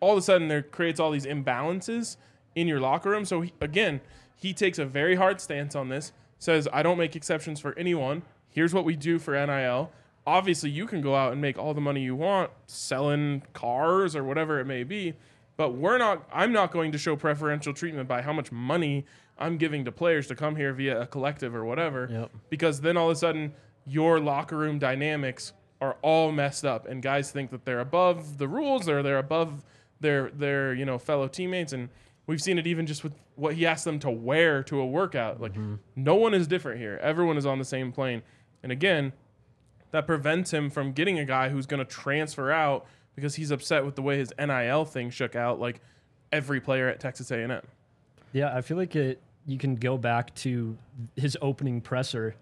All 0.00 0.12
of 0.12 0.18
a 0.18 0.22
sudden, 0.22 0.48
there 0.48 0.62
creates 0.62 0.98
all 0.98 1.10
these 1.10 1.26
imbalances 1.26 2.16
in 2.54 2.66
your 2.66 2.80
locker 2.80 3.10
room. 3.10 3.24
So, 3.24 3.42
he, 3.42 3.52
again, 3.60 4.00
he 4.36 4.52
takes 4.54 4.78
a 4.78 4.84
very 4.84 5.16
hard 5.16 5.40
stance 5.40 5.74
on 5.76 5.88
this, 5.88 6.12
says, 6.38 6.66
I 6.72 6.82
don't 6.82 6.98
make 6.98 7.14
exceptions 7.14 7.60
for 7.60 7.78
anyone. 7.78 8.22
Here's 8.48 8.72
what 8.74 8.84
we 8.84 8.96
do 8.96 9.18
for 9.18 9.32
NIL. 9.46 9.92
Obviously, 10.26 10.70
you 10.70 10.86
can 10.86 11.00
go 11.00 11.14
out 11.14 11.32
and 11.32 11.40
make 11.40 11.58
all 11.58 11.74
the 11.74 11.80
money 11.80 12.02
you 12.02 12.14
want 12.14 12.50
selling 12.66 13.42
cars 13.52 14.14
or 14.16 14.24
whatever 14.24 14.58
it 14.60 14.64
may 14.66 14.84
be, 14.84 15.14
but 15.56 15.74
we're 15.74 15.98
not, 15.98 16.28
I'm 16.32 16.52
not 16.52 16.72
going 16.72 16.92
to 16.92 16.98
show 16.98 17.16
preferential 17.16 17.72
treatment 17.74 18.08
by 18.08 18.22
how 18.22 18.32
much 18.32 18.50
money 18.52 19.04
I'm 19.38 19.56
giving 19.56 19.84
to 19.86 19.92
players 19.92 20.26
to 20.28 20.34
come 20.34 20.56
here 20.56 20.72
via 20.72 21.02
a 21.02 21.06
collective 21.06 21.54
or 21.54 21.64
whatever 21.64 22.08
Yep. 22.10 22.30
because 22.50 22.80
then 22.82 22.96
all 22.98 23.10
of 23.10 23.16
a 23.16 23.18
sudden 23.18 23.54
your 23.86 24.20
locker 24.20 24.56
room 24.56 24.78
dynamics 24.78 25.52
are 25.80 25.96
all 26.02 26.30
messed 26.30 26.64
up 26.64 26.86
and 26.86 27.02
guys 27.02 27.30
think 27.30 27.50
that 27.50 27.64
they're 27.64 27.80
above 27.80 28.38
the 28.38 28.46
rules 28.46 28.88
or 28.88 29.02
they're 29.02 29.18
above 29.18 29.64
their 30.00 30.30
their 30.30 30.74
you 30.74 30.84
know 30.84 30.98
fellow 30.98 31.26
teammates 31.26 31.72
and 31.72 31.88
we've 32.26 32.42
seen 32.42 32.58
it 32.58 32.66
even 32.66 32.86
just 32.86 33.02
with 33.02 33.12
what 33.36 33.54
he 33.54 33.66
asked 33.66 33.84
them 33.84 33.98
to 33.98 34.10
wear 34.10 34.62
to 34.62 34.78
a 34.78 34.86
workout. 34.86 35.40
Like 35.40 35.52
mm-hmm. 35.52 35.76
no 35.96 36.14
one 36.14 36.34
is 36.34 36.46
different 36.46 36.78
here. 36.78 36.98
Everyone 37.02 37.36
is 37.36 37.46
on 37.46 37.58
the 37.58 37.64
same 37.64 37.92
plane. 37.92 38.22
And 38.62 38.70
again 38.70 39.12
that 39.90 40.06
prevents 40.06 40.52
him 40.52 40.70
from 40.70 40.92
getting 40.92 41.18
a 41.18 41.24
guy 41.24 41.48
who's 41.48 41.66
going 41.66 41.84
to 41.84 41.84
transfer 41.84 42.50
out 42.52 42.86
because 43.14 43.34
he's 43.34 43.50
upset 43.50 43.84
with 43.84 43.96
the 43.96 44.02
way 44.02 44.18
his 44.18 44.32
NIL 44.38 44.84
thing 44.84 45.10
shook 45.10 45.34
out 45.34 45.58
like 45.58 45.80
every 46.32 46.60
player 46.60 46.88
at 46.88 47.00
Texas 47.00 47.30
A&M 47.30 47.60
Yeah, 48.32 48.56
I 48.56 48.60
feel 48.60 48.76
like 48.76 48.94
it. 48.96 49.20
You 49.46 49.58
can 49.58 49.74
go 49.74 49.98
back 49.98 50.34
to 50.36 50.76
his 51.16 51.36
opening 51.42 51.80
presser, 51.80 52.36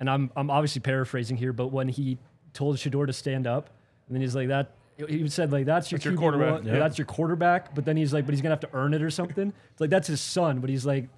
and 0.00 0.08
I'm 0.10 0.30
I'm 0.36 0.50
obviously 0.50 0.80
paraphrasing 0.80 1.36
here, 1.36 1.52
but 1.52 1.68
when 1.68 1.88
he 1.88 2.18
told 2.52 2.76
Shedeur 2.76 3.06
to 3.06 3.12
stand 3.12 3.46
up, 3.46 3.70
and 4.06 4.14
then 4.14 4.22
he's 4.22 4.34
like 4.34 4.48
that. 4.48 4.72
He 5.08 5.28
said 5.28 5.52
like 5.52 5.64
that's 5.64 5.92
your, 5.92 5.98
That's 5.98 6.06
your 6.06 6.14
QB1, 6.14 6.18
quarterback. 6.18 6.64
yeah, 6.64 6.72
Yeah. 6.72 6.78
That's 6.80 6.98
your 6.98 7.06
quarterback. 7.06 7.72
But 7.74 7.84
then 7.84 7.96
he's 7.96 8.12
like, 8.12 8.26
but 8.26 8.34
he's 8.34 8.42
gonna 8.42 8.54
have 8.54 8.60
to 8.60 8.70
earn 8.72 8.94
it 8.94 9.00
or 9.02 9.10
something. 9.10 9.52
It's 9.70 9.80
like 9.80 9.90
that's 9.90 10.08
his 10.08 10.20
son, 10.20 10.58
but 10.60 10.70
he's 10.70 10.84
like. 10.84 11.08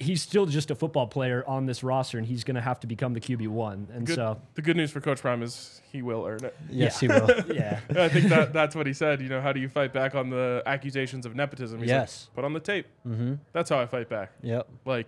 He's 0.00 0.20
still 0.20 0.46
just 0.46 0.72
a 0.72 0.74
football 0.74 1.06
player 1.06 1.44
on 1.46 1.66
this 1.66 1.84
roster, 1.84 2.18
and 2.18 2.26
he's 2.26 2.42
going 2.42 2.56
to 2.56 2.60
have 2.60 2.80
to 2.80 2.88
become 2.88 3.14
the 3.14 3.20
QB 3.20 3.46
one. 3.46 3.86
And 3.94 4.04
good, 4.04 4.16
so, 4.16 4.40
the 4.54 4.62
good 4.62 4.76
news 4.76 4.90
for 4.90 5.00
coach 5.00 5.20
Prime 5.20 5.44
is 5.44 5.80
he 5.92 6.02
will 6.02 6.26
earn 6.26 6.44
it 6.44 6.56
Yes, 6.68 6.98
he 6.98 7.06
will. 7.06 7.30
yeah, 7.54 7.78
I 7.90 8.08
think 8.08 8.28
that 8.30 8.52
that's 8.52 8.74
what 8.74 8.88
he 8.88 8.92
said. 8.92 9.22
You 9.22 9.28
know, 9.28 9.40
how 9.40 9.52
do 9.52 9.60
you 9.60 9.68
fight 9.68 9.92
back 9.92 10.16
on 10.16 10.28
the 10.28 10.60
accusations 10.66 11.24
of 11.24 11.36
nepotism? 11.36 11.78
He's 11.78 11.88
like, 11.88 12.00
Yes. 12.00 12.28
put 12.34 12.44
on 12.44 12.52
the 12.52 12.58
tape. 12.58 12.86
mm-hmm. 13.06 13.34
That's 13.52 13.70
how 13.70 13.78
I 13.78 13.86
fight 13.86 14.08
back. 14.08 14.32
Yep. 14.42 14.66
Like, 14.84 15.06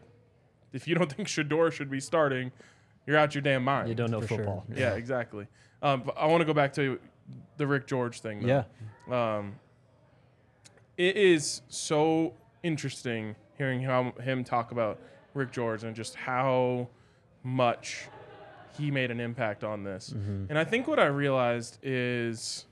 if 0.73 0.87
you 0.89 0.95
don't 0.95 1.13
think 1.17 1.29
Shedeur 1.29 1.73
should 1.73 1.91
be 1.91 2.01
starting, 2.01 2.53
you're 3.07 3.17
out 3.17 3.35
your 3.35 3.43
damn 3.43 3.65
mind. 3.65 3.89
you 3.89 3.95
don't 3.95 4.11
know 4.11 4.21
For 4.21 4.29
sure. 4.29 4.37
football. 4.39 4.65
Yeah, 4.75 4.95
exactly. 4.95 5.47
Um, 5.83 6.03
but 6.05 6.17
I 6.19 6.27
want 6.27 6.41
to 6.41 6.45
go 6.45 6.53
back 6.55 6.73
to 6.75 6.99
the 7.57 7.67
Rick 7.67 7.87
George 7.87 8.21
thing. 8.21 8.41
Though. 8.47 8.65
Yeah. 9.09 9.37
Um, 9.37 9.55
it 10.97 11.17
is 11.17 11.63
so 11.69 12.35
interesting 12.63 13.37
hearing 13.57 13.83
how 13.83 14.13
him 14.21 14.45
talk 14.45 14.73
about 14.73 14.99
Rick 15.35 15.53
George 15.53 15.85
and 15.85 15.95
just 15.95 16.15
how 16.17 16.89
much 17.45 18.07
he 18.77 18.91
made 18.91 19.11
an 19.11 19.21
impact 19.21 19.65
on 19.65 19.85
this. 19.85 20.11
And 20.49 20.59
I 20.59 20.65
think 20.65 20.87
what 20.87 20.99
I 20.99 21.07
realized 21.07 21.79
is 21.83 22.67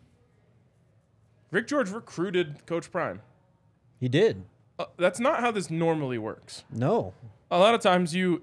Rick 1.50 1.66
George 1.68 1.90
recruited 1.90 2.66
Coach 2.66 2.90
Prime. 2.90 3.22
He 4.00 4.08
did. 4.08 4.44
Uh, 4.78 4.84
that's 4.98 5.18
not 5.20 5.40
how 5.40 5.50
this 5.50 5.70
normally 5.70 6.18
works. 6.18 6.64
No. 6.72 7.14
A 7.50 7.58
lot 7.58 7.74
of 7.74 7.80
times 7.80 8.14
you 8.14 8.42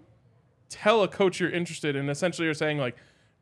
tell 0.70 1.04
a 1.04 1.08
coach 1.08 1.40
you're 1.40 1.50
interested 1.50 1.96
in, 1.96 2.10
essentially 2.10 2.46
you're 2.46 2.54
saying 2.54 2.78
like, 2.78 2.96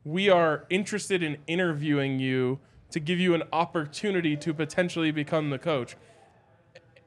we 0.04 0.30
are 0.30 0.66
interested 0.70 1.22
in 1.22 1.38
interviewing 1.48 2.20
you 2.20 2.60
to 2.90 3.00
give 3.00 3.20
you 3.20 3.34
an 3.34 3.44
opportunity 3.54 4.36
to 4.36 4.54
potentially 4.54 5.12
become 5.12 5.50
the 5.50 5.60
coach. 5.60 5.96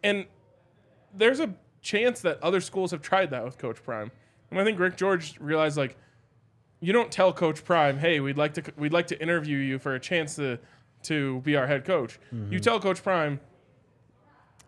And 0.03 0.27
there's 1.13 1.41
a 1.41 1.55
chance 1.83 2.21
that 2.21 2.43
other 2.43 2.61
schools 2.61 2.91
have 2.91 3.03
tried 3.03 3.31
that 3.31 3.45
with 3.45 3.59
Coach 3.59 3.83
Prime. 3.83 4.11
And 4.51 4.61
I 4.61 4.65
think 4.65 4.79
Rick 4.79 4.97
George 4.97 5.39
realized 5.41 5.77
like 5.77 5.97
you 6.81 6.93
don't 6.93 7.11
tell 7.11 7.33
Coach 7.33 7.65
Prime, 7.65 7.99
"Hey, 7.99 8.21
we'd 8.21 8.37
like 8.37 8.55
to 8.55 8.63
we'd 8.77 8.93
like 8.93 9.07
to 9.09 9.21
interview 9.21 9.59
you 9.59 9.79
for 9.79 9.95
a 9.95 10.01
chance 10.01 10.37
to 10.37 10.59
to 11.05 11.41
be 11.41 11.57
our 11.57 11.67
head 11.67 11.85
coach." 11.85 12.19
You 12.31 12.39
mm-hmm. 12.39 12.57
tell 12.59 12.81
Coach 12.81 13.03
Prime, 13.03 13.41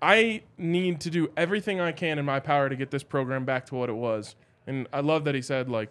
"I 0.00 0.42
need 0.58 1.00
to 1.00 1.10
do 1.10 1.30
everything 1.36 1.80
I 1.80 1.92
can 1.92 2.18
in 2.18 2.24
my 2.24 2.40
power 2.40 2.68
to 2.68 2.76
get 2.76 2.90
this 2.90 3.02
program 3.02 3.44
back 3.44 3.66
to 3.66 3.74
what 3.74 3.88
it 3.88 3.94
was." 3.94 4.36
And 4.66 4.88
I 4.92 5.00
love 5.00 5.24
that 5.24 5.34
he 5.34 5.42
said 5.42 5.68
like 5.68 5.90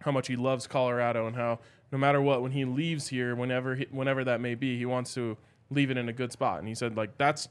how 0.00 0.12
much 0.12 0.28
he 0.28 0.36
loves 0.36 0.66
Colorado 0.66 1.26
and 1.26 1.36
how 1.36 1.60
no 1.90 1.98
matter 1.98 2.20
what, 2.20 2.42
when 2.42 2.52
he 2.52 2.64
leaves 2.64 3.08
here, 3.08 3.34
whenever 3.34 3.76
he, 3.76 3.86
whenever 3.90 4.24
that 4.24 4.40
may 4.40 4.54
be, 4.54 4.76
he 4.76 4.84
wants 4.84 5.14
to 5.14 5.36
leave 5.70 5.90
it 5.90 5.96
in 5.96 6.08
a 6.08 6.12
good 6.12 6.32
spot. 6.32 6.58
And 6.58 6.68
he 6.68 6.74
said 6.74 6.96
like 6.96 7.16
that's 7.18 7.48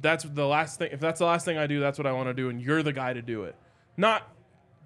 that's 0.00 0.24
the 0.24 0.46
last 0.46 0.78
thing. 0.78 0.90
If 0.92 1.00
that's 1.00 1.18
the 1.18 1.26
last 1.26 1.44
thing 1.44 1.58
I 1.58 1.66
do, 1.66 1.80
that's 1.80 1.98
what 1.98 2.06
I 2.06 2.12
want 2.12 2.28
to 2.28 2.34
do, 2.34 2.48
and 2.48 2.60
you're 2.60 2.82
the 2.82 2.92
guy 2.92 3.12
to 3.12 3.22
do 3.22 3.44
it. 3.44 3.56
Not 3.96 4.30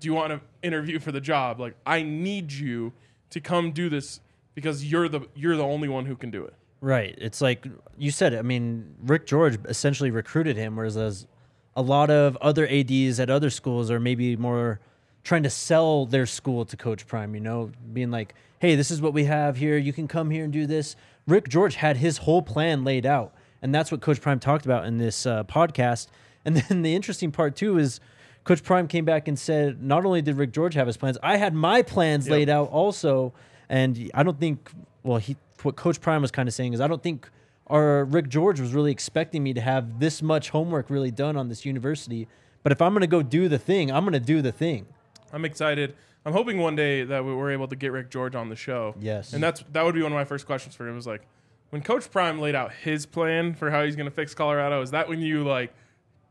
do 0.00 0.06
you 0.06 0.14
want 0.14 0.32
to 0.32 0.40
interview 0.62 0.98
for 0.98 1.12
the 1.12 1.20
job? 1.20 1.60
Like 1.60 1.74
I 1.84 2.02
need 2.02 2.52
you 2.52 2.92
to 3.30 3.40
come 3.40 3.72
do 3.72 3.88
this 3.88 4.20
because 4.54 4.84
you're 4.84 5.08
the 5.08 5.22
you're 5.34 5.56
the 5.56 5.64
only 5.64 5.88
one 5.88 6.06
who 6.06 6.16
can 6.16 6.30
do 6.30 6.44
it. 6.44 6.54
Right. 6.80 7.14
It's 7.18 7.40
like 7.40 7.66
you 7.98 8.10
said. 8.10 8.34
I 8.34 8.42
mean, 8.42 8.94
Rick 9.02 9.26
George 9.26 9.58
essentially 9.66 10.10
recruited 10.10 10.56
him, 10.56 10.76
whereas 10.76 11.26
a 11.74 11.82
lot 11.82 12.10
of 12.10 12.36
other 12.36 12.66
ads 12.68 13.18
at 13.18 13.30
other 13.30 13.50
schools 13.50 13.90
are 13.90 13.98
maybe 14.00 14.36
more 14.36 14.80
trying 15.24 15.42
to 15.42 15.50
sell 15.50 16.06
their 16.06 16.26
school 16.26 16.64
to 16.66 16.76
Coach 16.76 17.06
Prime. 17.06 17.34
You 17.34 17.40
know, 17.40 17.70
being 17.92 18.10
like, 18.10 18.34
"Hey, 18.58 18.76
this 18.76 18.90
is 18.90 19.00
what 19.00 19.14
we 19.14 19.24
have 19.24 19.56
here. 19.56 19.76
You 19.76 19.92
can 19.92 20.06
come 20.06 20.30
here 20.30 20.44
and 20.44 20.52
do 20.52 20.66
this." 20.66 20.96
Rick 21.26 21.48
George 21.48 21.76
had 21.76 21.96
his 21.96 22.18
whole 22.18 22.42
plan 22.42 22.84
laid 22.84 23.06
out, 23.06 23.34
and 23.62 23.74
that's 23.74 23.90
what 23.90 24.00
Coach 24.00 24.20
Prime 24.20 24.38
talked 24.38 24.64
about 24.64 24.84
in 24.86 24.98
this 24.98 25.26
uh, 25.26 25.44
podcast. 25.44 26.08
And 26.44 26.56
then 26.68 26.82
the 26.82 26.94
interesting 26.94 27.32
part 27.32 27.56
too 27.56 27.78
is. 27.78 28.00
Coach 28.44 28.62
Prime 28.62 28.86
came 28.86 29.04
back 29.04 29.26
and 29.26 29.36
said, 29.36 29.82
not 29.82 30.04
only 30.06 30.22
did 30.22 30.36
Rick 30.36 30.52
George 30.52 30.74
have 30.74 30.86
his 30.86 30.96
plans, 30.96 31.18
I 31.20 31.36
had 31.36 31.52
my 31.52 31.82
plans 31.82 32.26
Yep. 32.28 32.32
laid 32.32 32.48
out 32.48 32.70
also. 32.70 33.32
And 33.68 34.08
I 34.14 34.22
don't 34.22 34.38
think, 34.38 34.70
well, 35.02 35.18
he 35.18 35.36
what 35.64 35.76
Coach 35.76 36.00
Prime 36.00 36.22
was 36.22 36.30
kind 36.30 36.48
of 36.48 36.54
saying 36.54 36.72
is, 36.72 36.80
I 36.80 36.86
don't 36.86 37.02
think 37.02 37.28
our 37.68 38.04
Rick 38.04 38.28
George 38.28 38.60
was 38.60 38.72
really 38.72 38.92
expecting 38.92 39.42
me 39.42 39.52
to 39.54 39.60
have 39.60 39.98
this 39.98 40.22
much 40.22 40.50
homework 40.50 40.88
really 40.90 41.10
done 41.10 41.36
on 41.36 41.48
this 41.48 41.64
university. 41.64 42.28
But 42.62 42.72
if 42.72 42.82
I'm 42.82 42.92
going 42.92 43.00
to 43.02 43.06
go 43.06 43.22
do 43.22 43.48
the 43.48 43.58
thing, 43.58 43.90
I'm 43.90 44.04
going 44.04 44.12
to 44.12 44.20
do 44.20 44.42
the 44.42 44.52
thing. 44.52 44.86
I'm 45.32 45.44
excited. 45.44 45.94
I'm 46.24 46.32
hoping 46.32 46.58
one 46.58 46.74
day 46.74 47.04
that 47.04 47.24
we 47.24 47.32
we're 47.34 47.52
able 47.52 47.68
to 47.68 47.76
get 47.76 47.92
Rick 47.92 48.10
George 48.10 48.34
on 48.34 48.48
the 48.48 48.56
show. 48.56 48.94
Yes. 48.98 49.32
And 49.32 49.42
that's 49.42 49.62
that 49.72 49.84
would 49.84 49.94
be 49.94 50.02
one 50.02 50.12
of 50.12 50.16
my 50.16 50.24
first 50.24 50.46
questions 50.46 50.74
for 50.74 50.88
him. 50.88 50.94
Was 50.96 51.06
like, 51.06 51.22
when 51.70 51.82
Coach 51.82 52.10
Prime 52.10 52.40
laid 52.40 52.54
out 52.54 52.72
his 52.72 53.06
plan 53.06 53.54
for 53.54 53.70
how 53.70 53.84
he's 53.84 53.94
going 53.96 54.08
to 54.08 54.14
fix 54.14 54.34
Colorado, 54.34 54.82
is 54.82 54.90
that 54.90 55.08
when 55.08 55.20
you 55.20 55.44
like 55.44 55.72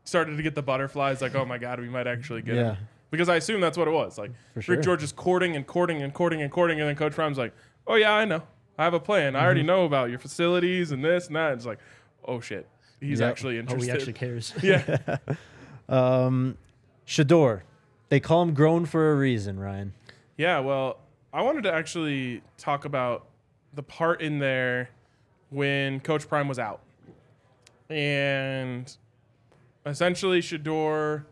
started 0.04 0.36
to 0.36 0.42
get 0.42 0.54
the 0.54 0.62
butterflies, 0.62 1.20
like, 1.22 1.34
oh 1.34 1.44
my 1.46 1.58
god, 1.58 1.80
we 1.80 1.88
might 1.88 2.06
actually 2.06 2.42
get 2.42 2.56
Yeah. 2.56 2.74
him. 2.74 2.88
Because 3.10 3.28
I 3.28 3.36
assume 3.36 3.60
that's 3.60 3.78
what 3.78 3.88
it 3.88 3.92
was. 3.92 4.18
Like 4.18 4.32
sure. 4.60 4.76
Rick 4.76 4.84
George 4.84 5.02
is 5.02 5.12
courting 5.12 5.56
and 5.56 5.66
courting 5.66 6.02
and 6.02 6.12
courting 6.12 6.42
and 6.42 6.50
courting, 6.50 6.80
and 6.80 6.88
then 6.88 6.96
Coach 6.96 7.12
Prime's 7.14 7.38
like, 7.38 7.54
oh 7.86 7.94
yeah, 7.94 8.12
I 8.12 8.24
know, 8.26 8.42
I 8.78 8.84
have 8.84 8.94
a 8.94 9.00
plan. 9.00 9.34
I 9.36 9.44
already 9.44 9.60
Mm-hmm. 9.60 9.66
know 9.68 9.84
about 9.84 10.10
your 10.10 10.18
facilities 10.18 10.92
and 10.92 11.04
this 11.04 11.26
and 11.28 11.36
that. 11.36 11.52
It's 11.54 11.66
like, 11.66 11.78
oh 12.24 12.40
shit, 12.40 12.66
he's 13.00 13.20
Yep. 13.20 13.30
actually 13.30 13.56
Oh, 13.56 13.60
interested. 13.60 13.86
he 13.86 13.90
actually 13.92 14.12
cares. 14.14 14.52
yeah. 14.62 15.16
Um, 15.88 16.58
Shedeur. 17.06 17.60
They 18.08 18.18
call 18.18 18.42
him 18.42 18.54
grown 18.54 18.86
for 18.86 19.12
a 19.12 19.14
reason, 19.16 19.58
Ryan. 19.60 19.92
Yeah, 20.36 20.58
well, 20.58 20.98
I 21.32 21.42
wanted 21.42 21.62
to 21.62 21.72
actually 21.72 22.42
talk 22.58 22.84
about 22.84 23.26
the 23.72 23.84
part 23.84 24.20
in 24.20 24.40
there 24.40 24.90
when 25.50 26.00
Coach 26.00 26.28
Prime 26.28 26.48
was 26.48 26.58
out. 26.58 26.80
And 27.88 28.94
essentially, 29.84 30.40
Shedeur, 30.40 31.24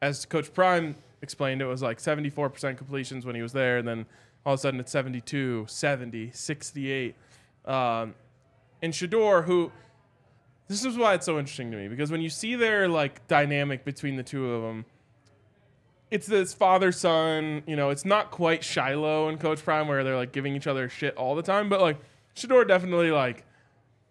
as 0.00 0.24
Coach 0.24 0.52
Prime 0.54 0.96
explained, 1.20 1.60
it 1.60 1.66
was 1.66 1.82
like 1.82 1.98
74% 1.98 2.76
completions 2.78 3.26
when 3.26 3.34
he 3.34 3.42
was 3.42 3.52
there. 3.52 3.78
And 3.78 3.86
then 3.86 4.06
all 4.44 4.54
of 4.54 4.60
a 4.60 4.62
sudden, 4.62 4.80
it's 4.80 4.92
72, 4.92 5.66
70, 5.68 6.30
68. 6.32 7.14
Um, 7.64 8.14
and 8.82 8.92
Shedeur, 8.92 9.44
who 9.44 9.72
this 10.68 10.84
is 10.84 10.96
why 10.96 11.14
it's 11.14 11.26
so 11.26 11.38
interesting 11.38 11.70
to 11.70 11.76
me 11.76 11.88
because 11.88 12.10
when 12.10 12.20
you 12.20 12.30
see 12.30 12.54
their 12.54 12.88
like 12.88 13.26
dynamic 13.28 13.84
between 13.84 14.16
the 14.16 14.22
two 14.22 14.50
of 14.52 14.62
them, 14.62 14.84
it's 16.10 16.26
this 16.26 16.52
father 16.54 16.92
son. 16.92 17.62
You 17.66 17.76
know, 17.76 17.90
it's 17.90 18.04
not 18.04 18.30
quite 18.30 18.62
Shiloh 18.64 19.28
and 19.28 19.40
Coach 19.40 19.62
Prime 19.64 19.88
where 19.88 20.04
they're 20.04 20.16
like 20.16 20.32
giving 20.32 20.54
each 20.54 20.66
other 20.66 20.88
shit 20.88 21.16
all 21.16 21.34
the 21.34 21.42
time, 21.42 21.68
but 21.68 21.80
like 21.80 21.98
Shedeur 22.36 22.66
definitely 22.66 23.10
like 23.10 23.44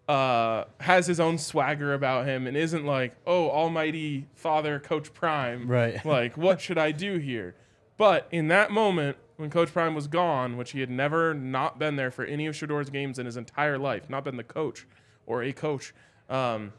uh 0.10 0.66
has 0.82 1.08
his 1.08 1.20
own 1.20 1.38
swagger 1.38 1.94
about 1.94 2.26
him 2.26 2.46
and 2.46 2.58
isn't 2.58 2.86
like 2.86 3.16
oh 3.26 3.50
almighty 3.50 4.28
father 4.36 4.78
coach 4.78 5.14
prime 5.14 5.66
Right. 5.66 6.06
like 6.06 6.36
what 6.36 6.60
should 6.60 6.78
i 6.78 6.92
do 6.92 7.20
here 7.20 7.56
but 7.98 8.28
in 8.30 8.50
that 8.50 8.70
moment 8.70 9.16
when 9.44 9.50
coach 9.52 9.74
prime 9.74 9.94
was 9.94 10.08
gone 10.08 10.56
which 10.56 10.72
he 10.72 10.80
had 10.80 10.90
never 10.90 11.34
not 11.34 11.78
been 11.78 11.98
there 11.98 12.10
for 12.10 12.24
any 12.24 12.48
of 12.48 12.56
Shedeur's 12.56 12.90
games 12.90 13.20
in 13.20 13.26
his 13.26 13.36
entire 13.36 13.78
life 13.78 14.10
not 14.10 14.24
been 14.24 14.38
the 14.38 14.44
coach 14.44 14.88
or 15.26 15.44
a 15.44 15.52
coach 15.52 15.94
um 16.30 16.72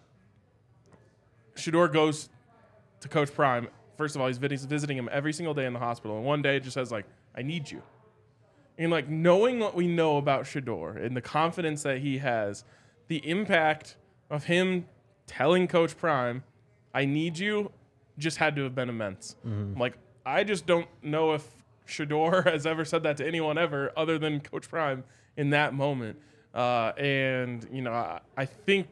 Shedeur 1.57 1.93
goes 1.93 2.29
to 3.01 3.09
coach 3.09 3.33
prime. 3.33 3.69
First 3.97 4.17
of 4.17 4.23
all 4.23 4.29
he's 4.29 4.39
visiting 4.39 4.97
him 4.97 5.09
every 5.13 5.33
single 5.33 5.55
day 5.55 5.67
in 5.67 5.73
the 5.73 5.79
hospital. 5.79 6.17
And 6.17 6.27
one 6.27 6.43
day 6.43 6.59
just 6.61 6.75
says 6.75 6.91
like 6.91 7.07
i 7.37 7.43
need 7.43 7.71
you. 7.71 7.83
And 8.79 8.91
like 8.91 9.09
knowing 9.09 9.61
what 9.61 9.75
we 9.75 9.87
know 9.87 10.17
about 10.17 10.45
Shedeur 10.45 10.97
and 10.97 11.17
the 11.17 11.21
confidence 11.21 11.83
that 11.85 11.99
he 11.99 12.19
has, 12.19 12.65
the 13.09 13.19
impact 13.29 13.97
of 14.31 14.45
him 14.45 14.87
telling 15.27 15.69
Coach 15.69 15.97
Prime, 15.97 16.43
"I 16.93 17.05
need 17.05 17.39
you," 17.39 17.71
just 18.19 18.39
had 18.39 18.57
to 18.57 18.65
have 18.65 18.75
been 18.75 18.89
immense. 18.89 19.37
Like 19.79 19.95
I 20.27 20.43
just 20.43 20.67
don't 20.67 20.89
know 21.03 21.35
if 21.35 21.54
Shedeur 21.87 22.45
has 22.53 22.67
ever 22.67 22.85
said 22.85 23.03
that 23.05 23.17
to 23.19 23.27
anyone 23.27 23.59
ever, 23.59 23.93
other 23.97 24.19
than 24.19 24.41
Coach 24.41 24.69
Prime 24.69 25.05
in 25.37 25.51
that 25.51 25.75
moment. 25.75 26.19
Uh, 26.55 26.93
and 26.97 27.67
you 27.73 27.83
know, 27.83 27.93
I, 27.93 28.21
I 28.37 28.45
think 28.47 28.87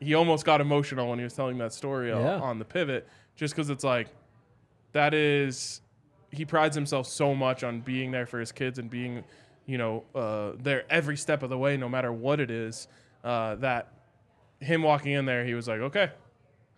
he 0.00 0.14
almost 0.14 0.44
got 0.44 0.60
emotional 0.60 1.08
when 1.08 1.18
he 1.18 1.24
was 1.24 1.34
telling 1.34 1.58
that 1.58 1.72
story 1.72 2.08
Yeah. 2.10 2.38
on 2.40 2.58
the 2.58 2.64
pivot, 2.64 3.08
just 3.36 3.54
because 3.54 3.70
it's 3.70 3.84
like 3.84 4.08
that 4.92 5.14
is 5.14 5.80
he 6.32 6.44
prides 6.44 6.74
himself 6.74 7.06
so 7.06 7.34
much 7.34 7.62
on 7.64 7.80
being 7.80 8.10
there 8.10 8.26
for 8.26 8.38
his 8.40 8.50
kids 8.52 8.78
and 8.78 8.90
being 8.90 9.22
you 9.64 9.78
know 9.78 10.04
uh, 10.14 10.52
there 10.58 10.84
every 10.90 11.16
step 11.16 11.42
of 11.42 11.50
the 11.50 11.56
way 11.58 11.76
no 11.76 11.88
matter 11.88 12.12
what 12.12 12.40
it 12.40 12.50
is 12.50 12.88
uh, 13.24 13.54
that 13.56 13.92
him 14.60 14.82
walking 14.82 15.12
in 15.12 15.24
there 15.26 15.44
he 15.44 15.54
was 15.54 15.68
like 15.68 15.80
okay 15.80 16.10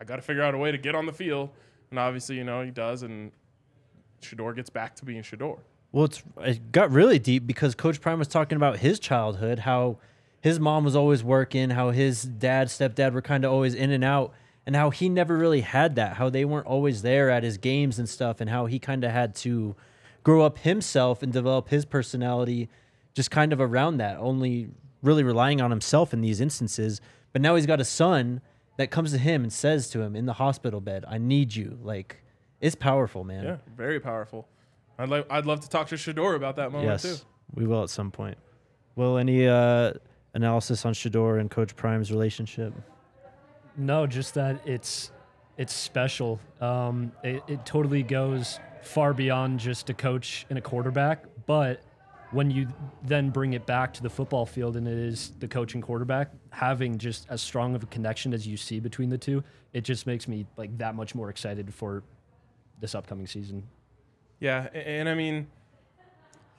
i 0.01 0.05
got 0.05 0.17
to 0.17 0.23
figure 0.23 0.43
out 0.43 0.55
a 0.55 0.59
way 0.59 0.71
to 0.73 0.79
get 0.79 0.95
on 0.95 1.07
the 1.07 1.13
field 1.13 1.51
and 1.91 1.99
obviously 1.99 2.37
you 2.37 2.45
know 2.45 2.63
he 2.63 2.71
does 2.71 3.03
and 3.03 3.31
Shedeur 4.23 4.55
gets 4.55 4.71
back 4.71 4.95
to 4.97 5.05
being 5.05 5.23
Shedeur 5.23 5.59
Well, 5.93 6.07
it's, 6.07 6.23
it 6.41 6.73
got 6.73 6.91
really 6.91 7.19
deep 7.19 7.47
because 7.47 7.75
Coach 7.75 8.01
Prime 8.01 8.19
was 8.19 8.29
talking 8.29 8.57
about 8.57 8.79
his 8.79 8.99
childhood, 8.99 9.61
how 9.61 9.99
his 10.41 10.61
mom 10.61 10.85
was 10.85 10.95
always 10.95 11.25
working, 11.25 11.71
how 11.71 11.91
his 11.91 12.23
dad, 12.23 12.69
stepdad 12.69 13.13
were 13.13 13.23
kind 13.23 13.45
of 13.45 13.53
always 13.53 13.75
in 13.75 13.91
and 13.91 14.05
out, 14.05 14.33
and 14.67 14.77
how 14.77 14.91
he 14.91 15.09
never 15.09 15.37
really 15.37 15.63
had 15.63 15.97
that, 15.97 16.17
how 16.17 16.29
they 16.29 16.45
weren't 16.45 16.67
always 16.67 17.03
there 17.03 17.31
at 17.31 17.43
his 17.43 17.59
games 17.59 17.99
and 17.99 18.09
stuff, 18.09 18.41
and 18.41 18.51
how 18.51 18.67
he 18.67 18.79
kind 18.79 19.03
of 19.03 19.11
had 19.11 19.35
to 19.37 19.75
grow 20.23 20.45
up 20.45 20.59
himself 20.59 21.23
and 21.23 21.33
develop 21.33 21.69
his 21.71 21.85
personality 21.85 22.69
just 23.15 23.31
kind 23.31 23.53
of 23.53 23.61
around 23.61 23.97
that, 23.97 24.17
only 24.19 24.69
really 25.03 25.23
relying 25.23 25.61
on 25.61 25.71
himself 25.71 26.13
in 26.13 26.21
these 26.21 26.41
instances. 26.41 27.01
But 27.33 27.43
now 27.43 27.57
he's 27.57 27.67
got 27.67 27.81
a 27.81 27.85
son 27.85 28.41
that 28.77 28.91
comes 28.91 29.11
to 29.13 29.19
him 29.19 29.43
and 29.43 29.53
says 29.53 29.91
to 29.91 30.03
him 30.03 30.15
in 30.15 30.27
the 30.27 30.35
hospital 30.35 30.81
bed, 30.81 31.05
I 31.09 31.19
need 31.19 31.55
you. 31.55 31.79
Like, 31.83 32.23
it's 32.61 32.75
powerful, 32.75 33.25
man. 33.25 33.45
yeah 33.45 33.57
very 33.77 34.01
powerful 34.01 34.49
I'd 34.99 35.09
like 35.09 35.27
I'd 35.31 35.47
love 35.47 35.61
to 35.61 35.69
talk 35.69 35.89
to 35.89 35.95
Shedeur 35.95 36.35
about 36.35 36.57
that 36.57 36.73
moment 36.73 36.91
Yes, 36.91 37.03
too 37.03 37.25
we 37.55 37.67
will 37.67 37.83
at 37.83 37.91
some 37.91 38.11
point. 38.11 38.37
Will 38.97 39.17
any 39.17 39.47
uh, 39.47 39.93
analysis 40.35 40.85
on 40.85 40.93
Shedeur 40.93 41.41
and 41.41 41.51
Coach 41.51 41.75
Prime's 41.77 42.11
relationship? 42.11 42.75
No, 43.77 44.07
just 44.07 44.35
that 44.35 44.61
it's 44.67 45.13
it's 45.57 45.73
special. 45.73 46.41
Um, 46.61 47.13
it, 47.23 47.43
it 47.49 47.67
totally 47.67 48.03
goes 48.03 48.61
far 48.83 49.13
beyond 49.13 49.61
just 49.61 49.91
a 49.91 49.95
coach 49.95 50.47
and 50.51 50.59
a 50.59 50.63
quarterback. 50.63 51.25
But 51.47 51.83
when 52.31 52.51
you 52.51 52.69
then 53.03 53.31
bring 53.31 53.55
it 53.55 53.67
back 53.67 53.95
to 53.95 54.03
the 54.03 54.11
football 54.11 54.45
field 54.45 54.77
and 54.77 54.87
it 54.87 54.99
is 54.99 55.33
the 55.39 55.49
coach 55.49 55.75
and 55.75 55.83
quarterback 55.83 56.31
having 56.51 56.99
just 56.99 57.27
as 57.31 57.41
strong 57.41 57.75
of 57.75 57.83
a 57.83 57.87
connection 57.87 58.35
as 58.35 58.47
you 58.47 58.57
see 58.57 58.81
between 58.81 59.09
the 59.09 59.19
two, 59.19 59.43
it 59.73 59.83
just 59.83 60.07
makes 60.07 60.29
me 60.29 60.45
like 60.57 60.77
that 60.79 60.95
much 60.95 61.15
more 61.15 61.31
excited 61.31 61.73
for 61.73 62.03
this 62.81 62.95
upcoming 62.95 63.27
season. 63.27 63.65
Yeah, 64.41 64.69
and 64.73 65.09
I 65.09 65.15
mean, 65.15 65.49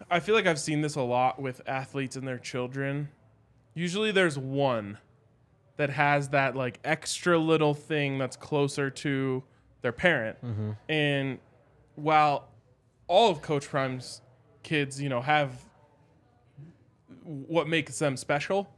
I 0.10 0.20
feel 0.20 0.36
like 0.36 0.48
I've 0.48 0.60
seen 0.60 0.82
this 0.82 0.96
a 0.96 1.02
lot 1.02 1.42
with 1.42 1.62
athletes 1.68 2.16
and 2.16 2.28
their 2.28 2.38
children. 2.38 3.10
Usually 3.74 4.12
there's 4.12 4.38
one 4.38 4.98
that 5.78 5.90
has 5.92 6.30
that 6.30 6.56
like 6.56 6.80
extra 6.84 7.38
little 7.38 7.74
thing 7.74 8.18
that's 8.18 8.36
closer 8.36 8.90
to 8.90 9.44
their 9.82 9.94
parent. 9.94 10.38
Mm-hmm. 10.44 10.72
And 10.90 11.40
while 11.96 12.50
all 13.08 13.30
of 13.32 13.42
Coach 13.42 13.68
Prime's 13.68 14.22
kids, 14.62 15.02
you 15.02 15.08
know, 15.08 15.22
have 15.22 15.54
what 17.24 17.68
makes 17.68 17.98
them 18.00 18.18
special, 18.18 18.70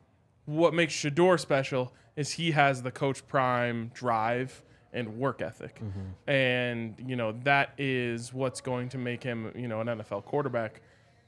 what 0.46 0.74
makes 0.74 0.94
Shedeur 0.94 1.40
special 1.40 1.94
is 2.16 2.32
he 2.34 2.52
has 2.52 2.84
the 2.84 2.92
Coach 2.92 3.28
Prime 3.28 3.90
drive 3.94 4.62
and 4.94 5.18
work 5.18 5.42
ethic. 5.42 5.76
Mm-hmm. 5.76 6.30
And, 6.30 6.96
you 7.06 7.16
know, 7.16 7.34
that 7.44 7.74
is 7.78 8.34
what's 8.34 8.62
going 8.62 8.90
to 8.90 8.98
make 8.98 9.24
him, 9.24 9.52
you 9.56 9.68
know, 9.68 9.82
an 9.82 9.88
NFL 9.88 10.26
quarterback 10.26 10.82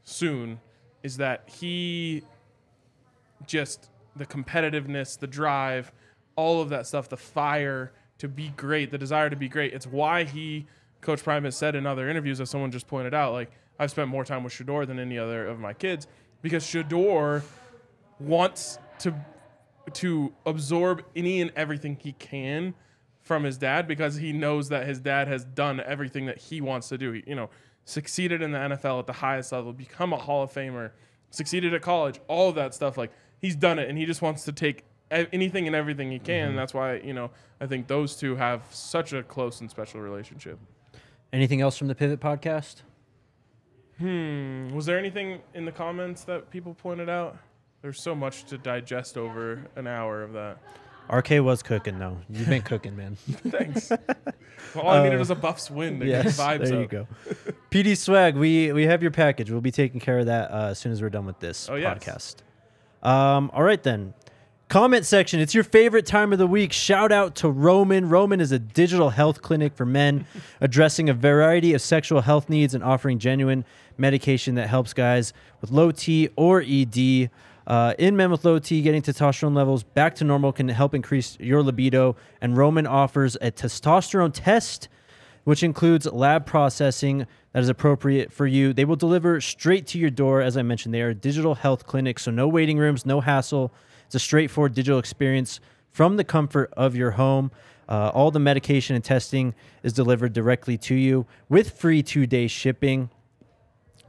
soon 0.04 0.60
is 1.02 1.18
that 1.18 1.50
he 1.50 2.24
just 3.46 3.90
the 4.16 4.26
competitiveness, 4.26 5.18
the 5.18 5.28
drive, 5.28 5.92
all 6.36 6.62
of 6.62 6.70
that 6.70 6.88
stuff, 6.88 7.10
the 7.10 7.18
fire 7.18 7.92
to 8.20 8.28
be 8.28 8.50
great, 8.50 8.92
the 8.92 8.98
desire 8.98 9.30
to 9.30 9.36
be 9.36 9.50
great. 9.50 9.74
It's 9.74 9.88
why 9.88 10.24
he, 10.24 10.68
Coach 11.02 11.24
Prime 11.24 11.44
has 11.44 11.58
said 11.58 11.76
in 11.76 11.86
other 11.86 12.10
interviews, 12.10 12.40
as 12.40 12.50
someone 12.50 12.72
just 12.72 12.88
pointed 12.88 13.14
out, 13.14 13.34
like 13.34 13.52
I've 13.80 13.92
spent 13.92 14.10
more 14.10 14.24
time 14.24 14.44
with 14.44 14.54
Shedeur 14.54 14.88
than 14.88 15.00
any 15.00 15.18
other 15.18 15.48
of 15.48 15.60
my 15.60 15.74
kids 15.74 16.08
because 16.42 16.64
Shedeur 16.64 17.44
wants 18.20 18.80
to 19.00 19.14
to 19.92 20.34
absorb 20.46 21.04
any 21.14 21.42
and 21.42 21.52
everything 21.58 21.98
he 22.00 22.14
can 22.14 22.74
from 23.24 23.44
his 23.44 23.58
dad 23.58 23.88
because 23.88 24.18
he 24.18 24.34
knows 24.34 24.70
that 24.70 24.86
his 24.86 25.00
dad 25.00 25.28
has 25.28 25.44
done 25.44 25.80
everything 25.80 26.26
that 26.28 26.38
he 26.38 26.62
wants 26.62 26.90
to 26.90 26.98
do. 26.98 27.14
He, 27.14 27.24
you 27.26 27.36
know, 27.36 27.50
succeeded 27.86 28.42
in 28.42 28.52
the 28.52 28.58
NFL 28.58 29.00
at 29.00 29.08
the 29.08 29.14
highest 29.14 29.52
level, 29.52 29.74
become 29.74 30.14
a 30.14 30.18
Hall 30.18 30.44
of 30.44 30.52
Famer, 30.52 30.92
succeeded 31.32 31.74
at 31.74 31.82
college, 31.82 32.20
all 32.28 32.50
of 32.50 32.56
that 32.56 32.74
stuff. 32.74 32.98
Like 32.98 33.12
he's 33.40 33.56
done 33.56 33.80
it, 33.80 33.90
and 33.90 33.98
he 33.98 34.06
just 34.06 34.22
wants 34.22 34.44
to 34.46 34.52
take 34.52 34.84
anything 35.10 35.68
and 35.68 35.76
everything 35.76 36.12
he 36.12 36.20
can. 36.20 36.50
And 36.50 36.58
that's 36.58 36.74
why 36.74 36.98
you 36.98 37.14
know 37.14 37.32
I 37.60 37.66
think 37.66 37.88
those 37.88 38.16
two 38.16 38.36
have 38.36 38.64
such 38.72 39.14
a 39.14 39.24
close 39.24 39.62
and 39.62 39.70
special 39.70 40.02
relationship. 40.02 40.60
Anything 41.32 41.62
else 41.62 41.78
from 41.78 41.88
the 41.88 41.96
Pivot 41.96 42.20
podcast? 42.20 42.82
Hmm. 44.00 44.70
Was 44.74 44.86
there 44.86 45.00
anything 45.00 45.42
in 45.54 45.66
the 45.66 45.72
comments 45.72 46.24
that 46.26 46.50
people 46.50 46.74
pointed 46.74 47.10
out? 47.10 47.38
There's 47.82 48.02
so 48.02 48.16
much 48.16 48.46
to 48.46 48.58
digest 48.58 49.18
over 49.18 49.66
an 49.76 49.88
hour 49.88 50.24
of 50.24 50.34
that. 50.34 50.58
RK 51.12 51.32
was 51.42 51.62
cooking 51.64 52.00
though. 52.00 52.18
You've 52.30 52.50
been 52.50 52.62
cooking, 52.62 52.96
man. 52.96 53.16
Thanks. 53.50 53.92
All 54.76 54.90
I 54.90 55.04
needed 55.04 55.20
was 55.20 55.30
a 55.30 55.36
Buffs 55.36 55.70
win 55.70 56.00
to 56.00 56.06
yes, 56.06 56.38
get 56.38 56.62
vibes 56.62 56.70
there 56.70 56.78
you 56.80 56.84
up. 56.86 56.90
go. 56.90 57.08
PD 57.72 57.96
Swag, 57.98 58.36
we 58.36 58.72
we 58.72 58.86
have 58.86 59.02
your 59.02 59.12
package. 59.12 59.52
We'll 59.52 59.62
be 59.62 59.72
taking 59.72 60.00
care 60.00 60.20
of 60.20 60.26
that 60.28 60.52
uh, 60.52 60.68
as 60.72 60.80
soon 60.80 60.92
as 60.92 61.02
we're 61.02 61.10
done 61.10 61.26
with 61.26 61.40
this 61.40 61.70
Oh, 61.70 61.76
yes. 61.76 61.98
podcast. 62.00 63.08
Um, 63.08 63.52
all 63.54 63.64
right 63.64 63.82
then. 63.84 64.14
Comment 64.70 65.06
section. 65.06 65.40
It's 65.40 65.54
your 65.54 65.66
favorite 65.66 66.06
time 66.08 66.34
of 66.34 66.40
the 66.40 66.48
week. 66.48 66.74
Shout 66.74 67.12
out 67.12 67.36
to 67.36 67.50
Roman. 67.50 68.10
Roman 68.10 68.42
is 68.42 68.52
a 68.52 68.58
digital 68.58 69.12
health 69.12 69.42
clinic 69.44 69.76
for 69.76 69.86
men, 69.86 70.26
addressing 70.62 71.10
a 71.10 71.14
variety 71.14 71.76
of 71.76 71.82
sexual 71.82 72.22
health 72.22 72.50
needs 72.50 72.74
and 72.74 72.84
offering 72.84 73.20
genuine 73.20 73.66
medication 73.98 74.56
that 74.56 74.70
helps 74.70 74.94
guys 74.94 75.32
with 75.62 75.70
low 75.70 75.92
T 75.92 76.30
or 76.36 76.64
ED. 76.66 77.30
Uh, 77.66 77.94
in 77.98 78.16
men 78.18 78.30
with 78.30 78.44
low 78.44 78.60
T, 78.60 78.82
getting 78.82 79.02
testosterone 79.02 79.56
levels 79.56 79.84
back 79.84 80.16
to 80.16 80.24
normal 80.24 80.52
can 80.52 80.68
help 80.68 80.94
increase 80.94 81.38
your 81.40 81.64
libido. 81.64 82.16
And 82.42 82.58
Roman 82.58 82.86
offers 82.86 83.36
a 83.38 83.52
testosterone 83.52 84.32
test, 84.34 84.90
which 85.44 85.64
includes 85.64 86.06
lab 86.06 86.46
processing 86.46 87.26
that 87.54 87.62
is 87.62 87.70
appropriate 87.70 88.32
for 88.32 88.48
you. 88.48 88.74
They 88.74 88.86
will 88.86 88.96
deliver 88.96 89.40
straight 89.40 89.88
to 89.88 90.00
your 90.00 90.10
door. 90.10 90.42
As 90.42 90.58
I 90.58 90.62
mentioned, 90.62 90.94
they 90.94 91.02
are 91.02 91.10
a 91.10 91.16
digital 91.16 91.56
health 91.56 91.86
clinic, 91.86 92.20
so 92.20 92.32
no 92.32 92.48
waiting 92.48 92.78
rooms, 92.78 93.06
no 93.06 93.22
hassle. 93.22 93.74
It's 94.06 94.16
a 94.16 94.20
straightforward 94.20 94.74
digital 94.74 95.00
experience 95.00 95.60
from 95.92 96.18
the 96.18 96.24
comfort 96.24 96.74
of 96.76 96.96
your 96.96 97.12
home. 97.12 97.52
Uh, 97.88 98.10
all 98.14 98.32
the 98.32 98.40
medication 98.40 98.96
and 98.96 99.04
testing 99.04 99.54
is 99.84 99.94
delivered 99.94 100.34
directly 100.34 100.78
to 100.78 100.96
you 100.96 101.26
with 101.50 101.72
free 101.72 102.02
two 102.02 102.26
day 102.26 102.48
shipping. 102.48 103.10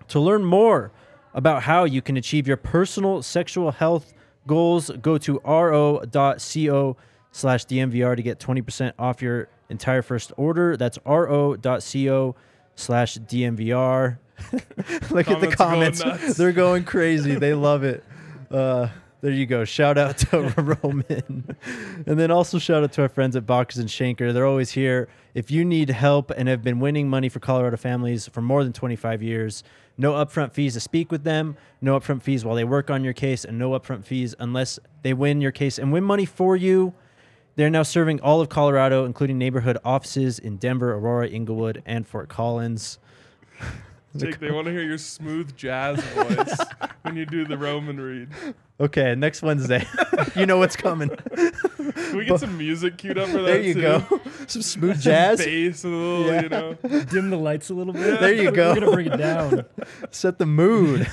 To 0.09 0.21
learn 0.21 0.45
more 0.45 0.93
about 1.35 1.65
how 1.65 1.85
you 1.85 2.01
can 2.01 2.17
achieve 2.17 2.47
your 2.47 2.57
personal 2.57 3.23
sexual 3.23 3.73
health 3.73 4.13
goals, 4.47 4.91
go 5.03 5.19
to 5.19 5.41
ro.co 5.45 6.97
slash 7.33 7.67
DNVR 7.67 8.17
to 8.17 8.23
get 8.23 8.39
20% 8.39 8.93
off 8.99 9.21
your 9.21 9.49
entire 9.69 10.03
first 10.03 10.33
order. 10.37 10.77
That's 10.77 10.99
ro.co 11.05 12.37
slash 12.77 13.19
DNVR. 13.19 14.19
Look 15.11 15.29
at 15.29 15.41
the 15.41 15.55
Comments 15.57 16.37
They're 16.37 16.53
going 16.53 16.85
crazy. 16.85 17.35
They 17.35 17.55
love 17.55 17.85
it. 17.85 18.05
Uh, 18.51 18.89
there 19.25 19.33
you 19.33 19.47
go. 19.47 19.65
Shout 19.65 19.97
out 19.97 20.19
to 20.19 20.41
Roman. 20.83 21.57
and 22.07 22.21
then 22.21 22.31
also 22.31 22.59
shout 22.59 22.85
out 22.85 22.93
to 22.93 23.01
our 23.01 23.09
friends 23.09 23.35
at 23.37 23.47
Bachus 23.47 23.79
and 23.79 23.89
Schanker. 23.89 24.35
They're 24.35 24.45
always 24.45 24.73
here. 24.73 25.09
If 25.33 25.51
you 25.51 25.65
need 25.65 25.89
help 25.89 26.31
and 26.31 26.47
have 26.47 26.63
been 26.63 26.79
winning 26.79 27.09
money 27.09 27.31
for 27.31 27.41
Colorado 27.41 27.79
families 27.79 28.29
for 28.29 28.43
more 28.43 28.63
than 28.65 28.75
25 28.75 29.23
years, 29.23 29.65
no 29.97 30.13
upfront 30.13 30.53
fees 30.53 30.75
to 30.75 30.81
speak 30.81 31.11
with 31.11 31.25
them, 31.25 31.57
no 31.81 31.99
upfront 31.99 32.21
fees 32.21 32.45
while 32.45 32.55
they 32.55 32.65
work 32.65 32.91
on 32.91 33.03
your 33.03 33.15
case, 33.15 33.47
and 33.47 33.59
no 33.59 33.71
upfront 33.71 34.05
fees 34.05 34.35
unless 34.39 34.79
they 35.01 35.15
win 35.15 35.41
your 35.41 35.53
case 35.53 35.79
and 35.79 35.91
win 35.91 36.05
money 36.05 36.27
for 36.27 36.55
you. 36.55 36.93
They're 37.57 37.71
now 37.71 37.83
serving 37.83 38.21
all 38.21 38.43
of 38.43 38.51
Colorado, 38.51 39.07
including 39.07 39.39
neighborhood 39.39 39.79
offices 39.87 40.39
in 40.39 40.59
Denver, 40.59 40.93
Aurora, 40.93 41.29
Englewood, 41.31 41.83
and 41.87 42.07
Fort 42.07 42.29
Collins. 42.29 42.99
Jake, 44.17 44.39
they 44.39 44.51
want 44.51 44.67
to 44.67 44.73
hear 44.73 44.83
your 44.83 44.99
smooth 44.99 45.57
jazz 45.57 46.01
voice 46.01 46.57
when 47.03 47.17
you 47.17 47.27
do 47.27 47.45
the 47.45 47.59
Roman 47.59 47.99
read. 48.01 48.29
Okay, 48.81 49.15
next 49.15 49.43
Wednesday. 49.43 49.85
you 50.37 50.47
know 50.47 50.59
what's 50.59 50.77
coming. 50.77 51.09
Can 51.11 52.17
we 52.19 52.25
get 52.25 52.39
some 52.41 52.57
music 52.57 52.97
queued 52.97 53.19
up 53.19 53.29
for 53.29 53.39
that? 53.39 53.45
There 53.45 53.61
you 53.61 53.75
too? 53.75 53.81
go. 53.83 54.21
Some 54.47 54.63
smooth 54.63 55.01
jazz. 55.03 55.45
Bass, 55.45 55.85
a 55.85 55.89
little, 55.89 56.27
Yeah. 56.27 56.43
you 56.43 56.49
know. 56.49 56.75
Dim 57.05 57.31
the 57.31 57.37
lights 57.37 57.71
a 57.71 57.75
little 57.75 57.93
bit. 57.93 58.21
There 58.21 58.33
you 58.35 58.51
go. 58.53 58.73
We're 58.75 58.81
gonna 58.81 58.93
bring 58.93 59.07
it 59.13 59.17
down. 59.17 59.65
Set 60.11 60.39
the 60.39 60.47
mood. 60.47 61.09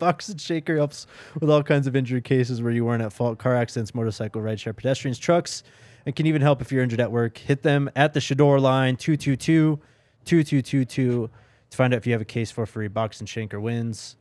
Bachus 0.00 0.28
and 0.30 0.38
Schanker 0.40 0.76
helps 0.76 1.06
with 1.40 1.48
all 1.48 1.62
kinds 1.62 1.86
of 1.86 1.94
injury 1.94 2.20
cases 2.20 2.60
where 2.60 2.72
you 2.72 2.84
weren't 2.84 3.02
at 3.02 3.12
fault 3.12 3.38
car 3.38 3.54
accidents, 3.54 3.94
motorcycle, 3.94 4.42
rideshare, 4.42 4.74
pedestrians, 4.74 5.18
trucks, 5.18 5.62
and 6.04 6.16
can 6.16 6.26
even 6.26 6.42
help 6.42 6.60
if 6.60 6.72
you're 6.72 6.82
injured 6.82 7.00
at 7.00 7.12
work. 7.12 7.38
Hit 7.38 7.62
them 7.62 7.88
at 7.94 8.12
the 8.12 8.20
Shador 8.20 8.58
line 8.58 8.96
222 8.96 9.78
2222 10.24 11.30
to 11.74 11.76
find 11.76 11.92
out 11.92 11.98
if 11.98 12.06
you 12.06 12.12
have 12.12 12.22
a 12.22 12.24
case 12.26 12.50
for 12.50 12.64
free. 12.66 12.88
Bachus 12.88 13.20
and 13.20 13.28
Schanker 13.28 13.60
wins. 13.60 14.16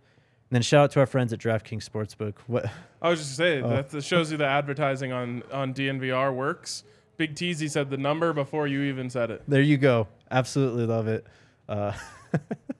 And 0.49 0.55
then 0.55 0.61
shout 0.61 0.83
out 0.85 0.91
to 0.91 0.99
our 0.99 1.05
friends 1.05 1.31
at 1.33 1.39
DraftKings 1.39 1.87
Sportsbook. 1.89 2.33
What? 2.47 2.65
I 3.01 3.09
was 3.09 3.19
just 3.19 3.35
saying 3.35 3.63
Oh. 3.63 3.69
that 3.69 3.89
that 3.89 4.03
shows 4.03 4.31
you 4.31 4.37
the 4.37 4.45
advertising 4.45 5.11
on 5.11 5.43
on 5.51 5.73
DNVR 5.73 6.33
works. 6.33 6.83
Big 7.17 7.35
Teasy 7.35 7.69
said 7.69 7.89
the 7.89 7.97
number 7.97 8.33
before 8.33 8.67
you 8.67 8.81
even 8.83 9.09
said 9.09 9.29
it. 9.31 9.43
There 9.47 9.61
you 9.61 9.77
go. 9.77 10.07
Absolutely 10.31 10.85
love 10.85 11.07
it. 11.07 11.25
Uh, 11.69 11.93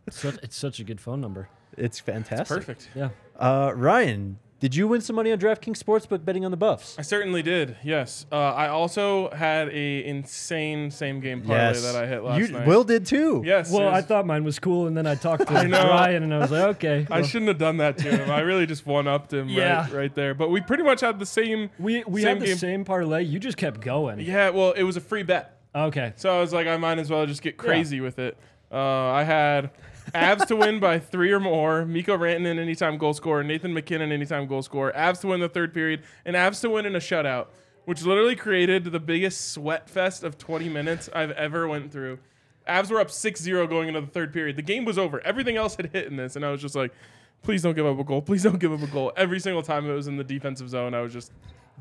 It's 0.07 0.19
such, 0.19 0.36
it's 0.43 0.55
such 0.55 0.80
a 0.80 0.84
good 0.84 0.99
phone 0.99 1.21
number. 1.21 1.47
it's 1.78 1.99
fantastic. 1.99 2.57
Perfect. 2.57 2.89
Yeah. 2.95 3.09
Uh, 3.39 3.71
Ryan, 3.76 4.38
did 4.64 4.76
you 4.76 4.88
win 4.88 5.01
some 5.01 5.18
money 5.18 5.30
on 5.30 5.38
DraftKings 5.39 5.78
Sportsbook 5.78 6.24
betting 6.24 6.45
on 6.45 6.51
the 6.51 6.55
Buffs? 6.55 6.97
I 6.97 7.01
certainly 7.01 7.41
did. 7.41 7.76
Yes. 7.84 8.26
Uh, 8.32 8.38
I 8.38 8.70
also 8.70 9.30
had 9.32 9.68
a 9.68 10.05
insane 10.05 10.89
same 10.89 11.20
game 11.20 11.41
parlay 11.41 11.78
that 11.82 11.97
I 11.97 12.07
hit 12.07 12.24
last 12.24 12.39
you, 12.39 12.47
night. 12.47 12.66
Will 12.66 12.86
did 12.86 13.05
too. 13.05 13.43
Yes. 13.45 13.70
Well, 13.70 13.89
it 13.89 13.91
I 13.91 14.01
thought 14.01 14.26
mine 14.26 14.45
was 14.45 14.59
cool, 14.59 14.88
and 14.88 14.95
then 14.95 15.05
I 15.05 15.16
talked 15.16 15.47
to 15.49 15.53
I 15.53 15.66
know. 15.66 15.84
Ryan, 15.84 16.24
and 16.24 16.34
I 16.34 16.38
was 16.38 16.51
like, 16.51 16.64
okay. 16.78 17.05
I 17.11 17.16
well, 17.20 17.28
shouldn't 17.28 17.49
have 17.49 17.57
done 17.57 17.76
that 17.80 17.97
to 17.97 18.03
him. 18.09 18.32
I 18.32 18.39
really 18.39 18.66
just 18.66 18.86
one 18.86 19.05
upped 19.05 19.34
him 19.34 19.49
Yeah. 19.49 19.82
right, 19.82 19.91
right 19.91 20.16
there. 20.16 20.34
But 20.34 20.49
we 20.49 20.61
pretty 20.61 20.84
much 20.84 21.01
had 21.01 21.20
the 21.20 21.26
same. 21.26 21.70
we 21.78 22.05
we 22.05 22.22
same 22.22 22.38
had 22.38 22.41
the 22.41 22.45
game. 22.45 22.57
same 22.57 22.86
parlay. 22.86 23.24
You 23.24 23.39
just 23.39 23.57
kept 23.57 23.82
going. 23.82 24.22
Yeah. 24.22 24.51
Well, 24.51 24.72
it 24.72 24.84
was 24.84 24.95
a 24.95 25.01
free 25.01 25.24
bet. 25.24 25.59
Okay. 25.76 26.14
So 26.16 26.34
I 26.34 26.39
was 26.39 26.53
like, 26.53 26.68
I 26.68 26.78
might 26.78 26.99
as 26.99 27.09
well 27.09 27.26
just 27.26 27.41
get 27.41 27.57
crazy 27.57 27.99
with 27.99 28.18
it. 28.18 28.38
Uh, 28.72 28.78
I 28.78 29.24
had 29.24 29.72
Avs 30.14 30.45
to 30.47 30.55
win 30.55 30.80
by 30.80 30.99
three 30.99 31.32
or 31.32 31.39
more, 31.39 31.86
Mikko 31.86 32.18
Rantanen 32.18 32.59
anytime 32.59 32.97
goal 32.97 33.14
scorer, 33.14 33.43
Nathan 33.43 33.74
MacKinnon 33.74 34.11
anytime 34.11 34.47
goal 34.47 34.61
scorer, 34.61 34.93
Avs 34.95 35.22
to 35.22 35.28
win 35.28 35.39
the 35.39 35.49
third 35.49 35.74
period, 35.74 36.03
and 36.26 36.36
Avs 36.36 36.61
to 36.61 36.70
win 36.70 36.86
in 36.86 36.95
a 36.95 36.99
shutout, 36.99 37.47
which 37.86 38.03
literally 38.03 38.36
created 38.36 38.86
the 38.86 38.99
biggest 38.99 39.51
sweat 39.51 39.89
fest 39.89 40.24
of 40.24 40.38
20 40.38 40.70
minutes 40.70 41.09
I've 41.14 41.32
ever 41.32 41.68
went 41.68 41.91
through. 41.91 42.20
Avs 42.68 42.91
were 42.91 42.99
up 42.99 43.09
6-0 43.09 43.68
going 43.70 43.88
into 43.88 44.01
the 44.01 44.07
third 44.07 44.32
period. 44.32 44.55
The 44.55 44.61
game 44.61 44.86
was 44.86 44.97
over. 44.97 45.20
Everything 45.26 45.57
else 45.57 45.76
had 45.76 45.91
hit 45.91 46.07
in 46.07 46.16
this, 46.16 46.36
and 46.36 46.45
I 46.45 46.51
was 46.51 46.61
just 46.61 46.76
like, 46.76 46.93
please 47.41 47.61
don't 47.61 47.76
give 47.76 47.86
up 47.86 47.99
a 47.99 48.03
goal. 48.03 48.22
Please 48.22 48.43
don't 48.43 48.59
give 48.59 48.72
up 48.72 48.82
a 48.82 48.88
goal. 48.88 49.11
Every 49.18 49.39
single 49.39 49.64
time 49.64 49.89
it 49.89 49.93
was 49.93 50.07
in 50.07 50.18
the 50.18 50.24
defensive 50.24 50.70
zone, 50.70 50.93
I 50.93 51.01
was 51.01 51.11
just 51.11 51.32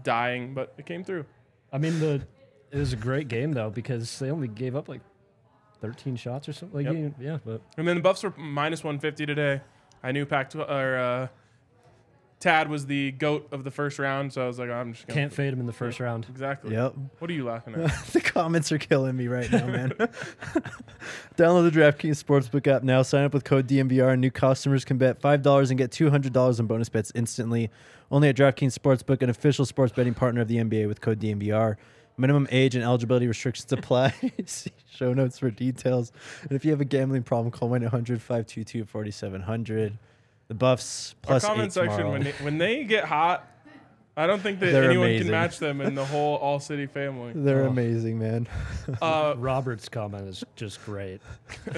dying, 0.02 0.54
but 0.54 0.74
it 0.78 0.86
came 0.86 1.04
through. 1.04 1.26
I 1.72 1.78
mean, 1.78 2.00
the 2.00 2.22
it 2.72 2.78
was 2.78 2.92
a 2.92 2.96
great 2.96 3.28
game 3.28 3.52
though 3.52 3.70
because 3.70 4.18
they 4.18 4.30
only 4.30 4.48
gave 4.48 4.74
up 4.74 4.88
like 4.88 5.02
13 5.82 6.16
shots 6.16 6.48
or 6.48 6.54
something. 6.54 6.74
Like, 6.76 6.86
Yep. 6.86 6.94
you- 6.94 7.14
yeah, 7.20 7.38
but 7.44 7.60
And 7.76 7.86
then 7.86 7.96
the 7.96 8.02
Buffs 8.02 8.22
were 8.22 8.32
minus 8.38 8.82
150 8.82 9.26
today. 9.26 9.60
I 10.02 10.12
knew 10.12 10.24
Pac 10.24 10.54
or 10.56 10.96
uh, 10.96 11.28
Tad 12.40 12.68
was 12.68 12.86
the 12.86 13.12
goat 13.12 13.46
of 13.52 13.62
the 13.62 13.70
first 13.70 14.00
round, 14.00 14.32
so 14.32 14.42
I 14.42 14.46
was 14.48 14.58
like, 14.58 14.68
I'm 14.68 14.94
just 14.94 15.06
gonna 15.06 15.20
can't 15.20 15.32
fade 15.32 15.52
him 15.52 15.60
in 15.60 15.66
the 15.66 15.72
first 15.72 16.00
round. 16.00 16.26
exactly. 16.28 16.72
Yep. 16.74 16.94
What 17.20 17.30
are 17.30 17.34
you 17.34 17.44
laughing 17.44 17.74
at? 17.76 18.04
the 18.12 18.20
comments 18.20 18.72
are 18.72 18.78
killing 18.78 19.16
me 19.16 19.28
right 19.28 19.50
now, 19.52 19.66
man. 19.66 19.90
Download 21.36 21.70
the 21.70 21.78
DraftKings 21.78 22.22
Sportsbook 22.22 22.66
app 22.66 22.82
now. 22.82 23.02
Sign 23.02 23.24
up 23.24 23.32
with 23.34 23.44
code 23.44 23.66
DNVR. 23.68 24.18
New 24.18 24.30
customers 24.30 24.84
can 24.84 24.98
bet 24.98 25.20
$5 25.20 25.68
and 25.70 25.78
get 25.78 25.90
$200 25.92 26.58
in 26.60 26.66
bonus 26.66 26.88
bets 26.88 27.12
instantly. 27.14 27.70
Only 28.10 28.28
at 28.28 28.36
DraftKings 28.36 28.76
Sportsbook, 28.78 29.22
an 29.22 29.30
official 29.30 29.64
sports 29.64 29.92
betting 29.92 30.14
partner 30.14 30.40
of 30.42 30.48
the 30.48 30.56
NBA 30.56 30.86
with 30.88 31.00
code 31.00 31.20
DNVR. 31.20 31.76
Minimum 32.22 32.46
age 32.52 32.76
and 32.76 32.84
eligibility 32.84 33.26
restrictions 33.26 33.72
apply. 33.72 34.14
See 34.46 34.70
show 34.88 35.12
notes 35.12 35.40
for 35.40 35.50
details. 35.50 36.12
And 36.42 36.52
if 36.52 36.64
you 36.64 36.70
have 36.70 36.80
a 36.80 36.84
gambling 36.84 37.24
problem, 37.24 37.50
call 37.50 37.68
1 37.68 37.82
800 37.82 38.22
522 38.22 38.84
4700. 38.84 39.98
The 40.46 40.54
Buffs 40.54 41.16
Our 41.24 41.26
plus 41.26 41.44
comment 41.44 41.66
eight 41.66 41.72
section 41.72 42.10
when 42.10 42.22
they, 42.22 42.30
when 42.42 42.58
they 42.58 42.84
get 42.84 43.06
hot, 43.06 43.48
I 44.16 44.28
don't 44.28 44.40
think 44.40 44.60
that 44.60 44.70
They're 44.70 44.84
anyone 44.84 45.06
amazing. 45.08 45.24
can 45.24 45.30
match 45.32 45.58
them 45.58 45.80
in 45.80 45.96
the 45.96 46.04
whole 46.04 46.36
All 46.36 46.60
City 46.60 46.86
family. 46.86 47.32
They're 47.34 47.64
Oh. 47.64 47.70
amazing, 47.70 48.20
man. 48.20 48.46
Uh, 49.00 49.34
Robert's 49.38 49.88
comment 49.88 50.28
is 50.28 50.44
just 50.54 50.84
great. 50.84 51.20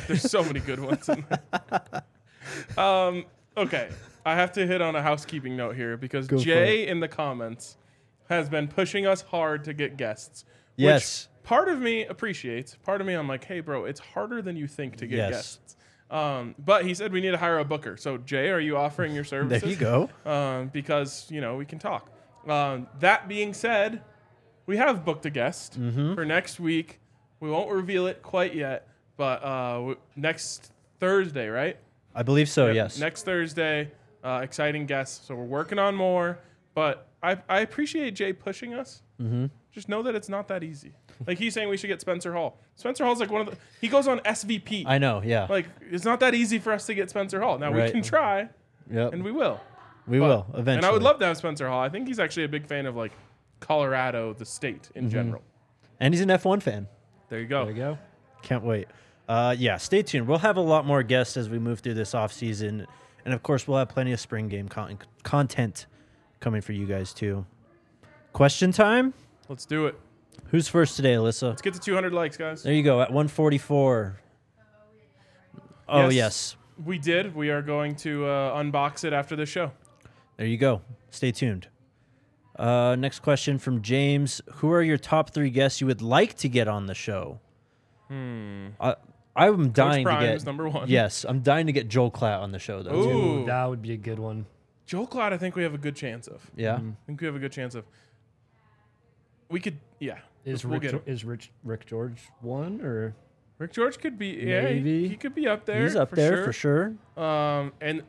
there's 0.08 0.30
so 0.30 0.44
many 0.44 0.60
good 0.60 0.80
ones. 0.80 1.08
In 1.08 1.24
there. 1.30 2.02
Um, 2.76 3.24
okay, 3.56 3.88
I 4.26 4.34
have 4.34 4.52
to 4.52 4.66
hit 4.66 4.82
on 4.82 4.94
a 4.94 5.00
housekeeping 5.00 5.56
note 5.56 5.74
here 5.76 5.96
because 5.96 6.26
Go 6.26 6.36
for 6.36 6.44
Jay 6.44 6.86
in 6.86 7.00
the 7.00 7.08
comments 7.08 7.78
has 8.28 8.48
been 8.48 8.68
pushing 8.68 9.06
us 9.06 9.22
hard 9.22 9.64
to 9.64 9.72
get 9.74 9.96
guests. 9.96 10.44
which 10.76 10.82
Yes. 10.84 11.28
part 11.44 11.68
of 11.68 11.78
me 11.80 12.04
appreciates. 12.04 12.74
Part 12.76 13.00
of 13.00 13.06
me, 13.06 13.14
I'm 13.14 13.28
like, 13.28 13.44
hey, 13.44 13.60
bro, 13.60 13.84
it's 13.84 14.00
harder 14.00 14.42
than 14.42 14.56
you 14.56 14.66
think 14.66 14.96
to 14.96 15.06
get 15.06 15.16
Yes. 15.18 15.30
guests. 15.30 15.76
Um, 16.10 16.54
but 16.58 16.84
he 16.84 16.94
said 16.94 17.12
we 17.12 17.20
need 17.20 17.30
to 17.30 17.36
hire 17.38 17.58
a 17.58 17.64
booker. 17.64 17.96
So 17.96 18.18
Jay, 18.18 18.50
are 18.50 18.60
you 18.60 18.76
offering 18.76 19.14
your 19.14 19.24
services? 19.24 19.62
There 19.62 19.70
you 19.70 19.76
go. 19.76 20.10
Um, 20.30 20.68
because 20.68 21.26
you 21.30 21.40
know 21.40 21.56
we 21.56 21.64
can 21.64 21.78
talk. 21.78 22.10
Um, 22.48 22.88
that 23.00 23.26
being 23.28 23.54
said, 23.54 24.02
we 24.66 24.76
have 24.76 25.04
booked 25.04 25.26
a 25.26 25.30
guest 25.30 25.80
Mm-hmm. 25.80 26.14
for 26.14 26.24
next 26.24 26.58
week. 26.60 27.00
We 27.40 27.50
won't 27.50 27.70
reveal 27.70 28.06
it 28.06 28.22
quite 28.22 28.54
yet, 28.54 28.88
but 29.16 29.42
uh, 29.44 29.74
w- 29.74 29.96
next 30.16 30.72
Thursday, 31.00 31.48
right? 31.48 31.76
I 32.14 32.22
believe 32.22 32.48
so, 32.48 32.70
yes. 32.70 32.98
Next 32.98 33.24
Thursday, 33.24 33.90
uh, 34.22 34.40
exciting 34.42 34.86
guests. 34.86 35.26
So 35.26 35.34
we're 35.34 35.44
working 35.44 35.78
on 35.78 35.94
more, 35.94 36.38
but 36.74 37.08
I, 37.22 37.38
I 37.48 37.60
appreciate 37.60 38.14
Jay 38.14 38.32
pushing 38.32 38.74
us. 38.74 39.02
Mm-hmm. 39.20 39.46
Just 39.72 39.88
know 39.88 40.02
that 40.02 40.14
it's 40.14 40.28
not 40.28 40.48
that 40.48 40.62
easy. 40.62 40.92
Like 41.26 41.38
he's 41.38 41.54
saying 41.54 41.68
we 41.68 41.76
should 41.76 41.86
get 41.88 42.00
Spencer 42.00 42.32
Hall. 42.32 42.58
Spencer 42.76 43.04
Hall's 43.04 43.20
like 43.20 43.30
one 43.30 43.40
of 43.42 43.46
the. 43.50 43.56
He 43.80 43.88
goes 43.88 44.06
on 44.08 44.20
SVP. 44.20 44.84
I 44.86 44.98
know, 44.98 45.22
yeah. 45.24 45.46
like 45.48 45.66
it's 45.90 46.04
not 46.04 46.20
that 46.20 46.34
easy 46.34 46.58
for 46.58 46.72
us 46.72 46.86
to 46.86 46.94
get 46.94 47.10
Spencer 47.10 47.40
Hall. 47.40 47.58
Now 47.58 47.72
we 47.72 47.90
can 47.90 48.02
try, 48.02 48.48
yep. 48.90 49.12
and 49.12 49.22
we 49.24 49.32
will. 49.32 49.60
we 50.06 50.18
But- 50.18 50.26
will 50.28 50.46
eventually. 50.54 50.76
And 50.78 50.86
I 50.86 50.90
would 50.92 51.02
love 51.02 51.18
to 51.20 51.26
have 51.26 51.36
Spencer 51.36 51.68
Hall. 51.68 51.80
I 51.80 51.88
think 51.88 52.06
he's 52.08 52.18
actually 52.18 52.44
a 52.44 52.48
big 52.48 52.66
fan 52.66 52.86
of 52.86 52.94
like 52.96 53.12
Colorado, 53.60 54.32
the 54.34 54.44
state 54.44 54.82
Mm-hmm. 54.82 54.98
in 54.98 55.10
general. 55.10 55.42
And 56.00 56.12
he's 56.12 56.20
an 56.20 56.28
F1 56.28 56.62
fan. 56.62 56.88
There 57.28 57.40
you 57.40 57.46
go. 57.46 57.64
There 57.64 57.72
you 57.74 57.78
go. 57.80 57.98
Can't 58.42 58.64
wait. 58.64 58.88
Uh, 59.28 59.54
yeah, 59.58 59.76
stay 59.78 60.02
tuned. 60.02 60.28
We'll 60.28 60.38
have 60.38 60.56
a 60.56 60.60
lot 60.60 60.84
more 60.84 61.02
guests 61.02 61.36
as 61.36 61.48
we 61.48 61.58
move 61.58 61.80
through 61.80 61.94
this 61.94 62.14
off 62.14 62.32
season, 62.32 62.86
and 63.24 63.32
of 63.32 63.42
course, 63.42 63.66
we'll 63.66 63.78
have 63.78 63.88
plenty 63.88 64.12
of 64.12 64.20
spring 64.20 64.48
game 64.48 64.68
con- 64.68 64.98
content 65.22 65.86
coming 66.44 66.60
for 66.60 66.72
you 66.72 66.84
guys 66.86 67.14
too. 67.14 67.44
Question 68.34 68.70
time. 68.70 69.14
Let's 69.48 69.64
do 69.64 69.86
it. 69.86 69.98
Who's 70.48 70.68
first 70.68 70.94
today, 70.94 71.14
Alyssa? 71.14 71.48
Let's 71.48 71.62
get 71.62 71.72
to 71.72 71.80
200 71.80 72.12
likes, 72.12 72.36
guys. 72.36 72.62
There 72.62 72.74
you 72.74 72.82
go 72.82 73.00
at 73.00 73.08
144. 73.08 74.20
Oh 75.88 76.02
Yes. 76.04 76.12
yes, 76.14 76.56
We 76.84 76.98
did. 76.98 77.34
We 77.34 77.48
are 77.50 77.62
going 77.62 77.96
to 77.96 78.26
uh, 78.26 78.62
unbox 78.62 79.04
it 79.04 79.14
after 79.14 79.36
the 79.36 79.46
show. 79.46 79.72
There 80.36 80.46
you 80.46 80.58
go. 80.58 80.82
Stay 81.10 81.32
tuned. 81.32 81.68
Uh, 82.56 82.94
next 82.98 83.20
question 83.20 83.58
from 83.58 83.80
James: 83.82 84.40
Who 84.56 84.70
are 84.70 84.82
your 84.82 84.98
top 84.98 85.30
three 85.30 85.50
guests 85.50 85.80
you 85.80 85.86
would 85.86 86.02
like 86.02 86.34
to 86.38 86.48
get 86.48 86.68
on 86.68 86.86
the 86.86 86.94
show? 86.94 87.40
Hmm. 88.08 88.68
I, 88.80 88.96
I'm 89.34 89.70
dying 89.70 90.04
to 90.04 90.10
Prime's 90.10 90.42
get 90.42 90.46
number 90.46 90.68
one. 90.68 90.88
Yes, 90.88 91.24
I'm 91.28 91.40
dying 91.40 91.66
to 91.66 91.72
get 91.72 91.88
Joel 91.88 92.10
Klatt 92.10 92.40
on 92.40 92.52
the 92.52 92.58
show 92.58 92.82
though. 92.82 92.94
Ooh. 92.94 93.04
too. 93.04 93.10
Ooh, 93.42 93.46
that 93.46 93.64
would 93.68 93.82
be 93.82 93.92
a 93.92 93.96
good 93.96 94.18
one. 94.18 94.46
Joel 94.86 95.06
Klatt, 95.06 95.32
I 95.32 95.38
think 95.38 95.56
we 95.56 95.62
have 95.62 95.74
a 95.74 95.78
good 95.78 95.96
chance 95.96 96.28
of. 96.28 96.50
Yeah. 96.56 96.76
I 96.76 97.06
think 97.06 97.20
we 97.20 97.26
have 97.26 97.36
a 97.36 97.38
good 97.38 97.52
chance 97.52 97.74
of. 97.74 97.84
We 99.48 99.60
could, 99.60 99.78
yeah. 99.98 100.18
Is 100.44 100.64
we'll 100.64 100.74
Rick, 100.74 100.82
get 100.82 100.92
him. 100.92 101.02
is 101.06 101.24
Rich, 101.24 101.50
Rick 101.62 101.86
George 101.86 102.20
one 102.40 102.82
or 102.82 103.14
Rick 103.58 103.72
George 103.72 103.98
could 103.98 104.18
be, 104.18 104.28
yeah, 104.28 104.68
he, 104.68 105.08
he 105.08 105.16
could 105.16 105.34
be 105.34 105.48
up 105.48 105.64
there. 105.64 105.82
He's 105.82 105.96
up 105.96 106.10
for 106.10 106.16
there 106.16 106.36
sure. 106.36 106.44
for 106.44 106.52
sure. 106.52 106.94
Um, 107.16 107.72
and 107.80 108.02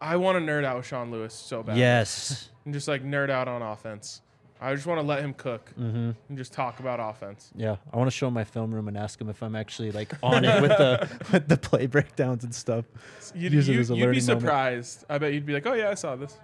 I 0.00 0.16
want 0.16 0.38
to 0.38 0.44
nerd 0.44 0.64
out 0.64 0.76
with 0.76 0.86
Sean 0.86 1.10
Lewis 1.10 1.34
so 1.34 1.62
bad. 1.62 1.76
Yes. 1.76 2.50
and 2.64 2.72
just 2.72 2.88
like 2.88 3.04
nerd 3.04 3.30
out 3.30 3.48
on 3.48 3.62
offense. 3.62 4.21
I 4.62 4.74
just 4.74 4.86
want 4.86 5.00
to 5.00 5.06
let 5.06 5.20
him 5.20 5.34
cook 5.34 5.72
mm-hmm. 5.78 6.12
and 6.28 6.38
just 6.38 6.52
talk 6.52 6.78
about 6.78 7.00
offense. 7.00 7.50
Yeah, 7.56 7.76
I 7.92 7.96
want 7.96 8.08
to 8.08 8.16
show 8.16 8.28
him 8.28 8.34
my 8.34 8.44
film 8.44 8.72
room 8.72 8.86
and 8.86 8.96
ask 8.96 9.20
him 9.20 9.28
if 9.28 9.42
I'm 9.42 9.56
actually 9.56 9.90
like 9.90 10.14
on 10.22 10.44
it 10.44 10.62
with 10.62 10.70
the 10.70 11.08
with 11.32 11.48
the 11.48 11.56
play 11.56 11.86
breakdowns 11.86 12.44
and 12.44 12.54
stuff. 12.54 12.84
You'd, 13.34 13.52
Use 13.52 13.68
it 13.68 13.76
as 13.76 13.90
a 13.90 13.94
would 13.94 13.98
be 13.98 14.06
learning 14.06 14.24
moment. 14.26 14.40
surprised. 14.40 15.04
I 15.08 15.18
bet 15.18 15.32
you'd 15.32 15.44
be 15.44 15.52
like, 15.52 15.66
"Oh 15.66 15.74
yeah, 15.74 15.90
I 15.90 15.94
saw 15.94 16.14
this." 16.14 16.38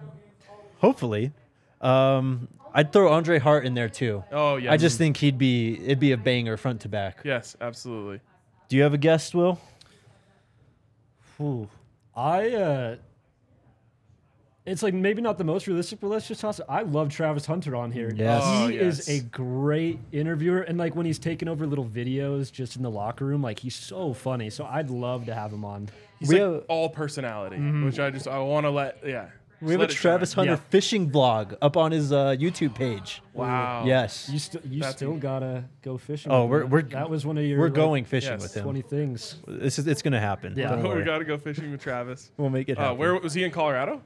Hopefully, 0.79 1.31
um, 1.79 2.49
I'd 2.73 2.91
throw 2.91 3.11
Andre 3.11 3.39
Hart 3.39 3.65
in 3.65 3.73
there 3.73 3.89
too. 3.89 4.23
Oh 4.31 4.57
yeah. 4.57 4.73
I 4.73 4.77
just 4.77 4.97
think 4.97 5.17
he'd 5.17 5.37
be 5.37 5.79
it'd 5.85 5.99
be 5.99 6.11
a 6.11 6.17
banger 6.17 6.57
front 6.57 6.81
to 6.81 6.89
back. 6.89 7.21
yes, 7.23 7.55
absolutely. 7.61 8.19
Do 8.67 8.75
you 8.75 8.83
have 8.83 8.93
a 8.93 8.97
guest, 8.99 9.33
Will? 9.33 9.59
Ooh. 11.41 11.69
I 12.15 12.49
uh 12.49 12.95
it's 14.69 14.83
like 14.83 14.93
maybe 14.93 15.21
not 15.21 15.37
the 15.37 15.43
most 15.43 15.67
realistic, 15.67 15.99
but 15.99 16.07
let's 16.07 16.27
just 16.27 16.41
toss 16.41 16.59
it. 16.59 16.65
I 16.69 16.81
love 16.83 17.09
Travis 17.09 17.45
Hunter 17.45 17.75
on 17.75 17.91
here. 17.91 18.11
Yes. 18.15 18.41
Oh, 18.45 18.67
he 18.67 18.77
is 18.77 19.07
a 19.09 19.21
great 19.21 19.99
interviewer. 20.11 20.61
And 20.61 20.77
like 20.77 20.95
when 20.95 21.05
he's 21.05 21.19
taking 21.19 21.47
over 21.47 21.65
little 21.67 21.85
videos 21.85 22.51
just 22.51 22.75
in 22.75 22.83
the 22.83 22.91
locker 22.91 23.25
room, 23.25 23.41
like 23.41 23.59
he's 23.59 23.75
so 23.75 24.13
funny. 24.13 24.49
So 24.49 24.65
I'd 24.65 24.89
love 24.89 25.25
to 25.25 25.33
have 25.33 25.51
him 25.51 25.65
on. 25.65 25.89
He's 26.19 26.29
We 26.29 26.41
like 26.43 26.53
have- 26.53 26.63
all 26.67 26.89
personality, 26.89 27.57
which 27.57 27.99
I 27.99 28.09
just 28.09 28.27
I 28.27 28.39
want 28.39 28.65
to 28.65 28.69
let 28.69 28.99
yeah. 29.05 29.27
We 29.61 29.73
have 29.73 29.81
a 29.81 29.87
Travis 29.87 30.31
shine. 30.31 30.47
Hunter 30.47 30.61
Yeah. 30.63 30.69
fishing 30.69 31.11
vlog 31.11 31.57
up 31.61 31.75
on 31.75 31.91
his 31.91 32.13
uh, 32.13 32.27
YouTube 32.39 32.75
page. 32.75 33.21
Wow. 33.33 33.83
Yes, 33.85 34.29
You 34.31 34.39
still 34.39 34.61
you 34.63 34.79
That's- 34.79 34.95
still 34.95 35.17
gotta 35.17 35.65
go 35.81 35.97
fishing. 35.97 36.31
Oh, 36.31 36.43
with 36.43 36.51
we're- 36.51 36.65
we're- 36.67 36.89
that 36.91 37.09
was 37.09 37.25
one 37.25 37.37
of 37.37 37.43
your 37.43 37.59
we're 37.59 37.65
like, 37.65 37.73
going 37.73 38.05
fishing 38.05 38.31
yes, 38.31 38.41
with 38.41 38.55
him. 38.55 38.63
twenty 38.63 38.81
things. 38.83 39.35
This 39.47 39.77
is 39.77 39.85
it's 39.87 40.01
gonna 40.01 40.19
happen. 40.19 40.53
Yeah. 40.55 40.69
Don't 40.75 40.95
we 40.97 41.03
got 41.03 41.17
to 41.17 41.25
go 41.25 41.37
fishing 41.37 41.71
with 41.71 41.81
Travis. 41.81 42.31
We'll 42.37 42.49
make 42.49 42.69
it 42.69 42.79
Uh, 42.79 42.93
where 42.93 43.13
was 43.19 43.33
he 43.33 43.43
in 43.43 43.51
Colorado? 43.51 44.01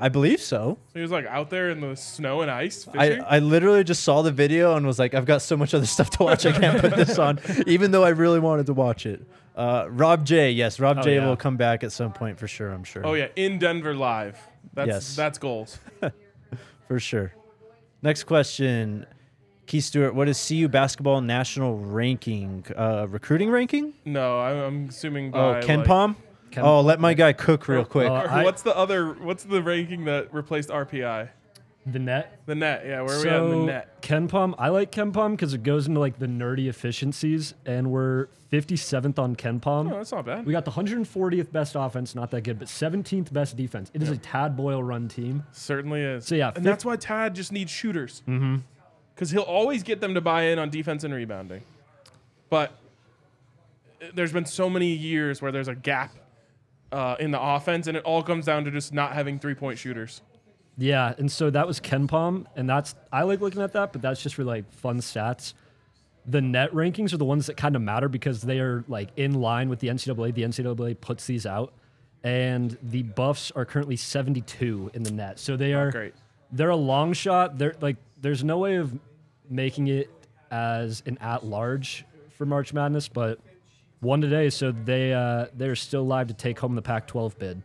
I 0.00 0.08
believe 0.08 0.40
so. 0.40 0.78
He 0.94 1.00
was 1.00 1.10
like 1.10 1.26
out 1.26 1.50
there 1.50 1.70
in 1.70 1.80
the 1.80 1.96
snow 1.96 2.42
and 2.42 2.50
ice 2.50 2.86
I, 2.94 3.08
fishing. 3.08 3.24
I 3.28 3.38
literally 3.40 3.84
just 3.84 4.02
saw 4.04 4.22
the 4.22 4.30
video 4.32 4.76
and 4.76 4.86
was 4.86 4.98
like, 4.98 5.14
I've 5.14 5.24
got 5.26 5.42
so 5.42 5.56
much 5.56 5.74
other 5.74 5.86
stuff 5.96 6.10
to 6.10 6.22
watch. 6.22 6.46
I 6.46 6.52
can't 6.52 6.80
put 6.80 6.94
this 6.96 7.18
on, 7.18 7.40
even 7.66 7.90
though 7.90 8.04
I 8.04 8.10
really 8.10 8.38
wanted 8.40 8.66
to 8.66 8.74
watch 8.74 9.06
it. 9.06 9.22
Uh, 9.56 9.86
Rob 9.90 10.24
J, 10.24 10.52
yes, 10.52 10.78
Rob 10.78 10.98
Oh, 10.98 11.02
J 11.02 11.16
yeah. 11.16 11.26
will 11.26 11.36
come 11.36 11.56
back 11.56 11.82
at 11.82 11.90
some 11.90 12.12
point 12.12 12.38
for 12.38 12.46
sure. 12.46 12.70
I'm 12.70 12.84
sure. 12.84 13.04
oh 13.04 13.14
yeah, 13.14 13.26
in 13.34 13.58
Denver 13.58 13.94
live. 13.94 14.38
That's 14.74 14.86
Yes. 14.88 15.16
that's 15.16 15.38
goals. 15.38 15.80
for 16.86 17.00
sure. 17.00 17.32
Next 18.00 18.24
question, 18.24 19.04
Keith 19.66 19.82
Stewart. 19.84 20.14
What 20.14 20.28
is 20.28 20.46
CU 20.46 20.68
basketball 20.68 21.20
national 21.20 21.76
ranking? 21.78 22.64
Uh, 22.76 23.06
recruiting 23.08 23.50
ranking? 23.50 23.94
No, 24.04 24.38
I'm, 24.38 24.56
I'm 24.58 24.88
assuming 24.90 25.32
by 25.32 25.58
Oh, 25.58 25.62
Ken 25.66 25.80
like, 25.80 25.88
Palm. 25.88 26.16
Ken- 26.50 26.64
oh, 26.64 26.80
let 26.80 27.00
my 27.00 27.14
guy 27.14 27.32
cook 27.32 27.68
real 27.68 27.84
quick. 27.84 28.08
Uh, 28.08 28.14
I- 28.14 28.44
what's 28.44 28.62
the 28.62 28.76
other? 28.76 29.12
What's 29.14 29.44
the 29.44 29.62
ranking 29.62 30.04
that 30.06 30.32
replaced 30.32 30.68
RPI? 30.68 31.28
The 31.86 31.98
net. 31.98 32.40
The 32.44 32.54
net. 32.54 32.84
Yeah, 32.86 33.00
where 33.02 33.18
are 33.18 33.22
we 33.22 33.28
at 33.28 33.42
in 33.42 33.50
the 33.50 33.66
net? 33.66 34.02
KenPom, 34.02 34.54
I 34.58 34.68
like 34.68 34.92
KenPom 34.92 35.32
because 35.32 35.54
it 35.54 35.62
goes 35.62 35.86
into 35.86 36.00
like 36.00 36.18
the 36.18 36.26
nerdy 36.26 36.68
efficiencies, 36.68 37.54
and 37.64 37.90
we're 37.90 38.26
57th 38.52 39.18
on 39.18 39.36
KenPom. 39.36 39.90
Oh, 39.92 39.96
that's 39.96 40.12
not 40.12 40.26
bad. 40.26 40.44
We 40.44 40.52
got 40.52 40.64
the 40.66 40.70
140th 40.72 41.50
best 41.50 41.76
offense, 41.78 42.14
not 42.14 42.30
that 42.32 42.42
good, 42.42 42.58
but 42.58 42.68
17th 42.68 43.32
best 43.32 43.56
defense. 43.56 43.90
It 43.94 44.02
is 44.02 44.10
a 44.10 44.18
Tad 44.18 44.56
Boyle 44.56 44.82
run 44.82 45.08
team. 45.08 45.44
Certainly 45.52 46.02
is. 46.02 46.26
So, 46.26 46.34
yeah, 46.34 46.48
and 46.48 46.56
fif- 46.56 46.64
that's 46.64 46.84
why 46.84 46.96
Tad 46.96 47.34
just 47.34 47.52
needs 47.52 47.70
shooters. 47.70 48.22
Mm-hmm. 48.28 48.56
Because 49.14 49.30
he'll 49.30 49.42
always 49.42 49.82
get 49.82 50.00
them 50.00 50.14
to 50.14 50.20
buy 50.20 50.42
in 50.44 50.58
on 50.58 50.68
defense 50.70 51.04
and 51.04 51.12
rebounding, 51.14 51.62
but 52.50 52.70
uh, 54.02 54.06
there's 54.14 54.32
been 54.32 54.46
so 54.46 54.68
many 54.68 54.92
years 54.92 55.40
where 55.42 55.50
there's 55.52 55.68
a 55.68 55.74
gap 55.74 56.12
uh, 56.92 57.16
in 57.20 57.30
the 57.30 57.40
offense, 57.40 57.86
and 57.86 57.96
it 57.96 58.04
all 58.04 58.22
comes 58.22 58.46
down 58.46 58.64
to 58.64 58.70
just 58.70 58.92
not 58.92 59.12
having 59.12 59.38
three 59.38 59.54
point 59.54 59.78
shooters. 59.78 60.22
Yeah, 60.76 61.14
and 61.18 61.30
so 61.30 61.50
that 61.50 61.66
was 61.66 61.80
KenPom, 61.80 62.46
and 62.54 62.68
that's 62.68 62.94
I 63.12 63.22
like 63.22 63.40
looking 63.40 63.62
at 63.62 63.72
that, 63.72 63.92
but 63.92 64.00
that's 64.00 64.22
just 64.22 64.34
for 64.34 64.44
like 64.44 64.70
fun 64.72 65.00
stats. 65.00 65.54
The 66.26 66.40
net 66.40 66.72
rankings 66.72 67.12
are 67.12 67.16
the 67.16 67.24
ones 67.24 67.46
that 67.46 67.56
kind 67.56 67.74
of 67.74 67.82
matter 67.82 68.08
because 68.08 68.42
they 68.42 68.60
are 68.60 68.84
like 68.86 69.08
in 69.16 69.34
line 69.34 69.68
with 69.68 69.80
the 69.80 69.88
NCAA. 69.88 70.34
The 70.34 70.42
NCAA 70.42 71.00
puts 71.00 71.26
these 71.26 71.46
out, 71.46 71.72
and 72.22 72.76
the 72.82 73.02
Buffs 73.02 73.50
are 73.52 73.64
currently 73.64 73.96
72 73.96 74.90
in 74.94 75.02
the 75.02 75.10
net. 75.10 75.38
So 75.38 75.56
they 75.56 75.72
are 75.74 75.90
Great. 75.90 76.14
they're 76.52 76.70
a 76.70 76.76
long 76.76 77.12
shot. 77.12 77.58
They're 77.58 77.74
like 77.80 77.96
there's 78.20 78.44
no 78.44 78.58
way 78.58 78.76
of 78.76 78.96
making 79.50 79.88
it 79.88 80.10
as 80.50 81.02
an 81.06 81.18
at 81.20 81.44
large 81.44 82.04
for 82.36 82.46
March 82.46 82.72
Madness, 82.72 83.08
but 83.08 83.40
one 84.00 84.20
today, 84.20 84.50
so 84.50 84.72
they 84.72 85.12
uh, 85.12 85.46
they're 85.54 85.76
still 85.76 86.04
live 86.06 86.28
to 86.28 86.34
take 86.34 86.58
home 86.58 86.74
the 86.74 86.82
Pac-12 86.82 87.38
bid. 87.38 87.62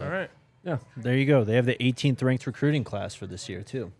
All 0.00 0.08
right. 0.08 0.30
Yeah, 0.64 0.78
There 0.96 1.16
you 1.16 1.26
go. 1.26 1.44
They 1.44 1.54
have 1.54 1.66
the 1.66 1.76
18th 1.76 2.22
ranked 2.24 2.44
recruiting 2.46 2.82
class 2.82 3.14
for 3.14 3.26
this 3.28 3.48
year 3.48 3.62
too. 3.62 3.92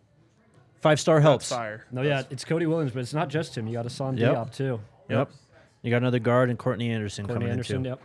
Five 0.80 0.98
star 1.00 1.20
helps. 1.20 1.48
Fire. 1.48 1.84
no, 1.92 2.02
yeah, 2.02 2.24
it's 2.28 2.44
Cody 2.44 2.66
Williams, 2.66 2.92
but 2.92 3.00
it's 3.00 3.14
not 3.14 3.28
just 3.28 3.56
him. 3.56 3.66
You 3.68 3.74
got 3.74 3.86
Assane 3.86 4.18
Yep. 4.18 4.34
Diop 4.34 4.52
too. 4.54 4.80
Yep. 5.08 5.30
You 5.82 5.90
got 5.90 5.98
another 5.98 6.18
guard 6.18 6.50
and 6.50 6.58
Courtney 6.58 6.90
Anderson 6.90 7.24
Courtney 7.26 7.44
coming 7.44 7.50
Anderson. 7.52 7.76
in 7.76 7.82
too. 7.84 7.88
Yep. 7.90 8.00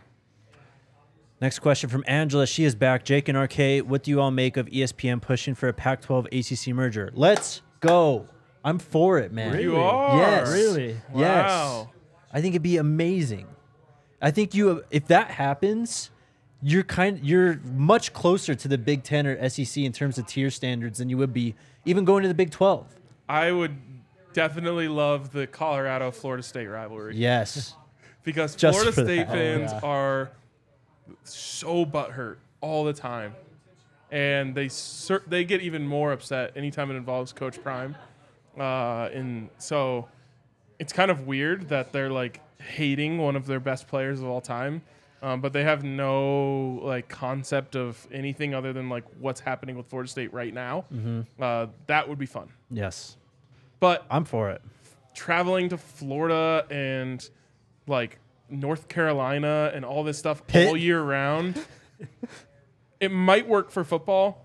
Next 1.40 1.58
question 1.58 1.90
from 1.90 2.04
Angela. 2.06 2.46
She 2.46 2.62
is 2.64 2.76
back. 2.76 3.04
Jake 3.04 3.28
and 3.28 3.36
RK, 3.36 3.84
what 3.84 4.04
do 4.04 4.12
you 4.12 4.20
all 4.20 4.30
make 4.30 4.56
of 4.56 4.66
ESPN 4.66 5.20
pushing 5.20 5.56
for 5.56 5.68
a 5.68 5.72
Pac-12 5.72 6.26
ACC 6.68 6.72
merger? 6.72 7.10
Let's 7.14 7.62
go. 7.80 8.26
I'm 8.64 8.78
for 8.78 9.18
it, 9.18 9.32
man. 9.32 9.58
You 9.58 9.76
are 9.76 10.16
Yes. 10.18 10.52
Really? 10.52 10.96
Yes. 11.14 11.50
Wow. 11.50 11.90
I 12.32 12.40
think 12.40 12.54
it'd 12.54 12.62
be 12.62 12.76
amazing. 12.76 13.48
I 14.22 14.30
think 14.30 14.54
you 14.54 14.84
if 14.90 15.08
that 15.08 15.32
happens, 15.32 16.10
you're 16.62 16.84
kind 16.84 17.18
you're 17.22 17.60
much 17.74 18.12
closer 18.12 18.54
to 18.54 18.68
the 18.68 18.78
Big 18.78 19.02
10 19.02 19.26
or 19.26 19.48
SEC 19.48 19.78
in 19.78 19.92
terms 19.92 20.16
of 20.16 20.26
tier 20.26 20.48
standards 20.48 20.98
than 20.98 21.08
you 21.08 21.18
would 21.18 21.32
be 21.34 21.54
even 21.84 22.04
going 22.04 22.22
to 22.22 22.28
the 22.28 22.34
Big 22.34 22.50
12. 22.50 22.86
I 23.28 23.50
would 23.50 23.76
definitely 24.32 24.88
love 24.88 25.32
the 25.32 25.46
Colorado 25.46 26.10
Florida 26.12 26.42
State 26.42 26.68
rivalry 26.68 27.16
Yes. 27.16 27.74
because 28.24 28.54
Just 28.54 28.78
Florida 28.78 28.92
State 28.92 29.26
that. 29.26 29.30
Oh, 29.30 29.32
fans 29.32 29.72
yeah. 29.72 29.80
are 29.82 30.30
so 31.24 31.84
butthurt 31.84 32.36
all 32.60 32.84
the 32.84 32.92
time, 32.92 33.34
and 34.10 34.54
they 34.54 34.70
they 35.26 35.44
get 35.44 35.60
even 35.62 35.86
more 35.86 36.12
upset 36.12 36.52
anytime 36.56 36.90
it 36.90 36.94
involves 36.94 37.32
Coach 37.32 37.60
Prime. 37.62 37.96
Uh, 38.58 39.08
and 39.12 39.48
so 39.58 40.08
it's 40.78 40.92
kind 40.92 41.10
of 41.10 41.26
weird 41.26 41.68
that 41.70 41.92
they're 41.92 42.10
like 42.10 42.40
hating 42.68 43.18
one 43.18 43.36
of 43.36 43.46
their 43.46 43.60
best 43.60 43.88
players 43.88 44.20
of 44.20 44.26
all 44.28 44.40
time. 44.40 44.82
Um, 45.22 45.40
but 45.40 45.52
they 45.52 45.62
have 45.62 45.84
no 45.84 46.80
like 46.82 47.08
concept 47.08 47.76
of 47.76 48.08
anything 48.12 48.54
other 48.54 48.72
than 48.72 48.88
like 48.88 49.04
what's 49.20 49.40
happening 49.40 49.76
with 49.76 49.86
Florida 49.86 50.10
State 50.10 50.32
right 50.32 50.52
now. 50.52 50.84
Mm-hmm. 50.92 51.20
Uh, 51.40 51.66
that 51.86 52.08
would 52.08 52.18
be 52.18 52.26
fun. 52.26 52.48
yes. 52.70 53.16
But 53.78 54.04
I'm 54.10 54.24
for 54.24 54.50
it. 54.50 54.62
traveling 55.14 55.68
to 55.70 55.76
Florida 55.76 56.64
and 56.70 57.28
like 57.86 58.18
North 58.48 58.86
Carolina 58.88 59.70
and 59.74 59.84
all 59.84 60.04
this 60.04 60.18
stuff 60.18 60.46
Pitt. 60.46 60.68
all 60.68 60.76
year 60.76 61.00
round, 61.02 61.64
it 63.00 63.10
might 63.12 63.48
work 63.48 63.70
for 63.70 63.84
football. 63.84 64.44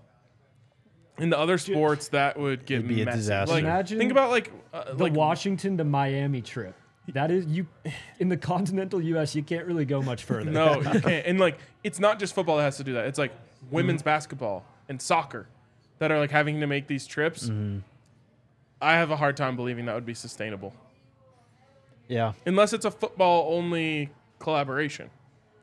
In 1.18 1.30
the 1.30 1.38
other 1.38 1.58
sports, 1.58 2.08
that 2.08 2.38
would 2.38 2.64
get 2.66 2.76
It'd 2.76 2.88
be 2.88 3.02
a 3.02 3.04
messy. 3.04 3.16
disaster. 3.18 3.54
Like, 3.54 3.64
Imagine 3.64 3.98
think 3.98 4.12
about 4.12 4.30
like 4.30 4.52
uh, 4.72 4.94
The 4.94 5.02
like 5.04 5.12
Washington 5.14 5.76
to 5.78 5.84
Miami 5.84 6.40
trip. 6.42 6.76
That 7.14 7.30
is 7.30 7.46
you 7.46 7.66
in 8.18 8.28
the 8.28 8.36
continental 8.36 9.00
U.S. 9.00 9.34
You 9.34 9.42
can't 9.42 9.66
really 9.66 9.84
go 9.84 10.02
much 10.02 10.24
further. 10.24 10.50
no, 10.50 10.76
you 10.92 11.00
can't. 11.00 11.26
And 11.26 11.38
like, 11.40 11.58
it's 11.84 11.98
not 12.00 12.18
just 12.18 12.34
football 12.34 12.56
that 12.58 12.64
has 12.64 12.76
to 12.78 12.84
do 12.84 12.92
that. 12.94 13.06
It's 13.06 13.18
like 13.18 13.32
women's 13.70 14.00
Mm-hmm. 14.00 14.04
basketball 14.06 14.64
and 14.88 15.00
soccer 15.00 15.46
that 15.98 16.10
are 16.12 16.18
like 16.18 16.30
having 16.30 16.60
to 16.60 16.66
make 16.66 16.86
these 16.86 17.06
trips. 17.06 17.48
Mm-hmm. 17.48 17.78
I 18.80 18.94
have 18.94 19.10
a 19.10 19.16
hard 19.16 19.36
time 19.36 19.56
believing 19.56 19.86
that 19.86 19.94
would 19.96 20.06
be 20.06 20.14
sustainable, 20.14 20.72
Yeah. 22.08 22.32
unless 22.46 22.72
it's 22.72 22.84
a 22.84 22.90
football 22.92 23.52
only 23.56 24.10
collaboration, 24.38 25.10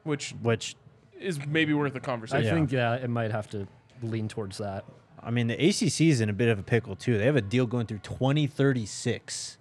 which 0.04 0.36
Which 0.42 0.76
is 1.18 1.40
maybe 1.48 1.74
worth 1.74 1.94
a 1.96 2.00
I 2.00 2.02
conversation. 2.02 2.46
Yeah. 2.46 2.54
think 2.54 2.72
yeah, 2.74 2.96
it 2.96 3.10
might 3.10 3.32
have 3.32 3.50
to 3.52 3.68
lean 4.04 4.28
towards 4.28 4.58
that. 4.58 4.84
I 5.24 5.32
mean, 5.32 5.48
the 5.48 5.54
ACC 5.56 6.02
is 6.02 6.20
in 6.22 6.30
a 6.30 6.34
bit 6.34 6.50
of 6.50 6.60
a 6.60 6.64
pickle 6.64 6.96
too. 6.98 7.18
They 7.18 7.26
have 7.26 7.38
a 7.38 7.42
deal 7.42 7.66
going 7.66 7.88
through 7.88 8.00
2036. 8.00 9.58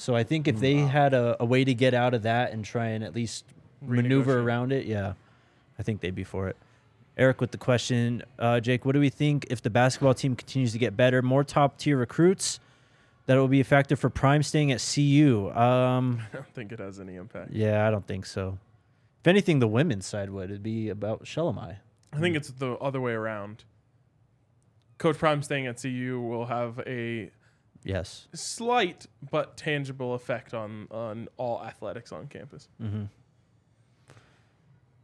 So 0.00 0.16
I 0.16 0.24
think 0.24 0.48
if 0.48 0.58
they 0.60 0.76
had 0.76 1.12
a, 1.12 1.36
a 1.40 1.44
way 1.44 1.62
to 1.62 1.74
get 1.74 1.92
out 1.92 2.14
of 2.14 2.22
that 2.22 2.52
and 2.52 2.64
try 2.64 2.86
and 2.86 3.04
at 3.04 3.14
least 3.14 3.44
maneuver 3.82 4.40
around 4.40 4.72
it, 4.72 4.86
yeah, 4.86 5.12
I 5.78 5.82
think 5.82 6.00
they'd 6.00 6.14
be 6.14 6.24
for 6.24 6.48
it. 6.48 6.56
Eric 7.18 7.38
with 7.38 7.50
the 7.50 7.58
question, 7.58 8.22
uh, 8.38 8.60
Jake, 8.60 8.86
what 8.86 8.92
do 8.92 9.00
we 9.00 9.10
think 9.10 9.46
if 9.50 9.60
the 9.60 9.68
basketball 9.68 10.14
team 10.14 10.34
continues 10.34 10.72
to 10.72 10.78
get 10.78 10.96
better, 10.96 11.20
more 11.20 11.44
top 11.44 11.76
tier 11.76 11.98
recruits, 11.98 12.60
that 13.26 13.36
it 13.36 13.40
will 13.40 13.46
be 13.46 13.60
effective 13.60 14.00
for 14.00 14.08
Prime 14.08 14.42
staying 14.42 14.72
at 14.72 14.80
CU? 14.80 15.50
Um, 15.50 16.22
I 16.32 16.36
don't 16.36 16.54
think 16.54 16.72
it 16.72 16.78
has 16.78 16.98
any 16.98 17.16
impact. 17.16 17.50
yeah, 17.52 17.86
I 17.86 17.90
don't 17.90 18.06
think 18.06 18.24
so. 18.24 18.58
If 19.20 19.28
anything, 19.28 19.58
the 19.58 19.68
women's 19.68 20.06
side 20.06 20.30
would. 20.30 20.44
It'd 20.44 20.62
be 20.62 20.88
about 20.88 21.24
Shelomi. 21.24 21.76
I 22.10 22.18
think 22.20 22.36
it's 22.36 22.48
the 22.48 22.72
other 22.78 23.02
way 23.02 23.12
around. 23.12 23.64
Coach 24.96 25.18
Prime 25.18 25.42
staying 25.42 25.66
at 25.66 25.82
CU 25.82 26.18
will 26.18 26.46
have 26.46 26.80
a 26.86 27.30
Yes. 27.82 28.28
slight 28.34 29.06
but 29.30 29.56
tangible 29.56 30.12
effect 30.14 30.52
on 30.52 30.86
on 30.90 31.28
all 31.38 31.62
athletics 31.64 32.12
on 32.12 32.26
campus. 32.26 32.68
Mm-hmm. 32.82 33.04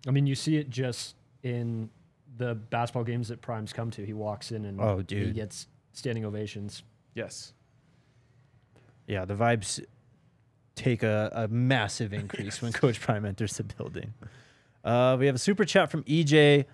I 0.06 0.10
mean, 0.10 0.26
you 0.26 0.34
see 0.34 0.56
it 0.56 0.70
just 0.70 1.16
in 1.42 1.90
the 2.36 2.54
basketball 2.54 3.04
games 3.04 3.28
that 3.28 3.40
Prime's 3.40 3.72
come 3.72 3.90
to. 3.92 4.04
He 4.04 4.12
walks 4.12 4.52
in 4.52 4.64
and 4.64 4.80
Oh, 4.80 5.02
dude. 5.02 5.28
he 5.28 5.32
gets 5.32 5.66
standing 5.92 6.24
ovations. 6.24 6.82
Yes. 7.14 7.52
Yeah, 9.06 9.24
the 9.24 9.34
vibes 9.34 9.82
take 10.74 11.02
a, 11.02 11.30
a 11.34 11.48
massive 11.48 12.12
increase 12.12 12.60
when 12.60 12.72
Coach 12.74 13.00
Prime 13.00 13.24
enters 13.24 13.56
the 13.56 13.64
building. 13.64 14.12
Uh, 14.84 15.16
we 15.18 15.26
have 15.26 15.34
a 15.34 15.38
super 15.38 15.64
chat 15.64 15.90
from 15.90 16.04
EJ. 16.04 16.66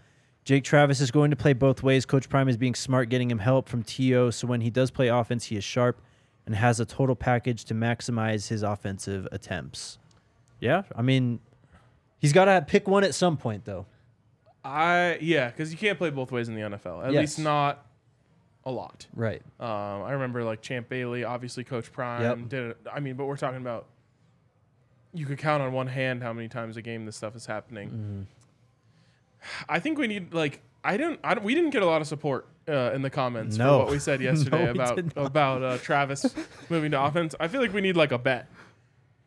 Jake 0.44 0.64
Travis 0.64 1.00
is 1.00 1.10
going 1.10 1.30
to 1.30 1.36
play 1.36 1.52
both 1.52 1.82
ways. 1.82 2.04
Coach 2.04 2.28
Prime 2.28 2.48
is 2.48 2.56
being 2.56 2.74
smart, 2.74 3.08
getting 3.08 3.30
him 3.30 3.38
help 3.38 3.68
from 3.68 3.82
TO, 3.82 4.30
so 4.32 4.46
when 4.46 4.60
he 4.60 4.70
does 4.70 4.90
play 4.90 5.08
offense, 5.08 5.44
he 5.46 5.56
is 5.56 5.62
sharp 5.64 6.00
and 6.46 6.54
has 6.56 6.80
a 6.80 6.84
total 6.84 7.14
package 7.14 7.64
to 7.66 7.74
maximize 7.74 8.48
his 8.48 8.62
offensive 8.64 9.28
attempts. 9.30 9.98
Yeah, 10.58 10.82
I 10.96 11.02
mean, 11.02 11.38
he's 12.18 12.32
got 12.32 12.46
to 12.46 12.62
pick 12.66 12.88
one 12.88 13.04
at 13.04 13.14
some 13.14 13.36
point, 13.36 13.64
though. 13.64 13.86
I 14.64 15.18
yeah, 15.20 15.48
because 15.48 15.72
you 15.72 15.78
can't 15.78 15.98
play 15.98 16.10
both 16.10 16.30
ways 16.32 16.48
in 16.48 16.54
the 16.54 16.60
NFL. 16.62 17.04
At 17.04 17.12
Yes. 17.12 17.20
least 17.20 17.38
not 17.40 17.84
a 18.64 18.70
lot. 18.70 19.06
Right. 19.14 19.42
Um, 19.58 19.66
I 20.02 20.12
remember 20.12 20.44
like 20.44 20.60
Champ 20.62 20.88
Bailey, 20.88 21.24
obviously 21.24 21.64
Coach 21.64 21.90
Prime 21.92 22.22
Yep. 22.22 22.48
did 22.48 22.70
it. 22.70 22.76
I 22.92 23.00
mean, 23.00 23.14
but 23.16 23.24
we're 23.26 23.36
talking 23.36 23.60
about 23.60 23.86
you 25.12 25.26
could 25.26 25.38
count 25.38 25.62
on 25.64 25.72
one 25.72 25.88
hand 25.88 26.22
how 26.22 26.32
many 26.32 26.46
times 26.48 26.76
a 26.76 26.82
game 26.82 27.06
this 27.06 27.16
stuff 27.16 27.34
is 27.34 27.46
happening. 27.46 27.88
Mm-hmm. 27.90 28.22
I 29.68 29.78
think 29.80 29.98
we 29.98 30.06
need 30.06 30.32
like 30.34 30.60
I 30.84 30.96
don't 30.96 31.18
I 31.24 31.34
don't, 31.34 31.44
we 31.44 31.54
didn't 31.54 31.70
get 31.70 31.82
a 31.82 31.86
lot 31.86 32.00
of 32.00 32.06
support 32.06 32.46
uh, 32.68 32.92
in 32.94 33.02
the 33.02 33.10
comments 33.10 33.56
No. 33.56 33.78
for 33.78 33.84
what 33.84 33.90
we 33.92 33.98
said 33.98 34.20
yesterday 34.30 34.58
No, 34.58 34.72
we 34.72 34.78
about 34.78 35.16
about 35.16 35.62
uh, 35.62 35.78
Travis 35.78 36.34
moving 36.70 36.90
to 36.92 37.02
offense. 37.02 37.34
I 37.40 37.48
feel 37.48 37.60
like 37.60 37.72
we 37.72 37.80
need 37.80 37.96
like 37.96 38.12
a 38.12 38.18
bet 38.18 38.48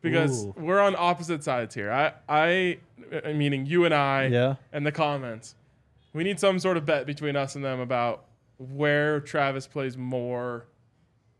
because 0.02 0.44
Ooh. 0.46 0.54
we're 0.56 0.80
on 0.80 0.94
opposite 0.96 1.42
sides 1.44 1.74
here. 1.74 1.90
I 1.92 2.12
I 2.28 2.78
meaning 3.32 3.66
you 3.66 3.84
and 3.84 3.94
I 3.94 4.26
Yeah. 4.26 4.54
and 4.72 4.86
the 4.86 4.92
comments. 4.92 5.54
We 6.12 6.24
need 6.24 6.40
some 6.40 6.58
sort 6.58 6.76
of 6.78 6.86
bet 6.86 7.04
between 7.06 7.36
us 7.36 7.56
and 7.56 7.64
them 7.64 7.78
about 7.80 8.24
where 8.58 9.20
Travis 9.20 9.66
plays 9.66 9.98
more 9.98 10.64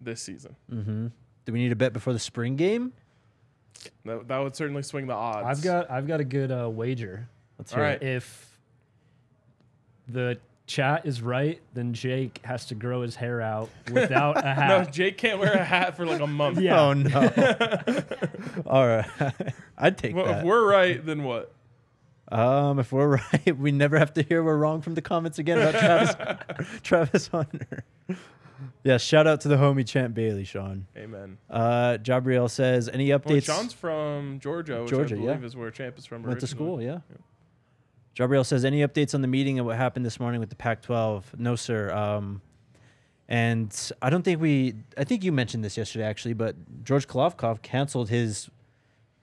this 0.03 0.21
season. 0.21 0.55
Mm-hmm. 0.71 1.07
Do 1.47 1.53
we 1.53 1.59
need 1.61 1.73
a 1.73 1.77
bet 1.77 1.95
before 1.95 2.13
the 2.13 2.19
spring 2.19 2.57
game? 2.57 2.93
That, 4.05 4.29
that 4.29 4.39
would 4.39 4.55
certainly 4.57 4.83
swing 4.83 5.07
the 5.07 5.15
odds. 5.15 5.47
I've 5.47 5.65
got 5.65 5.91
I've 5.91 6.07
got 6.07 6.21
a 6.21 6.25
good 6.25 6.51
uh, 6.53 6.69
wager. 6.69 7.29
Let's 7.59 7.73
All 7.73 7.79
hear 7.79 7.85
right. 7.89 8.03
it. 8.03 8.17
If 8.17 8.56
the 10.09 10.39
chat 10.67 11.07
is 11.07 11.23
right, 11.23 11.61
then 11.75 11.93
Jake 11.95 12.41
has 12.45 12.67
to 12.67 12.75
grow 12.75 13.03
his 13.03 13.15
hair 13.17 13.41
out 13.41 13.71
without 13.93 14.37
a 14.45 14.53
hat. 14.55 14.69
no. 14.87 14.91
Jake 14.91 15.17
can't 15.19 15.39
wear 15.39 15.53
a 15.53 15.65
hat 15.65 15.97
for 15.97 16.05
like 16.07 16.21
a 16.21 16.27
month. 16.27 16.59
Yeah. 16.61 16.81
Oh, 16.81 16.93
no. 16.93 17.31
All 18.67 18.87
right. 18.87 19.07
I'd 19.79 19.97
take 19.99 20.15
Well, 20.17 20.27
that. 20.27 20.39
if 20.39 20.45
we're 20.45 20.69
right, 20.69 21.05
then 21.05 21.23
what? 21.25 21.53
Um, 22.29 22.81
if 22.81 22.91
we're 22.93 23.17
right, 23.19 23.57
we 23.57 23.71
never 23.71 23.99
have 23.99 24.13
to 24.15 24.23
hear 24.23 24.43
we're 24.43 24.57
wrong 24.57 24.81
from 24.83 24.95
the 24.95 25.03
comments 25.03 25.39
again 25.39 25.59
about 25.61 25.79
Travis 25.79 26.81
Travis 26.83 27.29
Hunter. 27.29 27.85
Yeah, 28.83 28.97
shout 28.97 29.27
out 29.29 29.43
to 29.43 29.49
the 29.49 29.57
homie 29.57 29.87
Champ 29.87 30.15
Bailey, 30.15 30.43
Sean. 30.45 30.87
Amen. 30.97 31.39
Uh, 31.51 31.99
Jabriel 32.03 32.51
says, 32.51 32.89
any 32.89 33.11
Well, 33.11 33.19
updates? 33.21 33.45
Sean's 33.45 33.73
from 33.73 34.41
Georgia, 34.41 34.81
which 34.81 34.91
Georgia, 34.91 35.15
I 35.15 35.19
yeah. 35.19 35.25
believe 35.27 35.45
is 35.45 35.55
where 35.57 35.71
Champ 35.71 35.99
is 35.99 36.07
from. 36.07 36.23
went 36.23 36.41
to 36.41 36.45
originally. 36.47 36.67
school, 36.67 36.83
yeah. 36.83 36.99
Jabriel 38.17 38.47
says, 38.47 38.65
any 38.65 38.81
updates 38.81 39.15
on 39.15 39.21
the 39.21 39.29
meeting 39.29 39.59
and 39.59 39.67
what 39.67 39.77
happened 39.77 40.07
this 40.07 40.19
morning 40.19 40.41
with 40.41 40.49
the 40.49 40.57
Pac-12? 40.57 41.39
No, 41.39 41.55
sir. 41.55 41.93
Um, 41.93 42.41
and 43.29 43.93
I 44.01 44.09
don't 44.09 44.23
think 44.23 44.41
we. 44.41 44.75
I 44.97 45.05
think 45.05 45.23
you 45.25 45.33
mentioned 45.33 45.65
this 45.65 45.77
yesterday, 45.77 46.05
actually, 46.05 46.35
but 46.35 46.55
George 46.85 47.07
Kliavkoff 47.09 47.61
canceled 47.61 48.09
his 48.09 48.49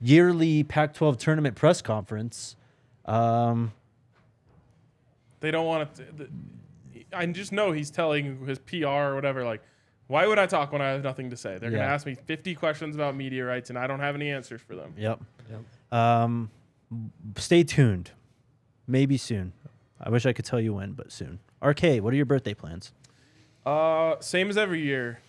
yearly 0.02 0.64
Pac-12 0.64 1.18
tournament 1.18 1.56
press 1.56 1.82
conference. 1.82 2.56
Um, 3.06 3.72
They 5.40 5.52
don't 5.52 5.66
want 5.66 5.96
to. 5.96 6.04
The, 6.18 6.30
I 7.14 7.26
just 7.28 7.52
know 7.52 7.72
he's 7.72 7.90
telling 7.90 8.46
his 8.46 8.60
PR 8.60 8.86
or 8.88 9.16
whatever, 9.16 9.44
like, 9.44 9.62
why 10.08 10.28
would 10.28 10.40
I 10.40 10.48
talk 10.48 10.72
when 10.72 10.82
I 10.82 10.90
have 10.90 11.04
nothing 11.04 11.30
to 11.30 11.38
say? 11.38 11.58
They're 11.58 11.70
going 11.70 11.82
to 11.82 11.88
ask 11.88 12.06
me 12.06 12.16
50 12.16 12.56
questions 12.56 12.96
about 12.96 13.16
media 13.16 13.46
rights, 13.46 13.70
and 13.70 13.80
I 13.80 13.88
don't 13.88 14.00
have 14.00 14.16
any 14.16 14.30
answers 14.30 14.62
for 14.62 14.76
them. 14.76 14.94
Yep. 14.98 15.22
Yep. 15.50 15.98
Um, 15.98 16.50
stay 17.38 17.64
tuned. 17.64 18.12
Maybe 18.88 19.18
soon. 19.18 19.54
I 20.00 20.10
wish 20.10 20.26
I 20.26 20.34
could 20.34 20.46
tell 20.46 20.60
you 20.60 20.74
when, 20.74 20.94
but 20.94 21.12
soon. 21.12 21.40
RK, 21.62 22.04
what 22.04 22.14
are 22.14 22.18
your 22.18 22.26
birthday 22.26 22.54
plans? 22.54 22.92
Uh, 23.66 24.16
same 24.20 24.50
as 24.50 24.58
every 24.58 24.82
year. 24.82 25.20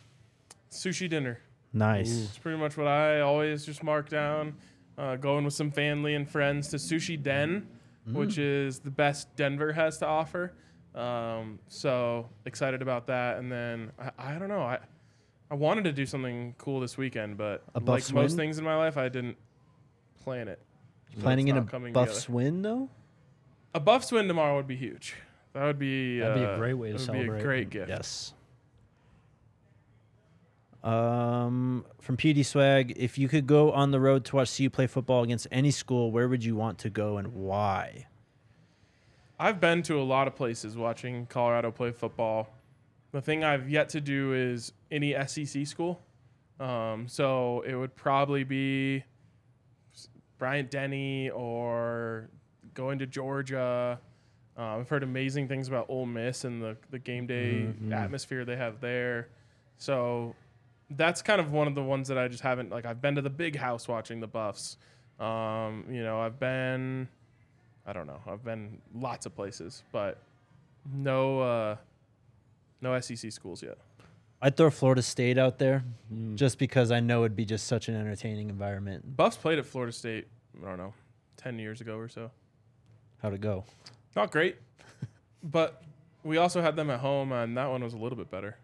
Sushi 0.71 1.09
dinner. 1.09 1.39
Nice. 1.73 2.25
It's 2.25 2.39
pretty 2.39 2.59
much 2.59 2.77
what 2.77 2.87
I 2.89 3.21
always 3.21 3.65
just 3.65 3.83
mark 3.83 4.09
down. 4.09 4.55
Uh, 4.97 5.17
going 5.17 5.45
with 5.45 5.55
some 5.55 5.71
family 5.71 6.15
and 6.15 6.29
friends 6.29 6.69
to 6.69 6.77
Sushi 6.77 7.21
Den, 7.21 7.67
which 8.13 8.39
is 8.39 8.79
the 8.81 8.91
best 8.91 9.35
Denver 9.37 9.73
has 9.73 9.99
to 9.99 10.07
offer. 10.07 10.53
Um, 10.95 11.59
so 11.69 12.29
excited 12.45 12.81
about 12.83 13.09
that. 13.09 13.39
And 13.39 13.51
then 13.51 13.91
I, 13.99 14.35
I 14.35 14.39
don't 14.39 14.49
know. 14.49 14.63
I 14.63 14.79
I 15.51 15.55
wanted 15.55 15.85
to 15.85 15.93
do 15.93 16.07
something 16.07 16.55
cool 16.59 16.81
this 16.81 16.97
weekend, 16.97 17.37
but 17.37 17.63
like 17.85 18.13
most 18.13 18.37
things 18.37 18.59
in 18.59 18.65
my 18.65 18.77
life, 18.77 18.97
I 18.97 19.09
didn't 19.09 19.37
plan 20.23 20.49
it. 20.49 20.61
Planning 21.21 21.49
in 21.49 21.57
a 21.57 21.63
buff 21.63 21.83
together. 21.83 22.13
swim 22.13 22.63
though? 22.63 22.89
A 23.75 23.81
Buffs 23.81 24.13
win 24.13 24.29
tomorrow 24.29 24.57
would 24.57 24.69
be 24.69 24.77
huge. 24.77 25.15
That 25.53 25.65
would 25.65 25.79
be 25.79 26.21
That'd 26.21 26.37
be 26.37 26.43
a 26.43 26.53
uh, 26.53 26.57
great 26.57 26.75
way 26.75 26.93
to 26.93 26.99
that 26.99 27.09
would 27.09 27.13
Be 27.13 27.19
celebrate. 27.25 27.41
a 27.41 27.43
great 27.43 27.71
gift. 27.71 27.89
Yes. 27.89 28.35
Um, 30.83 31.87
from 32.01 32.17
PD 32.17 32.45
Swag, 32.45 32.93
if 32.97 33.17
you 33.17 33.27
could 33.27 33.47
go 33.47 33.73
on 33.73 33.91
the 33.91 34.01
road 34.01 34.25
to 34.27 34.37
watch 34.37 34.57
CU 34.57 34.69
play 34.69 34.87
football 34.87 35.23
against 35.23 35.47
any 35.51 35.71
school, 35.71 36.11
where 36.13 36.29
would 36.29 36.45
you 36.45 36.55
want 36.57 36.79
to 36.79 36.91
go 36.91 37.17
and 37.17 37.29
why? 37.29 38.07
I've 39.41 39.61
been 39.61 39.83
to 39.85 39.99
a 39.99 40.03
lot 40.03 40.29
of 40.29 40.37
places 40.37 40.77
watching 40.77 41.27
Colorado 41.27 41.71
play 41.71 41.91
football. 41.91 42.51
The 43.13 43.21
thing 43.21 43.45
I've 43.45 43.71
yet 43.71 43.89
to 43.91 44.01
do 44.01 44.35
is 44.35 44.73
any 44.91 45.15
SEC 45.27 45.67
school. 45.67 46.01
Um, 46.61 47.09
so 47.09 47.65
it 47.67 47.75
would 47.75 47.97
probably 47.97 48.45
be 48.45 49.05
Bryant 50.39 50.71
Denny 50.71 51.31
or 51.31 52.29
going 52.75 52.99
to 52.99 53.07
Georgia. 53.07 53.99
Uh, 54.57 54.63
I've 54.63 54.89
heard 54.89 55.03
amazing 55.03 55.49
things 55.49 55.67
about 55.69 55.87
Ole 55.89 56.07
Miss 56.07 56.45
and 56.45 56.63
the, 56.63 56.77
the 56.91 56.99
game 56.99 57.27
day 57.27 57.73
atmosphere 57.93 58.45
they 58.45 58.57
have 58.57 58.81
there. 58.81 59.29
So 59.79 60.35
that's 60.91 61.23
kind 61.23 61.41
of 61.41 61.53
one 61.53 61.67
of 61.67 61.75
the 61.75 61.83
ones 61.83 62.09
that 62.09 62.19
I 62.19 62.29
just 62.29 62.43
haven't 62.43 62.71
like. 62.71 62.87
I've 62.87 63.01
been 63.01 63.17
to 63.17 63.23
the 63.23 63.31
big 63.31 63.57
house 63.57 63.89
watching 63.89 64.21
the 64.21 64.27
Buffs. 64.27 64.77
Um, 65.19 65.85
you 65.91 66.03
know, 66.03 66.21
I've 66.21 66.39
been, 66.39 67.09
I 67.87 67.93
don't 67.93 68.07
know, 68.07 68.21
I've 68.27 68.45
been 68.45 68.81
lots 68.95 69.27
of 69.27 69.35
places, 69.35 69.83
but 69.93 70.19
no, 70.93 71.41
uh, 71.41 71.77
no 72.81 72.99
SEC 73.01 73.33
schools 73.33 73.63
yet. 73.63 73.79
I'd 74.43 74.57
throw 74.57 74.71
Florida 74.71 75.03
State 75.03 75.39
out 75.39 75.59
there 75.59 75.85
just 76.35 76.59
because 76.59 76.91
I 76.91 77.01
know 77.01 77.23
it'd 77.23 77.37
be 77.37 77.47
just 77.47 77.67
such 77.67 77.89
an 77.89 77.95
entertaining 77.97 78.51
environment. 78.51 79.17
Buffs 79.17 79.37
played 79.37 79.59
at 79.59 79.65
Florida 79.65 79.93
State. 79.93 80.27
I 80.63 80.69
don't 80.69 80.79
know, 80.79 80.93
ten 81.37 81.59
years 81.59 81.81
ago 81.81 81.97
or 81.97 82.09
so. 82.09 82.31
How'd 83.25 83.33
it 83.33 83.41
go? 83.41 83.65
Not 84.15 84.31
great, 84.31 84.57
but 85.43 85.83
we 86.25 86.37
also 86.37 86.61
had 86.61 86.77
them 86.77 86.91
at 86.91 87.01
home, 87.01 87.33
and 87.33 87.57
that 87.57 87.71
one 87.71 87.83
was 87.83 87.95
a 87.95 87.97
little 87.97 88.19
bit 88.19 88.31
better. 88.31 88.59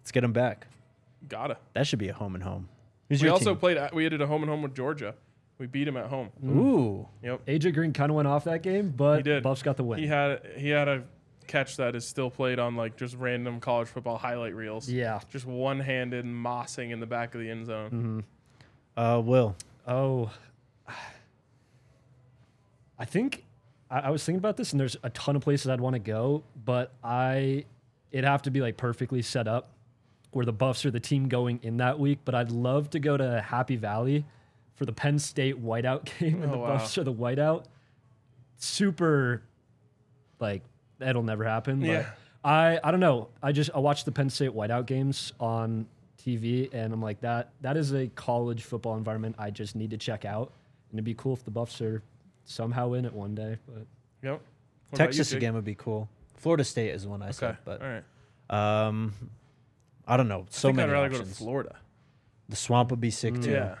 Let's 0.00 0.12
get 0.12 0.20
them 0.20 0.32
back. 0.32 0.68
Gotta. 1.28 1.56
That 1.74 1.88
should 1.88 1.98
be 1.98 2.08
a 2.08 2.12
home 2.14 2.36
and 2.36 2.44
home. 2.44 2.68
Who's 3.08 3.20
we 3.20 3.26
your 3.26 3.32
also 3.32 3.50
team? 3.50 3.58
played. 3.58 3.76
At, 3.78 3.92
we 3.92 4.08
did 4.08 4.22
a 4.22 4.28
home 4.28 4.42
and 4.44 4.48
home 4.48 4.62
with 4.62 4.76
Georgia. 4.76 5.16
We 5.58 5.66
beat 5.66 5.86
them 5.86 5.96
at 5.96 6.06
home. 6.06 6.28
Ooh. 6.46 7.08
Yep. 7.24 7.46
AJ 7.46 7.74
Green 7.74 7.92
kind 7.92 8.10
of 8.10 8.14
went 8.16 8.28
off 8.28 8.44
that 8.44 8.62
game, 8.62 8.94
but 8.96 9.16
He 9.16 9.22
did. 9.24 9.42
Buffs 9.42 9.64
got 9.64 9.76
the 9.76 9.82
win. 9.82 9.98
He 9.98 10.06
had 10.06 10.46
he 10.56 10.68
had 10.68 10.86
a 10.86 11.02
catch 11.48 11.76
that 11.78 11.96
is 11.96 12.06
still 12.06 12.30
played 12.30 12.60
on 12.60 12.76
like 12.76 12.96
just 12.96 13.16
random 13.16 13.58
college 13.58 13.88
football 13.88 14.18
highlight 14.18 14.54
reels. 14.54 14.88
yeah. 14.88 15.18
Just 15.30 15.46
one 15.46 15.80
handed 15.80 16.24
mossing 16.24 16.92
in 16.92 17.00
the 17.00 17.06
back 17.06 17.34
of 17.34 17.40
the 17.40 17.50
end 17.50 17.66
zone. 17.66 17.90
Hmm. 17.90 18.20
Uh, 19.00 19.18
Will. 19.20 19.56
Oh, 19.84 20.30
I 22.98 23.04
think 23.04 23.44
I, 23.90 24.00
I 24.00 24.10
was 24.10 24.24
thinking 24.24 24.38
about 24.38 24.56
this, 24.56 24.72
and 24.72 24.80
there's 24.80 24.96
a 25.02 25.10
ton 25.10 25.36
of 25.36 25.42
places 25.42 25.68
I'd 25.68 25.80
want 25.80 25.94
to 25.94 26.00
go, 26.00 26.42
but 26.64 26.92
I 27.02 27.64
it'd 28.10 28.24
have 28.24 28.42
to 28.42 28.50
be 28.50 28.60
like 28.60 28.76
perfectly 28.76 29.22
set 29.22 29.46
up 29.48 29.70
where 30.32 30.44
the 30.46 30.52
Buffs 30.52 30.84
are 30.86 30.90
the 30.90 31.00
team 31.00 31.28
going 31.28 31.58
in 31.62 31.78
that 31.78 31.98
week. 31.98 32.18
But 32.24 32.34
I'd 32.34 32.50
love 32.50 32.90
to 32.90 32.98
go 33.00 33.16
to 33.16 33.40
Happy 33.40 33.76
Valley 33.76 34.24
for 34.74 34.84
the 34.86 34.92
Penn 34.92 35.18
State 35.18 35.62
whiteout 35.62 36.04
game, 36.18 36.42
and 36.42 36.50
Oh, 36.50 36.52
the 36.52 36.58
wow. 36.58 36.66
Buffs 36.78 36.96
are 36.98 37.04
the 37.04 37.12
whiteout. 37.14 37.64
Super, 38.56 39.42
like 40.38 40.62
that'll 40.98 41.22
never 41.22 41.44
happen. 41.44 41.80
But 41.80 41.88
Yeah. 41.88 42.06
I 42.44 42.78
I 42.82 42.90
don't 42.90 43.00
know. 43.00 43.28
I 43.42 43.52
just 43.52 43.70
I 43.74 43.78
watched 43.78 44.04
the 44.04 44.12
Penn 44.12 44.30
State 44.30 44.50
whiteout 44.52 44.86
games 44.86 45.32
on 45.40 45.86
TV, 46.22 46.72
and 46.72 46.92
I'm 46.92 47.02
like 47.02 47.20
that 47.20 47.50
that 47.62 47.76
is 47.76 47.92
a 47.92 48.06
college 48.08 48.64
football 48.64 48.96
environment 48.96 49.36
I 49.38 49.50
just 49.50 49.76
need 49.76 49.90
to 49.90 49.96
check 49.98 50.24
out. 50.24 50.52
And 50.90 50.98
it'd 50.98 51.04
be 51.04 51.14
cool 51.14 51.32
if 51.34 51.44
the 51.44 51.50
Buffs 51.50 51.80
are 51.80 52.02
somehow 52.44 52.92
in 52.94 53.04
it 53.04 53.12
one 53.12 53.34
day. 53.34 53.58
But 53.66 53.86
Yep. 54.22 54.32
What 54.32 54.40
about 54.40 54.40
you, 54.92 54.96
Texas 54.96 55.32
again 55.32 55.54
would 55.54 55.64
be 55.64 55.74
cool. 55.74 56.08
Florida 56.36 56.64
State 56.64 56.90
is 56.94 57.06
one 57.06 57.22
I 57.22 57.26
Okay. 57.26 57.32
said, 57.34 57.58
but 57.64 57.80
All 57.82 57.88
right. 57.88 58.86
um, 58.88 59.12
I 60.06 60.16
don't 60.16 60.28
know. 60.28 60.40
I 60.40 60.46
So 60.50 60.68
think 60.68 60.76
many 60.76 60.88
I'd 60.90 60.92
rather 60.92 61.06
options. 61.06 61.28
go 61.28 61.32
to 61.32 61.38
Florida. 61.38 61.76
The 62.48 62.56
swamp 62.56 62.90
would 62.90 63.00
be 63.00 63.10
sick 63.10 63.40
too. 63.40 63.50
Yeah. 63.52 63.76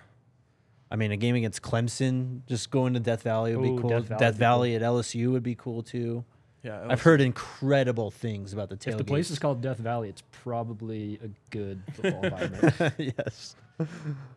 I 0.92 0.96
mean, 0.96 1.10
a 1.12 1.16
game 1.16 1.34
against 1.36 1.62
Clemson, 1.62 2.40
just 2.46 2.70
going 2.70 2.94
to 2.94 3.00
Death 3.00 3.22
Valley 3.22 3.54
would 3.56 3.66
Ooh, 3.68 3.76
be 3.76 3.80
cool. 3.82 3.90
Death 3.90 4.08
Death 4.18 4.34
Valley 4.34 4.70
Valley, 4.70 4.72
would 4.72 4.78
be 4.80 4.84
cool. 4.84 4.98
at 4.98 5.04
LSU 5.04 5.32
would 5.32 5.42
be 5.42 5.54
cool 5.54 5.82
too. 5.82 6.24
Yeah. 6.62 6.86
I've 6.88 7.00
heard 7.02 7.20
incredible 7.20 8.10
things 8.10 8.52
about 8.52 8.68
the 8.68 8.76
tailgate. 8.76 8.88
if 8.92 8.98
the 8.98 9.04
place 9.04 9.30
is 9.30 9.38
called 9.38 9.62
Death 9.62 9.78
Valley, 9.78 10.08
it's 10.10 10.22
probably 10.30 11.18
a 11.24 11.28
good 11.50 11.80
football 11.94 12.24
environment. 12.24 12.94
yes. 12.98 13.56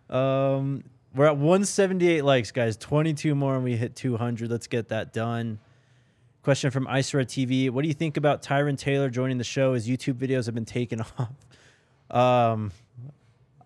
Um, 0.09 0.83
we're 1.15 1.25
at 1.25 1.37
178 1.37 2.23
likes, 2.23 2.51
guys. 2.51 2.77
22 2.77 3.35
more, 3.35 3.55
and 3.55 3.63
we 3.63 3.75
hit 3.77 3.95
200. 3.95 4.49
Let's 4.49 4.67
get 4.67 4.89
that 4.89 5.13
done. 5.13 5.59
Question 6.43 6.71
from 6.71 6.85
Red 6.87 7.03
TV: 7.03 7.69
What 7.69 7.83
do 7.83 7.87
you 7.87 7.93
think 7.93 8.17
about 8.17 8.41
Tyron 8.41 8.77
Taylor 8.77 9.09
joining 9.09 9.37
the 9.37 9.43
show? 9.45 9.73
His 9.73 9.87
YouTube 9.87 10.15
videos 10.15 10.45
have 10.45 10.55
been 10.55 10.65
taken 10.65 11.01
off. 12.11 12.51
Um, 12.51 12.71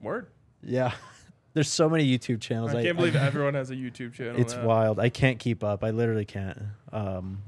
Word. 0.01 0.27
yeah, 0.61 0.91
there's 1.53 1.69
so 1.69 1.89
many 1.89 2.05
YouTube 2.07 2.39
channels. 2.39 2.75
I 2.75 2.83
can't 2.83 2.95
believe 2.97 3.15
everyone 3.15 3.55
has 3.55 3.71
a 3.71 3.75
YouTube 3.75 4.13
channel. 4.13 4.39
it's 4.39 4.53
now. 4.53 4.65
wild. 4.65 4.99
I 4.99 5.09
can't 5.09 5.39
keep 5.39 5.63
up. 5.63 5.83
I 5.83 5.89
literally 5.89 6.25
can't. 6.25 6.61
Um, 6.91 7.41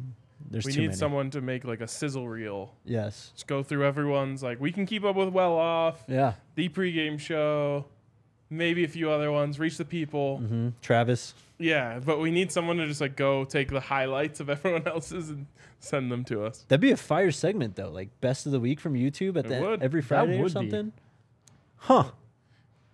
there's 0.49 0.65
We 0.65 0.71
need 0.73 0.79
many. 0.87 0.93
someone 0.95 1.29
to 1.31 1.41
make 1.41 1.63
like 1.63 1.81
a 1.81 1.87
sizzle 1.87 2.27
reel. 2.27 2.73
Yes. 2.83 3.29
Just 3.35 3.45
go 3.45 3.61
through 3.61 3.85
everyone's 3.85 4.41
like 4.41 4.59
we 4.59 4.71
can 4.71 4.87
keep 4.87 5.03
up 5.03 5.15
with 5.15 5.29
well 5.29 5.53
off, 5.53 6.03
Yeah. 6.07 6.33
the 6.55 6.69
pregame 6.69 7.19
show, 7.19 7.85
maybe 8.49 8.83
a 8.83 8.87
few 8.87 9.09
other 9.11 9.31
ones, 9.31 9.59
reach 9.59 9.77
the 9.77 9.85
people. 9.85 10.37
hmm 10.39 10.69
Travis. 10.81 11.33
Yeah, 11.57 11.99
but 12.03 12.19
we 12.19 12.31
need 12.31 12.51
someone 12.53 12.77
to 12.77 12.87
just 12.87 13.01
like 13.01 13.15
go 13.17 13.43
take 13.45 13.69
the 13.69 13.81
highlights 13.81 14.39
of 14.39 14.49
everyone 14.49 14.87
else's 14.87 15.29
and 15.29 15.45
send 15.79 16.09
them 16.11 16.23
to 16.25 16.45
us. 16.45 16.63
That'd 16.69 16.79
be 16.81 16.91
a 16.91 16.97
fire 16.97 17.31
segment 17.31 17.75
though, 17.75 17.89
like 17.89 18.09
best 18.21 18.45
of 18.45 18.51
the 18.53 18.59
week 18.61 18.79
from 18.79 18.93
YouTube 18.93 19.37
at 19.37 19.45
It 19.45 19.49
the 19.49 19.61
would. 19.61 19.83
every 19.83 19.99
That 20.01 20.07
Friday 20.07 20.35
or 20.37 20.43
would 20.43 20.47
be. 20.47 20.51
something. 20.53 20.93
Huh. 21.77 22.05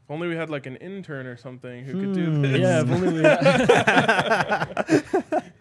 If 0.04 0.12
only 0.12 0.28
we 0.28 0.36
had 0.36 0.50
like 0.52 0.66
an 0.68 0.76
intern 0.78 1.26
or 1.28 1.36
something 1.38 1.84
who 1.86 1.94
could 1.94 2.16
Hmm. 2.16 2.42
do 2.42 2.48
this. 2.48 2.60
yeah, 2.60 2.82
if 2.82 2.90
only 2.92 3.14
we 3.14 3.22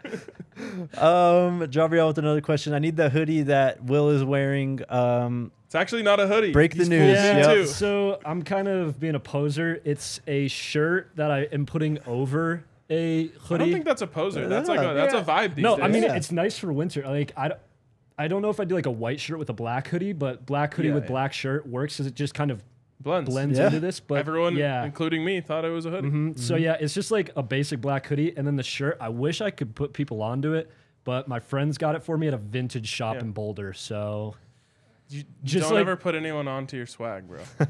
Um, 0.99 1.61
Javier 1.69 2.07
with 2.07 2.19
another 2.19 2.41
question. 2.41 2.73
I 2.75 2.79
need 2.79 2.97
the 2.97 3.11
hoodie 3.11 3.43
that 3.43 3.83
Will 3.85 4.11
is 4.11 4.23
wearing. 4.25 4.81
Um, 4.89 5.51
It's 5.75 5.81
actually 5.81 6.05
not 6.05 6.21
a 6.21 6.29
hoodie. 6.29 6.53
Break 6.53 6.71
the 6.71 6.79
He's 6.79 6.89
news. 6.89 7.17
full 7.19 7.25
Yep. 7.27 7.47
too. 7.57 7.67
So 7.67 8.21
I'm 8.25 8.45
kind 8.45 8.69
of 8.69 9.01
being 9.01 9.17
a 9.17 9.19
poser. 9.21 9.81
It's 9.85 10.21
a 10.29 10.47
shirt 10.47 11.11
that 11.17 11.33
I 11.33 11.49
am 11.51 11.67
putting 11.67 11.99
over 12.07 12.63
a 12.89 13.27
hoodie. 13.27 13.55
I 13.55 13.59
don't 13.59 13.73
think 13.73 13.85
that's 13.85 14.01
a 14.03 14.07
poser. 14.07 14.47
That's 14.47 14.69
like 14.69 14.79
a, 14.79 14.95
that's 14.95 15.15
a 15.15 15.23
vibe 15.23 15.57
these 15.57 15.65
no, 15.65 15.75
days. 15.75 15.85
I 15.85 15.89
mean 15.89 16.05
Yeah. 16.05 16.15
it's 16.15 16.31
nice 16.31 16.57
for 16.57 16.73
winter. 16.73 17.03
Like 17.03 17.33
I, 17.37 17.49
don't- 17.49 17.61
I 18.17 18.29
don't 18.29 18.41
know 18.41 18.51
if 18.51 18.61
I 18.61 18.65
do 18.65 18.77
like 18.77 18.87
a 18.87 18.91
white 18.93 19.19
shirt 19.19 19.41
with 19.41 19.51
a 19.51 19.53
black 19.53 19.89
hoodie, 19.89 20.13
but 20.13 20.47
black 20.47 20.75
hoodie 20.75 20.91
Yeah, 20.91 20.95
with 20.95 21.03
yeah. 21.05 21.09
black 21.11 21.33
shirt 21.33 21.67
works 21.67 21.95
because 21.97 22.07
it 22.07 22.15
just 22.15 22.35
kind 22.35 22.53
of 22.53 22.63
blends. 23.01 23.29
blends 23.29 23.59
Yeah. 23.59 23.67
into 23.67 23.81
this. 23.81 23.99
But 23.99 24.19
Everyone, 24.19 24.55
yeah. 24.57 24.85
including 24.85 25.25
me, 25.25 25.41
thought 25.41 25.65
it 25.65 25.71
was 25.71 25.87
a 25.87 25.91
hoodie. 25.91 26.09
Mhm. 26.09 26.39
So 26.39 26.55
yeah, 26.55 26.77
it's 26.79 26.95
just 26.95 27.11
like 27.11 27.31
a 27.35 27.43
basic 27.43 27.81
black 27.81 28.07
hoodie, 28.07 28.33
and 28.37 28.47
then 28.47 28.55
the 28.55 28.63
shirt. 28.63 28.97
I 29.01 29.09
wish 29.09 29.41
I 29.41 29.51
could 29.51 29.75
put 29.75 29.93
people 29.93 30.23
onto 30.23 30.53
it, 30.53 30.71
but 31.03 31.27
my 31.27 31.41
friends 31.41 31.79
got 31.79 31.97
it 31.97 32.05
for 32.05 32.17
me 32.17 32.29
at 32.29 32.35
a 32.35 32.37
vintage 32.39 32.87
shop 32.87 33.17
Yeah. 33.17 33.23
in 33.23 33.33
Boulder. 33.33 33.73
So 33.73 34.37
You 35.11 35.23
Just 35.45 35.65
don't 35.69 35.75
like- 35.75 35.81
ever 35.83 35.97
put 35.97 36.15
anyone 36.15 36.49
onto 36.49 36.77
your 36.77 36.87
swag, 36.87 37.29
bro. 37.29 37.41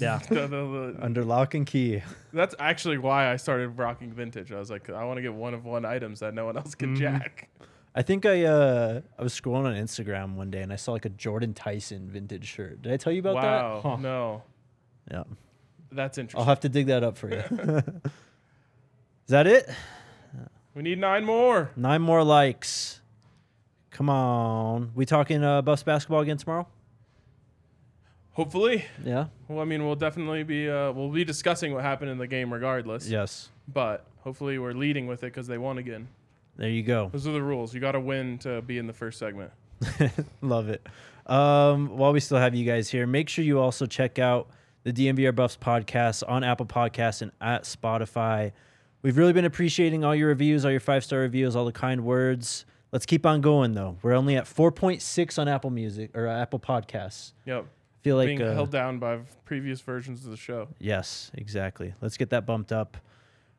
yeah, 0.00 0.18
The- 0.28 0.34
the- 0.46 0.46
the- 0.48 0.96
under 1.00 1.24
lock 1.24 1.54
and 1.54 1.66
key. 1.66 2.02
that's 2.32 2.54
actually 2.58 2.98
why 2.98 3.32
I 3.32 3.36
started 3.36 3.70
rocking 3.78 4.12
vintage. 4.12 4.52
I 4.52 4.58
was 4.58 4.70
like, 4.70 4.90
I 4.90 5.04
want 5.04 5.16
to 5.18 5.22
get 5.22 5.32
one 5.34 5.54
of 5.54 5.64
one 5.64 5.84
items 5.84 6.20
that 6.20 6.34
no 6.34 6.44
one 6.46 6.56
else 6.56 6.74
can 6.74 6.94
jack. 6.94 7.48
I 7.94 8.02
think 8.02 8.26
I 8.26 8.44
uh 8.44 9.00
I 9.18 9.22
was 9.22 9.32
scrolling 9.38 9.64
on 9.64 9.74
Instagram 9.74 10.34
one 10.34 10.50
day 10.50 10.60
and 10.60 10.70
I 10.72 10.76
saw 10.76 10.92
like 10.92 11.06
a 11.06 11.10
Jordan 11.10 11.54
Tyson 11.54 12.10
vintage 12.10 12.46
shirt. 12.46 12.82
Did 12.82 12.92
I 12.92 12.98
tell 12.98 13.12
you 13.14 13.20
about 13.20 13.36
Wow, 13.36 13.80
Huh. 13.82 13.96
no. 13.96 14.42
Yeah. 15.10 15.22
that's 15.90 16.18
interesting. 16.18 16.38
I'll 16.40 16.46
have 16.46 16.60
to 16.60 16.68
dig 16.68 16.88
that 16.88 17.02
up 17.02 17.16
for 17.16 17.30
you. 17.30 17.38
Is 19.24 19.28
that 19.28 19.46
it? 19.46 19.68
we 20.74 20.82
need 20.82 20.98
nine 20.98 21.24
more. 21.24 21.70
Nine 21.74 22.02
more 22.02 22.22
likes. 22.22 23.00
Come 23.96 24.10
on. 24.10 24.90
We 24.94 25.06
talking 25.06 25.42
uh, 25.42 25.62
Buffs 25.62 25.82
basketball 25.82 26.20
again 26.20 26.36
tomorrow? 26.36 26.66
Hopefully, 28.32 28.84
Yeah. 29.02 29.28
well, 29.48 29.60
I 29.60 29.64
mean, 29.64 29.86
we'll 29.86 29.94
definitely 29.96 30.42
be 30.42 30.68
uh, 30.68 30.92
we'll 30.92 31.08
be 31.08 31.24
discussing 31.24 31.72
what 31.72 31.82
happened 31.82 32.10
in 32.10 32.18
the 32.18 32.26
game 32.26 32.52
regardless. 32.52 33.08
Yes. 33.08 33.48
But 33.66 34.04
hopefully, 34.18 34.58
we're 34.58 34.74
leading 34.74 35.06
with 35.06 35.22
it 35.22 35.28
because 35.32 35.46
they 35.46 35.56
won 35.56 35.78
again. 35.78 36.08
There 36.56 36.68
you 36.68 36.82
go. 36.82 37.08
Those 37.10 37.26
are 37.26 37.32
the 37.32 37.42
rules. 37.42 37.72
You 37.72 37.80
got 37.80 37.92
to 37.92 38.00
win 38.00 38.36
to 38.40 38.60
be 38.60 38.76
in 38.76 38.86
the 38.86 38.92
first 38.92 39.18
segment. 39.18 39.52
Love 40.42 40.68
it. 40.68 40.86
Um, 41.24 41.96
while 41.96 42.12
we 42.12 42.20
still 42.20 42.36
have 42.36 42.54
you 42.54 42.66
guys 42.66 42.90
here, 42.90 43.06
make 43.06 43.30
sure 43.30 43.42
you 43.44 43.58
also 43.58 43.86
check 43.86 44.18
out 44.18 44.48
the 44.84 44.92
DNVR 44.92 45.34
Buffs 45.34 45.56
podcast 45.56 46.22
on 46.28 46.44
Apple 46.44 46.66
Podcasts 46.66 47.22
and 47.22 47.32
at 47.40 47.62
Spotify. 47.64 48.52
We've 49.00 49.16
really 49.16 49.32
been 49.32 49.44
appreciating 49.46 50.04
all 50.04 50.14
your 50.14 50.28
reviews, 50.28 50.66
all 50.66 50.70
your 50.70 50.80
five 50.80 51.04
star 51.04 51.20
reviews, 51.20 51.56
all 51.56 51.64
the 51.64 51.72
kind 51.72 52.04
words. 52.04 52.66
Let's 52.96 53.04
keep 53.04 53.26
on 53.26 53.42
going 53.42 53.74
though. 53.74 53.98
We're 54.00 54.14
only 54.14 54.36
at 54.36 54.46
4.6 54.46 55.38
on 55.38 55.48
Apple 55.48 55.68
Music 55.68 56.16
or 56.16 56.26
Apple 56.28 56.58
Podcasts. 56.58 57.34
Yep. 57.44 57.66
Feel 58.00 58.16
like 58.16 58.28
Being 58.28 58.40
uh, 58.40 58.54
held 58.54 58.70
down 58.70 58.98
by 58.98 59.18
previous 59.44 59.82
versions 59.82 60.24
of 60.24 60.30
the 60.30 60.36
show. 60.38 60.68
Yes, 60.78 61.30
exactly. 61.34 61.92
Let's 62.00 62.16
get 62.16 62.30
that 62.30 62.46
bumped 62.46 62.72
up. 62.72 62.96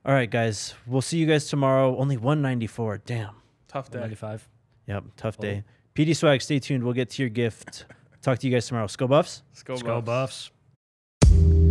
All 0.03 0.11
right, 0.11 0.27
guys. 0.27 0.73
We'll 0.87 1.03
see 1.03 1.19
you 1.19 1.27
guys 1.27 1.45
tomorrow. 1.45 1.95
Only 1.97 2.17
194. 2.17 3.03
Damn. 3.05 3.35
Tough 3.67 3.91
day. 3.91 3.99
95. 3.99 4.49
Yep. 4.87 5.03
Tough 5.17 5.37
day. 5.37 5.63
PD 5.93 6.15
Swag, 6.15 6.41
stay 6.41 6.57
tuned. 6.57 6.83
We'll 6.83 6.93
get 6.93 7.11
to 7.11 7.21
your 7.21 7.29
gift. 7.29 7.85
Talk 8.23 8.39
to 8.39 8.47
you 8.47 8.51
guys 8.51 8.65
tomorrow. 8.65 8.87
Sko 8.87 9.07
Buffs. 9.07 9.43
Let's 9.51 9.61
go, 9.61 9.73
Let's 9.73 9.83
Buffs. 9.83 10.49
Buffs. 11.21 11.66